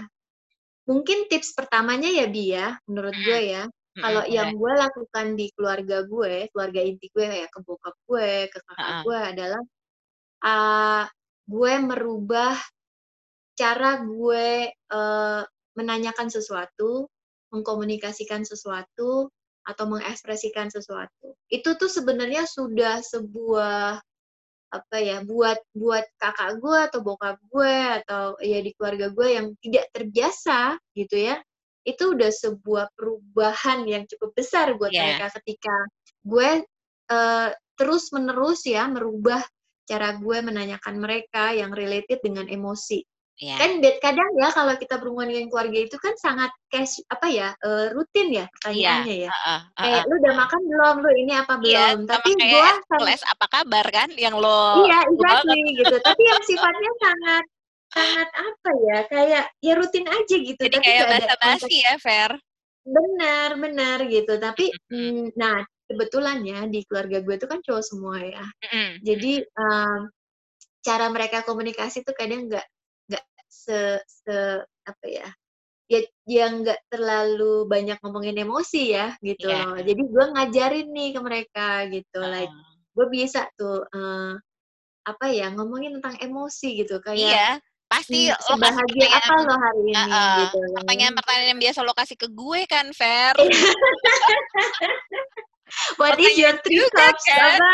mungkin 0.85 1.29
tips 1.33 1.57
pertamanya 1.57 2.13
ya 2.13 2.29
bi 2.29 2.53
ya 2.53 2.77
menurut 2.85 3.17
gue 3.17 3.41
ya 3.41 3.65
kalau 3.95 4.27
yang 4.27 4.59
gue 4.59 4.73
lakukan 4.75 5.39
di 5.39 5.49
keluarga 5.55 6.05
gue 6.05 6.51
keluarga 6.51 6.81
inti 6.83 7.09
gue 7.09 7.25
ya 7.25 7.47
ke 7.49 7.59
bokap 7.65 7.95
gue 8.05 8.53
ke 8.53 8.59
kakak 8.59 8.85
uh-uh. 8.85 9.03
gue 9.07 9.19
adalah 9.33 9.63
uh, 10.45 11.05
gue 11.49 11.73
merubah 11.81 12.57
cara 13.55 14.03
gue 14.03 14.71
uh, 14.91 15.43
menanyakan 15.75 16.31
sesuatu 16.31 17.11
mengkomunikasikan 17.55 18.43
sesuatu 18.43 19.31
atau 19.65 19.85
mengekspresikan 19.87 20.69
sesuatu. 20.69 21.39
Itu 21.47 21.79
tuh 21.79 21.87
sebenarnya 21.87 22.45
sudah 22.51 22.99
sebuah 23.01 24.03
apa 24.75 24.97
ya 24.99 25.23
buat 25.23 25.63
buat 25.71 26.03
kakak 26.19 26.59
gue 26.59 26.79
atau 26.91 26.99
bokap 27.07 27.39
gue 27.47 28.03
atau 28.03 28.35
ya 28.43 28.59
di 28.59 28.75
keluarga 28.75 29.07
gue 29.15 29.29
yang 29.31 29.47
tidak 29.63 29.87
terbiasa 29.95 30.75
gitu 30.99 31.15
ya 31.15 31.39
itu 31.87 32.11
udah 32.11 32.27
sebuah 32.35 32.91
perubahan 32.99 33.87
yang 33.87 34.03
cukup 34.11 34.35
besar 34.35 34.75
buat 34.75 34.91
yeah. 34.91 35.15
mereka 35.15 35.39
ketika 35.39 35.77
gue 36.27 36.51
uh, 37.07 37.55
terus 37.79 38.11
menerus 38.11 38.67
ya 38.67 38.91
merubah 38.91 39.47
cara 39.87 40.19
gue 40.19 40.39
menanyakan 40.43 40.99
mereka 40.99 41.55
yang 41.55 41.71
related 41.71 42.19
dengan 42.27 42.51
emosi 42.51 42.99
Yeah. 43.35 43.59
Kan 43.59 43.83
kadang 43.99 44.31
ya 44.39 44.47
kalau 44.55 44.79
kita 44.79 45.03
berhubungan 45.03 45.35
dengan 45.35 45.51
keluarga 45.51 45.79
itu 45.83 45.97
kan 45.99 46.15
sangat 46.15 46.55
cash 46.71 47.03
apa 47.11 47.27
ya 47.27 47.49
uh, 47.67 47.91
rutin 47.91 48.31
ya 48.31 48.47
pertanyaannya 48.47 49.27
yeah. 49.27 49.27
ya. 49.27 49.31
Uh, 49.35 49.35
uh, 49.35 49.51
uh, 49.51 49.63
kayak 49.83 50.03
lu 50.07 50.15
udah 50.23 50.35
makan 50.39 50.61
belum? 50.71 50.95
Lu 51.03 51.11
ini 51.19 51.33
apa 51.35 51.53
iya, 51.59 51.59
belum? 51.59 51.75
Yeah, 51.75 52.11
Tapi 52.15 52.31
gua 52.39 52.71
les 53.11 53.23
apa 53.27 53.47
kabar 53.51 53.87
kan 53.91 54.09
yang 54.15 54.39
lo 54.39 54.87
Iya, 54.87 54.99
exactly 55.11 55.63
gitu. 55.83 55.97
Tapi 55.99 56.23
yang 56.23 56.43
sifatnya 56.47 56.93
sangat 57.03 57.45
sangat 57.91 58.29
apa 58.39 58.71
ya? 58.87 58.99
Kayak 59.11 59.45
ya 59.59 59.73
rutin 59.75 60.07
aja 60.07 60.37
gitu. 60.39 60.63
Jadi 60.63 60.77
Tapi 60.79 60.87
kayak 60.87 61.05
basa-basi 61.11 61.77
ya, 61.83 61.95
Fer. 61.99 62.31
Benar, 62.87 63.59
benar 63.59 63.99
gitu. 64.07 64.39
Tapi 64.39 64.71
mm, 64.95 65.35
nah 65.35 65.59
kebetulan 65.91 66.39
ya 66.47 66.71
di 66.71 66.87
keluarga 66.87 67.19
gue 67.19 67.35
itu 67.35 67.47
kan 67.51 67.59
cowok 67.67 67.83
semua 67.83 68.23
ya. 68.23 68.47
Mm-hmm. 68.47 68.91
Jadi 69.03 69.33
um, 69.59 70.01
cara 70.85 71.07
mereka 71.11 71.43
komunikasi 71.43 72.07
tuh 72.07 72.15
kadang 72.15 72.47
nggak 72.47 72.65
se 73.55 74.03
se 74.11 74.67
apa 74.83 75.07
ya 75.07 75.29
ya 75.87 76.01
yang 76.27 76.67
nggak 76.67 76.91
terlalu 76.91 77.71
banyak 77.71 78.01
ngomongin 78.03 78.41
emosi 78.41 78.97
ya 78.97 79.15
gitu. 79.23 79.47
Yeah. 79.47 79.79
jadi 79.85 80.03
gue 80.03 80.25
ngajarin 80.35 80.89
nih 80.91 81.09
ke 81.15 81.21
mereka 81.23 81.69
gitu. 81.93 82.19
Uh. 82.19 82.33
like 82.33 82.55
gue 82.95 83.07
bisa 83.13 83.47
tuh 83.55 83.87
uh, 83.87 84.35
apa 85.05 85.27
ya 85.31 85.53
ngomongin 85.55 86.01
tentang 86.01 86.19
emosi 86.19 86.83
gitu. 86.83 86.99
Kayak 87.05 87.21
iya 87.21 87.49
pasti 87.85 88.27
hmm, 88.27 88.49
lo 88.51 88.57
bahagia 88.59 89.07
apa 89.07 89.35
lo 89.45 89.55
hari 89.55 89.81
ini 89.87 89.95
uh, 89.95 90.07
uh, 90.09 90.37
gitu. 90.43 90.59
pertanyaan-pertanyaan 90.83 91.51
yang 91.55 91.63
biasa 91.63 91.79
lo 91.87 91.95
kasih 91.95 92.19
ke 92.19 92.27
gue 92.33 92.61
kan 92.67 92.91
Fer 92.91 93.37
What 96.01 96.21
is 96.21 96.37
your 96.37 96.55
three 96.61 96.85
cups? 96.93 97.25
Kan? 97.25 97.57
Apa? 97.57 97.73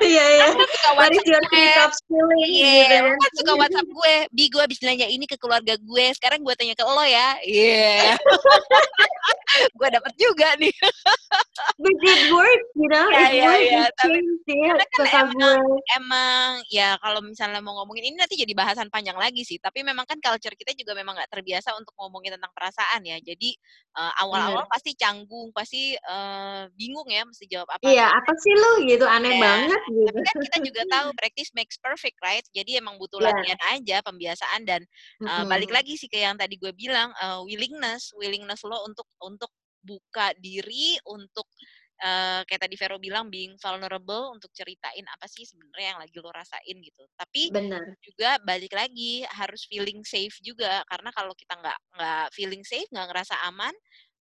Iya, 0.00 0.24
iya. 0.38 0.46
What 0.94 1.10
is 1.10 1.24
your 1.26 1.42
three 1.50 1.70
cups 1.74 1.98
feeling? 2.06 2.46
Iya, 2.46 2.62
yeah, 2.62 2.82
gitu 2.86 2.94
kan? 2.94 3.18
kan 3.18 3.30
suka 3.34 3.52
WhatsApp 3.58 3.88
gue. 3.90 4.14
Bi, 4.30 4.44
gue 4.50 4.62
habis 4.62 4.78
nanya 4.82 5.06
ini 5.10 5.24
ke 5.26 5.36
keluarga 5.36 5.74
gue. 5.74 6.04
Sekarang 6.14 6.40
gue 6.46 6.54
tanya 6.54 6.74
ke 6.78 6.84
lo 6.86 7.04
ya. 7.04 7.28
Iya. 7.42 8.14
Yeah. 8.14 8.16
gue 9.78 9.88
dapet 9.90 10.12
juga 10.18 10.48
nih. 10.58 10.74
But 11.78 11.94
it 12.02 12.22
works, 12.30 12.68
you 12.74 12.88
know? 12.90 13.06
Iya, 13.10 13.28
iya, 13.30 13.50
iya. 13.62 13.84
Tapi 13.94 14.18
kan 15.10 15.30
emang, 15.30 15.62
emang, 15.98 16.48
ya 16.70 16.98
kalau 16.98 17.22
misalnya 17.22 17.62
mau 17.62 17.78
ngomongin 17.82 18.10
ini 18.10 18.16
nanti 18.18 18.34
jadi 18.38 18.50
bahasan 18.54 18.90
panjang 18.90 19.18
lagi 19.18 19.42
sih. 19.46 19.58
Tapi 19.58 19.82
memang 19.82 20.06
kan 20.06 20.18
culture 20.18 20.54
kita 20.54 20.74
juga 20.74 20.94
memang 20.94 21.18
gak 21.18 21.30
terbiasa 21.30 21.74
untuk 21.74 21.94
ngomongin 21.98 22.38
tentang 22.38 22.50
perasaan 22.54 23.02
ya. 23.06 23.18
Jadi 23.22 23.54
uh, 23.98 24.12
awal-awal 24.22 24.66
pasti 24.70 24.94
canggung, 24.98 25.50
pasti 25.54 25.94
uh, 25.98 26.66
bingung 26.74 27.06
ya 27.10 27.23
mesti 27.28 27.44
jawab 27.50 27.68
apa. 27.72 27.84
Iya, 27.84 28.06
apa 28.12 28.32
sih 28.40 28.54
lu 28.54 28.72
gitu, 28.88 29.04
aneh 29.08 29.34
yeah. 29.36 29.42
banget 29.42 29.82
gitu. 29.90 30.08
Tapi 30.08 30.20
kan 30.22 30.36
kita 30.44 30.58
juga 30.62 30.82
tahu 30.94 31.08
practice 31.18 31.50
makes 31.56 31.76
perfect, 31.80 32.16
right? 32.20 32.46
Jadi 32.52 32.78
emang 32.78 32.96
butuh 32.96 33.20
yeah. 33.20 33.32
latihan 33.32 33.60
aja, 33.74 33.96
pembiasaan 34.04 34.60
dan 34.68 34.80
uh, 35.20 35.26
mm-hmm. 35.26 35.48
balik 35.50 35.70
lagi 35.72 35.98
sih 35.98 36.08
ke 36.08 36.20
yang 36.20 36.38
tadi 36.38 36.60
gue 36.60 36.72
bilang 36.76 37.10
uh, 37.18 37.42
willingness, 37.42 38.12
willingness 38.14 38.62
lo 38.62 38.84
untuk 38.86 39.08
untuk 39.20 39.50
buka 39.84 40.32
diri 40.40 40.96
untuk 41.04 41.44
uh, 42.02 42.40
kayak 42.48 42.62
tadi 42.66 42.74
Vero 42.74 42.96
bilang 42.98 43.28
being 43.30 43.54
vulnerable 43.60 44.32
untuk 44.34 44.50
ceritain 44.56 45.04
apa 45.06 45.28
sih 45.30 45.46
sebenarnya 45.46 45.94
yang 45.94 46.00
lagi 46.00 46.16
lo 46.18 46.30
rasain 46.32 46.76
gitu. 46.80 47.04
Tapi 47.14 47.52
Bener. 47.52 47.94
juga 48.02 48.40
balik 48.42 48.72
lagi 48.74 49.22
harus 49.28 49.68
feeling 49.68 50.02
safe 50.02 50.34
juga 50.42 50.82
karena 50.88 51.10
kalau 51.14 51.36
kita 51.36 51.54
nggak 51.54 51.78
nggak 51.94 52.26
feeling 52.34 52.64
safe 52.66 52.88
nggak 52.90 53.08
ngerasa 53.12 53.34
aman 53.52 53.74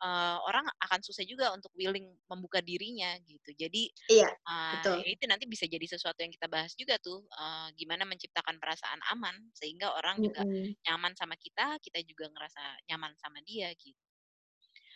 uh, 0.03 0.36
orang 0.44 0.66
akan 0.82 1.00
susah 1.00 1.22
juga 1.22 1.55
untuk 1.55 1.70
willing 1.78 2.11
membuka 2.26 2.59
dirinya 2.59 3.14
gitu. 3.22 3.50
Jadi 3.55 3.88
iya, 4.11 4.28
uh, 4.28 4.78
betul. 4.78 4.98
itu 5.07 5.24
nanti 5.30 5.46
bisa 5.46 5.64
jadi 5.70 5.86
sesuatu 5.86 6.18
yang 6.20 6.34
kita 6.34 6.50
bahas 6.50 6.74
juga 6.74 6.98
tuh 6.98 7.22
uh, 7.38 7.70
gimana 7.78 8.03
menciptakan 8.05 8.59
perasaan 8.59 9.00
aman 9.14 9.34
sehingga 9.55 9.94
orang 9.94 10.18
mm 10.18 10.22
-hmm. 10.22 10.26
juga 10.28 10.42
nyaman 10.90 11.12
sama 11.14 11.34
kita, 11.38 11.78
kita 11.80 12.03
juga 12.05 12.28
ngerasa 12.34 12.62
nyaman 12.90 13.12
sama 13.16 13.38
dia 13.46 13.70
gitu. 13.78 14.11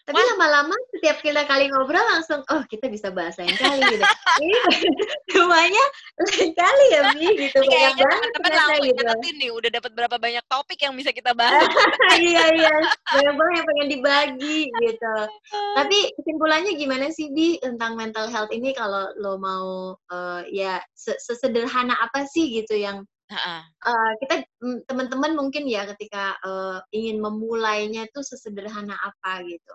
Tapi 0.06 0.22
lama-lama 0.22 0.70
setiap 0.94 1.18
kita 1.18 1.42
kali 1.50 1.66
ngobrol 1.66 1.98
langsung, 2.14 2.38
oh 2.54 2.62
kita 2.70 2.86
bisa 2.86 3.10
bahas 3.10 3.34
lain 3.42 3.50
kali 3.58 3.82
gitu. 3.90 4.06
Ini 4.38 4.54
semuanya 5.34 5.84
lain 6.22 6.50
kali 6.54 6.84
ya 6.94 7.00
Bi 7.10 7.26
gitu. 7.34 7.58
Banyak 7.58 7.74
Kayaknya 7.74 8.04
banget 8.06 8.30
teman-teman 8.38 8.78
gitu. 8.86 9.38
nih 9.42 9.50
udah 9.50 9.70
dapat 9.74 9.90
berapa 9.98 10.16
banyak 10.22 10.44
topik 10.46 10.78
yang 10.78 10.94
bisa 10.94 11.10
kita 11.10 11.34
bahas. 11.34 11.66
iya 12.22 12.54
iya, 12.54 12.74
banyak 13.18 13.34
banget 13.34 13.54
yang 13.58 13.66
pengen 13.66 13.88
dibagi 13.90 14.60
gitu. 14.70 15.16
Tapi 15.82 15.98
kesimpulannya 16.22 16.72
gimana 16.78 17.10
sih 17.10 17.26
Bi 17.34 17.58
tentang 17.58 17.98
mental 17.98 18.30
health 18.30 18.54
ini 18.54 18.70
kalau 18.78 19.10
lo 19.18 19.42
mau 19.42 19.98
uh, 20.14 20.40
ya 20.46 20.78
sesederhana 20.94 21.98
apa 21.98 22.30
sih 22.30 22.62
gitu 22.62 22.78
yang 22.78 23.02
Uh, 23.26 23.62
uh, 23.82 24.12
kita 24.22 24.46
teman-teman 24.86 25.34
mungkin 25.34 25.66
ya 25.66 25.82
ketika 25.94 26.38
uh, 26.46 26.78
ingin 26.94 27.18
memulainya 27.18 28.06
itu 28.06 28.22
sesederhana 28.22 28.94
apa 29.02 29.42
gitu. 29.42 29.74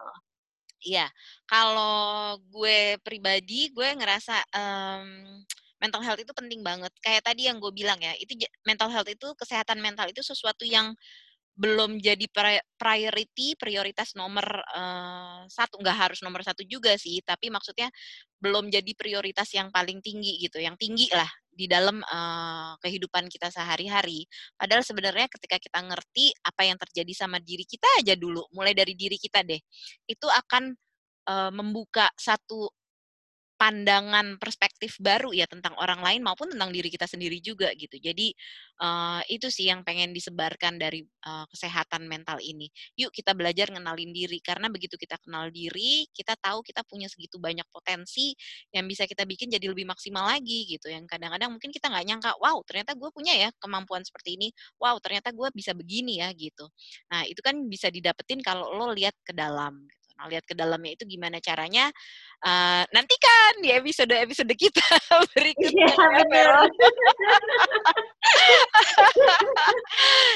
Iya, 0.81 1.05
kalau 1.45 2.39
gue 2.49 2.97
pribadi 3.05 3.69
gue 3.69 3.91
ngerasa 3.91 4.33
um, 4.55 5.07
mental 5.83 6.01
health 6.01 6.23
itu 6.23 6.33
penting 6.33 6.63
banget. 6.63 6.89
Kayak 7.03 7.27
tadi 7.27 7.51
yang 7.51 7.61
gue 7.61 7.69
bilang 7.75 7.99
ya, 8.01 8.15
itu 8.17 8.33
mental 8.65 8.89
health 8.89 9.11
itu 9.11 9.27
kesehatan 9.37 9.77
mental 9.83 10.09
itu 10.09 10.23
sesuatu 10.23 10.65
yang 10.65 10.95
belum 11.51 11.99
jadi 11.99 12.25
priority 12.79 13.59
prioritas 13.59 14.15
nomor 14.15 14.43
uh, 14.71 15.43
satu 15.51 15.77
nggak 15.83 15.97
harus 15.97 16.19
nomor 16.23 16.41
satu 16.41 16.63
juga 16.63 16.95
sih 16.95 17.19
tapi 17.21 17.51
maksudnya 17.51 17.91
belum 18.41 18.71
jadi 18.71 18.91
prioritas 18.97 19.51
yang 19.53 19.69
paling 19.69 19.99
tinggi 20.01 20.41
gitu 20.41 20.57
yang 20.57 20.73
tinggi 20.79 21.11
lah 21.11 21.27
di 21.51 21.67
dalam 21.67 21.99
uh, 22.01 22.73
kehidupan 22.79 23.27
kita 23.27 23.51
sehari-hari. 23.51 24.25
Padahal 24.55 24.81
sebenarnya 24.81 25.27
ketika 25.27 25.59
kita 25.59 25.83
ngerti 25.83 26.31
apa 26.41 26.63
yang 26.63 26.79
terjadi 26.79 27.13
sama 27.13 27.37
diri 27.43 27.67
kita 27.67 27.85
aja 27.99 28.15
dulu 28.15 28.47
mulai 28.55 28.71
dari 28.71 28.95
diri 28.95 29.19
kita 29.19 29.43
deh 29.43 29.59
itu 30.07 30.27
akan 30.31 30.73
uh, 31.27 31.51
membuka 31.53 32.07
satu 32.15 32.71
pandangan 33.61 34.41
perspektif 34.41 34.97
baru 34.97 35.29
ya 35.29 35.45
tentang 35.45 35.77
orang 35.77 36.01
lain 36.01 36.25
maupun 36.25 36.49
tentang 36.49 36.73
diri 36.73 36.89
kita 36.89 37.05
sendiri 37.05 37.37
juga 37.45 37.69
gitu. 37.77 37.93
Jadi 38.01 38.33
uh, 38.81 39.21
itu 39.29 39.53
sih 39.53 39.69
yang 39.69 39.85
pengen 39.85 40.17
disebarkan 40.17 40.81
dari 40.81 41.05
uh, 41.29 41.45
kesehatan 41.45 42.09
mental 42.09 42.41
ini. 42.41 42.65
Yuk 42.97 43.13
kita 43.13 43.37
belajar 43.37 43.69
ngenalin 43.69 44.09
diri 44.09 44.41
karena 44.41 44.65
begitu 44.65 44.97
kita 44.97 45.21
kenal 45.21 45.53
diri, 45.53 46.09
kita 46.09 46.33
tahu 46.41 46.65
kita 46.65 46.81
punya 46.89 47.05
segitu 47.05 47.37
banyak 47.37 47.69
potensi 47.69 48.33
yang 48.73 48.89
bisa 48.89 49.05
kita 49.05 49.29
bikin 49.29 49.53
jadi 49.53 49.69
lebih 49.69 49.85
maksimal 49.85 50.25
lagi 50.25 50.65
gitu. 50.65 50.89
Yang 50.89 51.05
kadang-kadang 51.13 51.53
mungkin 51.53 51.69
kita 51.69 51.85
nggak 51.93 52.05
nyangka, 52.09 52.31
wow 52.41 52.57
ternyata 52.65 52.97
gue 52.97 53.13
punya 53.13 53.37
ya 53.37 53.53
kemampuan 53.61 54.01
seperti 54.01 54.41
ini, 54.41 54.49
wow 54.81 54.97
ternyata 54.97 55.29
gue 55.29 55.53
bisa 55.53 55.77
begini 55.77 56.17
ya 56.17 56.33
gitu. 56.33 56.65
Nah 57.13 57.29
itu 57.29 57.45
kan 57.45 57.53
bisa 57.69 57.93
didapetin 57.93 58.41
kalau 58.41 58.73
lo 58.73 58.89
lihat 58.89 59.13
ke 59.21 59.37
dalam. 59.37 59.85
Lihat 60.29 60.45
ke 60.45 60.53
dalamnya 60.53 60.93
itu 60.93 61.05
gimana 61.07 61.39
caranya. 61.41 61.89
Uh, 62.41 62.81
nantikan 62.89 63.61
di 63.61 63.69
episode-episode 63.69 64.49
kita 64.57 64.81
berikutnya. 65.33 65.87
Iya, 65.87 66.05
benar. 66.25 66.67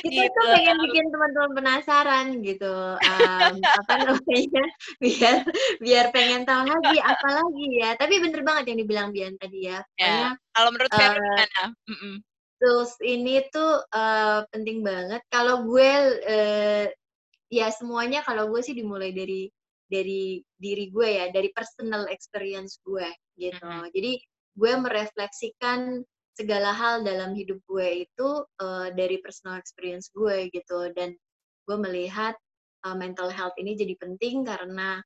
kita 0.05 0.21
gitu. 0.25 0.37
tuh 0.37 0.45
pengen 0.53 0.77
bikin 0.85 1.05
teman-teman 1.09 1.51
penasaran 1.57 2.25
gitu. 2.45 2.75
Um, 2.97 3.53
apa 3.81 3.93
namanya? 4.05 4.65
Biar 5.01 5.35
biar 5.81 6.05
pengen 6.13 6.45
tahu 6.45 6.69
lagi 6.69 6.97
apa 7.01 7.27
lagi 7.41 7.67
ya. 7.81 7.97
Tapi 7.97 8.21
bener 8.21 8.41
banget 8.45 8.73
yang 8.73 8.79
dibilang 8.85 9.09
Bian 9.09 9.33
tadi 9.41 9.69
ya. 9.69 9.81
ya. 9.97 10.37
Kalau 10.53 10.69
menurut 10.69 10.93
uh, 10.93 10.97
gimana? 10.97 11.61
Mm 11.89 11.97
-mm 11.97 12.15
tools 12.59 12.95
ini 13.03 13.43
tuh 13.51 13.83
uh, 13.91 14.47
penting 14.49 14.81
banget. 14.81 15.21
Kalau 15.29 15.67
gue 15.67 15.91
uh, 16.23 16.85
ya 17.51 17.67
semuanya 17.71 18.25
kalau 18.25 18.49
gue 18.49 18.61
sih 18.63 18.73
dimulai 18.73 19.13
dari 19.13 19.51
dari 19.85 20.41
diri 20.57 20.89
gue 20.89 21.09
ya, 21.21 21.25
dari 21.29 21.49
personal 21.53 22.09
experience 22.09 22.81
gue 22.81 23.05
gitu. 23.37 23.61
Mm 23.61 23.85
-hmm. 23.85 23.91
Jadi 23.93 24.11
gue 24.55 24.73
merefleksikan 24.79 25.79
segala 26.35 26.75
hal 26.75 27.07
dalam 27.07 27.31
hidup 27.31 27.63
gue 27.63 28.07
itu 28.07 28.29
uh, 28.59 28.87
dari 28.91 29.23
personal 29.23 29.55
experience 29.55 30.11
gue 30.11 30.51
gitu 30.51 30.91
dan 30.91 31.15
gue 31.63 31.77
melihat 31.79 32.35
uh, 32.83 32.95
mental 32.95 33.31
health 33.31 33.55
ini 33.55 33.79
jadi 33.79 33.95
penting 33.95 34.43
karena 34.43 34.99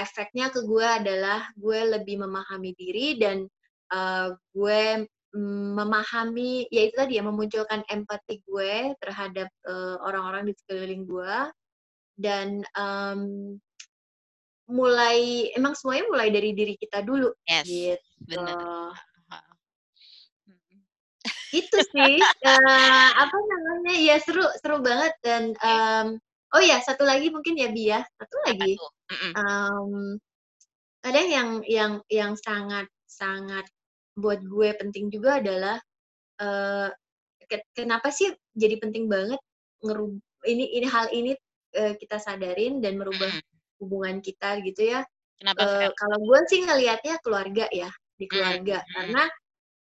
efeknya 0.00 0.48
ke 0.48 0.64
gue 0.64 0.82
adalah 0.84 1.44
gue 1.60 2.00
lebih 2.00 2.24
memahami 2.24 2.72
diri 2.72 3.20
dan 3.20 3.44
uh, 3.92 4.32
gue 4.56 5.04
memahami 5.34 6.70
ya 6.70 6.86
itu 6.88 6.94
tadi 6.94 7.18
ya 7.18 7.26
memunculkan 7.26 7.82
empati 7.90 8.38
gue 8.46 8.94
terhadap 9.02 9.50
orang-orang 10.06 10.46
uh, 10.46 10.48
di 10.48 10.54
sekeliling 10.54 11.10
gue 11.10 11.34
dan 12.14 12.62
um, 12.78 13.54
mulai 14.70 15.50
emang 15.52 15.76
semuanya 15.76 16.08
mulai 16.08 16.28
dari 16.32 16.56
diri 16.56 16.74
kita 16.78 17.04
dulu. 17.04 17.30
Yes, 17.44 17.64
gitu. 17.68 18.00
Bener 18.24 18.92
itu 21.54 21.78
sih 21.94 22.18
uh, 22.18 23.10
apa 23.14 23.36
namanya 23.38 23.94
ya 23.94 24.16
seru 24.18 24.44
seru 24.58 24.82
banget. 24.82 25.14
Dan 25.22 25.54
um, 25.62 26.18
oh 26.56 26.62
ya 26.62 26.82
satu 26.82 27.06
lagi 27.06 27.30
mungkin 27.30 27.54
ya 27.58 27.68
Bia 27.70 28.00
satu 28.18 28.36
lagi. 28.50 28.74
Um, 29.38 30.18
kadang 31.04 31.28
yang 31.28 31.50
yang 31.68 31.92
yang 32.08 32.32
sangat 32.40 32.88
sangat 33.04 33.68
buat 34.16 34.40
gue 34.42 34.72
penting 34.78 35.10
juga 35.10 35.42
adalah 35.42 35.76
uh, 36.40 36.88
kenapa 37.76 38.08
sih 38.08 38.32
jadi 38.56 38.80
penting 38.80 39.06
banget 39.10 39.38
ngerub 39.84 40.16
ini 40.48 40.64
ini 40.80 40.86
hal 40.88 41.12
ini 41.12 41.36
uh, 41.76 41.94
kita 41.98 42.16
sadarin 42.22 42.78
dan 42.78 42.96
merubah 42.96 43.30
hubungan 43.82 44.22
kita 44.22 44.62
gitu 44.62 44.94
ya. 44.94 45.02
Kenapa? 45.38 45.60
Uh, 45.60 45.90
kalau 45.94 46.18
gue 46.22 46.40
sih 46.48 46.60
ngelihatnya 46.62 47.18
keluarga 47.20 47.66
ya 47.70 47.90
di 48.16 48.26
keluarga. 48.30 48.80
Mm 48.80 48.86
-hmm. 48.86 48.94
karena 48.94 49.24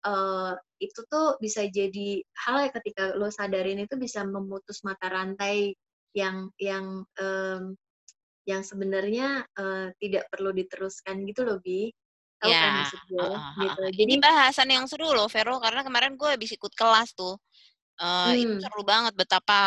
uh, 0.06 0.52
itu 0.82 1.00
tuh 1.06 1.38
bisa 1.38 1.66
jadi 1.70 2.22
hal 2.46 2.66
yang 2.66 2.74
ketika 2.74 3.14
lo 3.14 3.30
sadarin 3.30 3.82
itu 3.82 3.94
bisa 3.94 4.26
memutus 4.26 4.82
mata 4.82 5.06
rantai 5.06 5.74
yang 6.12 6.50
yang 6.58 7.06
um, 7.18 7.62
yang 8.42 8.62
sebenarnya 8.66 9.46
uh, 9.54 9.94
tidak 10.02 10.26
perlu 10.28 10.50
diteruskan 10.50 11.22
gitu 11.26 11.46
loh 11.46 11.62
bi. 11.62 11.90
Tahu 12.42 12.50
ya. 12.50 12.58
kan 12.58 12.72
maksud 12.82 13.00
gue 13.06 13.22
uh, 13.22 13.54
gitu. 13.62 13.82
jadi 14.02 14.14
bahasan 14.18 14.68
yang 14.74 14.90
seru 14.90 15.14
loh 15.14 15.30
Vero 15.30 15.62
karena 15.62 15.86
kemarin 15.86 16.18
gue 16.18 16.26
habis 16.26 16.50
ikut 16.50 16.74
kelas 16.74 17.14
tuh 17.14 17.38
Uh, 18.02 18.34
hmm. 18.34 18.58
Itu 18.58 18.66
seru 18.66 18.82
banget 18.82 19.14
betapa 19.14 19.60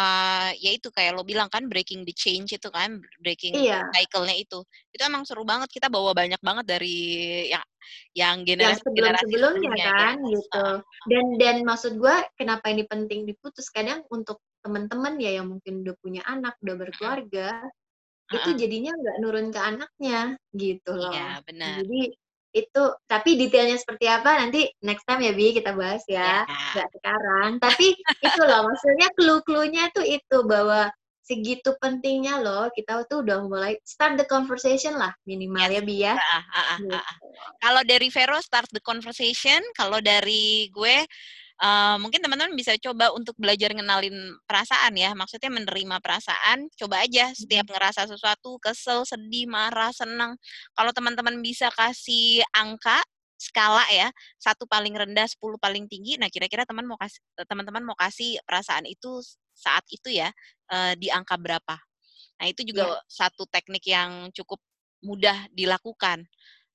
ya 0.59 0.75
itu 0.75 0.91
kayak 0.91 1.15
lo 1.15 1.23
bilang 1.23 1.47
kan 1.47 1.71
breaking 1.71 2.03
the 2.03 2.11
change 2.11 2.51
itu 2.51 2.67
kan 2.67 2.99
breaking 3.23 3.55
iya. 3.55 3.88
cycle-nya 3.95 4.36
itu. 4.36 4.59
Itu 4.91 5.01
emang 5.07 5.23
seru 5.23 5.47
banget 5.47 5.71
kita 5.71 5.88
bawa 5.88 6.11
banyak 6.11 6.43
banget 6.43 6.67
dari 6.67 6.99
yang 7.47 7.63
yang 8.11 8.36
generasi 8.43 8.83
yang 8.83 8.83
sebelum 8.83 9.13
sebelumnya 9.23 9.71
kan 9.88 10.17
ya. 10.19 10.31
gitu. 10.36 10.67
Dan 11.07 11.25
dan 11.39 11.55
maksud 11.63 11.95
gue 11.95 12.15
kenapa 12.36 12.67
ini 12.75 12.83
penting 12.83 13.23
diputus 13.23 13.71
kadang 13.71 14.03
untuk 14.11 14.43
teman-teman 14.59 15.15
ya 15.15 15.39
yang 15.39 15.47
mungkin 15.47 15.88
udah 15.88 15.95
punya 16.03 16.21
anak, 16.27 16.59
udah 16.59 16.75
berkeluarga, 16.75 17.55
uh 17.55 18.33
-uh. 18.36 18.36
itu 18.36 18.49
jadinya 18.59 18.91
nggak 18.99 19.17
nurun 19.23 19.47
ke 19.53 19.61
anaknya 19.63 20.36
gitu 20.51 20.91
loh. 20.91 21.13
Iya, 21.13 21.39
benar. 21.47 21.88
Jadi 21.88 22.01
itu 22.56 22.84
tapi 23.03 23.36
detailnya 23.36 23.76
seperti 23.76 24.08
apa 24.08 24.39
nanti 24.39 24.72
next 24.80 25.03
time 25.03 25.28
ya 25.28 25.36
Bi 25.36 25.51
kita 25.51 25.76
bahas 25.76 26.08
ya 26.08 26.47
yeah. 26.47 26.72
nggak 26.72 26.89
sekarang 26.95 27.49
tapi 27.60 27.99
itu 27.99 28.41
loh 28.47 28.72
maksudnya 28.72 29.12
clue-cluenya 29.12 29.91
tuh 29.91 30.08
itu 30.08 30.38
bahwa 30.47 30.88
segitu 31.26 31.76
pentingnya 31.84 32.39
loh 32.39 32.72
kita 32.72 33.03
tuh 33.12 33.26
udah 33.26 33.43
mulai 33.43 33.76
start 33.84 34.16
the 34.16 34.24
conversation 34.24 34.95
lah 34.95 35.12
minimal 35.28 35.68
yes. 35.68 35.76
ya 35.76 35.82
Bi 35.84 35.95
ya 35.99 36.16
uh, 36.16 36.24
uh, 36.39 36.66
uh, 36.80 36.95
uh. 36.95 37.06
kalau 37.60 37.84
dari 37.84 38.08
Vero 38.08 38.39
start 38.39 38.72
the 38.72 38.80
conversation 38.80 39.60
kalau 39.76 39.99
dari 39.99 40.72
gue 40.72 41.03
Uh, 41.56 41.95
mungkin 42.03 42.20
teman-teman 42.20 42.51
bisa 42.51 42.76
coba 42.76 43.16
untuk 43.16 43.32
belajar 43.39 43.72
ngenalin 43.72 44.36
perasaan 44.43 44.91
ya. 44.99 45.16
Maksudnya 45.16 45.47
menerima 45.47 46.03
perasaan, 46.03 46.68
coba 46.76 47.08
aja 47.08 47.32
setiap 47.32 47.72
ngerasa 47.72 48.12
sesuatu, 48.12 48.60
kesel, 48.60 49.08
sedih, 49.08 49.47
marah, 49.47 49.95
senang. 49.95 50.36
Kalau 50.76 50.91
teman-teman 50.91 51.39
bisa 51.39 51.72
kasih 51.72 52.43
angka 52.51 52.99
skala 53.39 53.84
ya, 53.91 54.12
satu 54.39 54.68
paling 54.68 54.95
rendah, 54.95 55.28
sepuluh 55.28 55.56
paling 55.60 55.88
tinggi. 55.88 56.20
Nah, 56.20 56.28
kira-kira 56.32 56.68
teman 56.68 56.88
mau 56.88 56.99
kasih 56.99 57.20
teman-teman 57.47 57.84
mau 57.84 57.95
kasih 57.95 58.39
perasaan 58.43 58.88
itu 58.88 59.24
saat 59.56 59.84
itu 59.91 60.12
ya 60.12 60.32
uh, 60.72 60.93
di 60.99 61.08
angka 61.08 61.39
berapa. 61.39 61.76
Nah, 62.36 62.45
itu 62.51 62.68
juga 62.68 62.99
yeah. 62.99 62.99
satu 63.08 63.47
teknik 63.47 63.84
yang 63.88 64.28
cukup 64.36 64.60
mudah 65.03 65.47
dilakukan. 65.53 66.26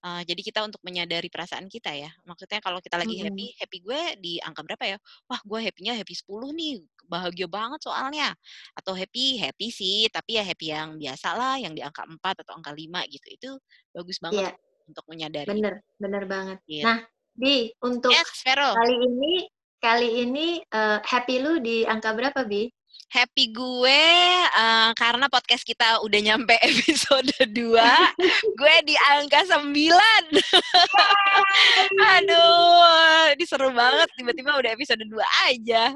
Uh, 0.01 0.25
jadi 0.25 0.41
kita 0.41 0.61
untuk 0.65 0.81
menyadari 0.81 1.29
perasaan 1.29 1.69
kita 1.69 1.93
ya. 1.93 2.09
Maksudnya 2.25 2.65
kalau 2.65 2.81
kita 2.81 2.97
lagi 2.97 3.21
happy, 3.21 3.53
happy 3.61 3.79
gue 3.85 4.01
di 4.17 4.33
angka 4.41 4.65
berapa 4.65 4.97
ya? 4.97 4.97
Wah, 5.29 5.41
gue 5.45 5.61
happy-nya 5.61 5.93
happy 5.93 6.17
10 6.17 6.57
nih. 6.57 6.81
Bahagia 7.05 7.45
banget 7.45 7.85
soalnya. 7.85 8.33
Atau 8.73 8.97
happy, 8.97 9.37
happy 9.37 9.69
sih, 9.69 10.09
tapi 10.09 10.41
ya 10.41 10.45
happy 10.45 10.73
yang 10.73 10.97
biasa 10.97 11.29
lah, 11.37 11.61
yang 11.61 11.77
di 11.77 11.85
angka 11.85 12.09
4 12.09 12.17
atau 12.17 12.53
angka 12.57 12.73
5 12.73 13.13
gitu. 13.13 13.27
Itu 13.29 13.51
bagus 13.93 14.17
banget 14.25 14.57
yeah. 14.57 14.89
untuk 14.89 15.05
menyadari. 15.05 15.49
Bener, 15.53 15.75
bener 16.01 16.25
banget. 16.25 16.59
Yeah. 16.65 16.85
Nah, 16.89 16.99
Bi, 17.37 17.69
untuk 17.85 18.13
yes, 18.13 18.45
kali 18.45 18.97
ini 19.05 19.49
kali 19.81 20.29
ini 20.29 20.61
uh, 20.77 21.01
happy 21.05 21.41
lu 21.45 21.61
di 21.61 21.85
angka 21.85 22.17
berapa, 22.17 22.49
Bi? 22.49 22.73
Happy 23.11 23.51
gue 23.51 24.03
uh, 24.55 24.95
karena 24.95 25.27
podcast 25.27 25.67
kita 25.67 25.99
udah 26.07 26.21
nyampe 26.23 26.55
episode 26.71 27.35
2 27.43 27.51
gue 28.55 28.75
di 28.87 28.95
angka 28.95 29.43
9 29.51 29.67
aduh 32.15 33.35
ini 33.35 33.45
seru 33.45 33.75
banget 33.75 34.07
tiba-tiba 34.15 34.55
udah 34.55 34.71
episode 34.71 35.03
2 35.03 35.19
aja. 35.51 35.91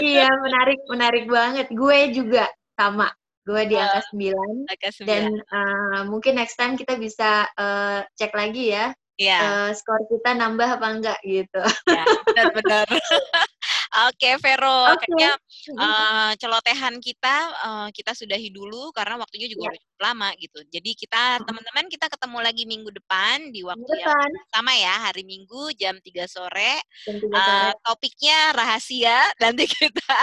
Iya 0.00 0.28
menarik 0.40 0.80
menarik 0.88 1.24
banget. 1.28 1.68
Gue 1.68 2.08
juga 2.16 2.48
sama 2.80 3.12
gue 3.44 3.62
di 3.68 3.76
angka 3.76 4.00
9, 4.16 4.72
angka 4.72 4.90
9. 5.04 5.08
dan 5.08 5.24
uh, 5.52 6.00
mungkin 6.08 6.40
next 6.40 6.56
time 6.56 6.80
kita 6.80 6.96
bisa 6.96 7.44
uh, 7.60 8.00
cek 8.16 8.32
lagi 8.32 8.72
ya 8.72 8.88
yeah. 9.18 9.68
uh, 9.68 9.70
skor 9.74 10.00
kita 10.10 10.34
nambah 10.34 10.78
apa 10.78 10.86
enggak 10.90 11.18
gitu. 11.22 11.62
Ya, 11.86 12.04
benar-benar 12.26 12.86
Oke, 13.94 14.34
Vero, 14.42 14.90
okay. 14.90 15.06
kayaknya 15.06 15.32
uh, 15.78 16.32
celotehan 16.34 16.98
kita 16.98 17.36
uh, 17.62 17.88
kita 17.94 18.10
sudahi 18.10 18.50
dulu 18.50 18.90
karena 18.90 19.22
waktunya 19.22 19.46
juga 19.46 19.70
yeah. 19.70 19.78
udah 19.78 19.82
lama 20.02 20.28
gitu. 20.42 20.58
Jadi 20.66 20.90
kita 20.98 21.38
teman-teman 21.46 21.86
kita 21.86 22.10
ketemu 22.10 22.38
lagi 22.42 22.66
minggu 22.66 22.90
depan 22.90 23.54
di 23.54 23.62
waktu 23.62 23.86
depan. 23.86 24.02
yang 24.02 24.50
sama 24.50 24.72
ya, 24.74 24.94
hari 24.98 25.22
Minggu 25.22 25.70
jam 25.78 25.94
3 26.02 26.26
sore. 26.26 26.82
Jam 27.06 27.22
3 27.22 27.22
sore. 27.22 27.38
Uh, 27.38 27.72
topiknya 27.86 28.38
rahasia, 28.50 29.18
nanti 29.42 29.64
kita 29.70 30.18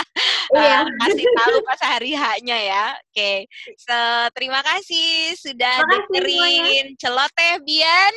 uh, 0.51 0.83
kasih 1.07 1.27
tahu 1.39 1.55
pas 1.63 1.81
hari 1.87 2.11
haknya 2.11 2.57
ya. 2.59 2.85
Oke. 2.99 3.15
Okay. 3.15 3.37
So, 3.79 3.95
terima 4.35 4.59
kasih 4.67 5.31
sudah 5.39 5.79
dengerin 5.87 6.99
celoteh 6.99 7.63
Bian 7.63 8.15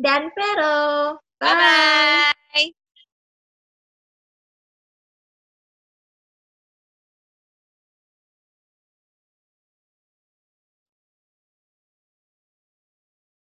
dan 0.00 0.32
Vero. 0.32 1.20
Bye 1.36 1.54
bye. 1.54 2.77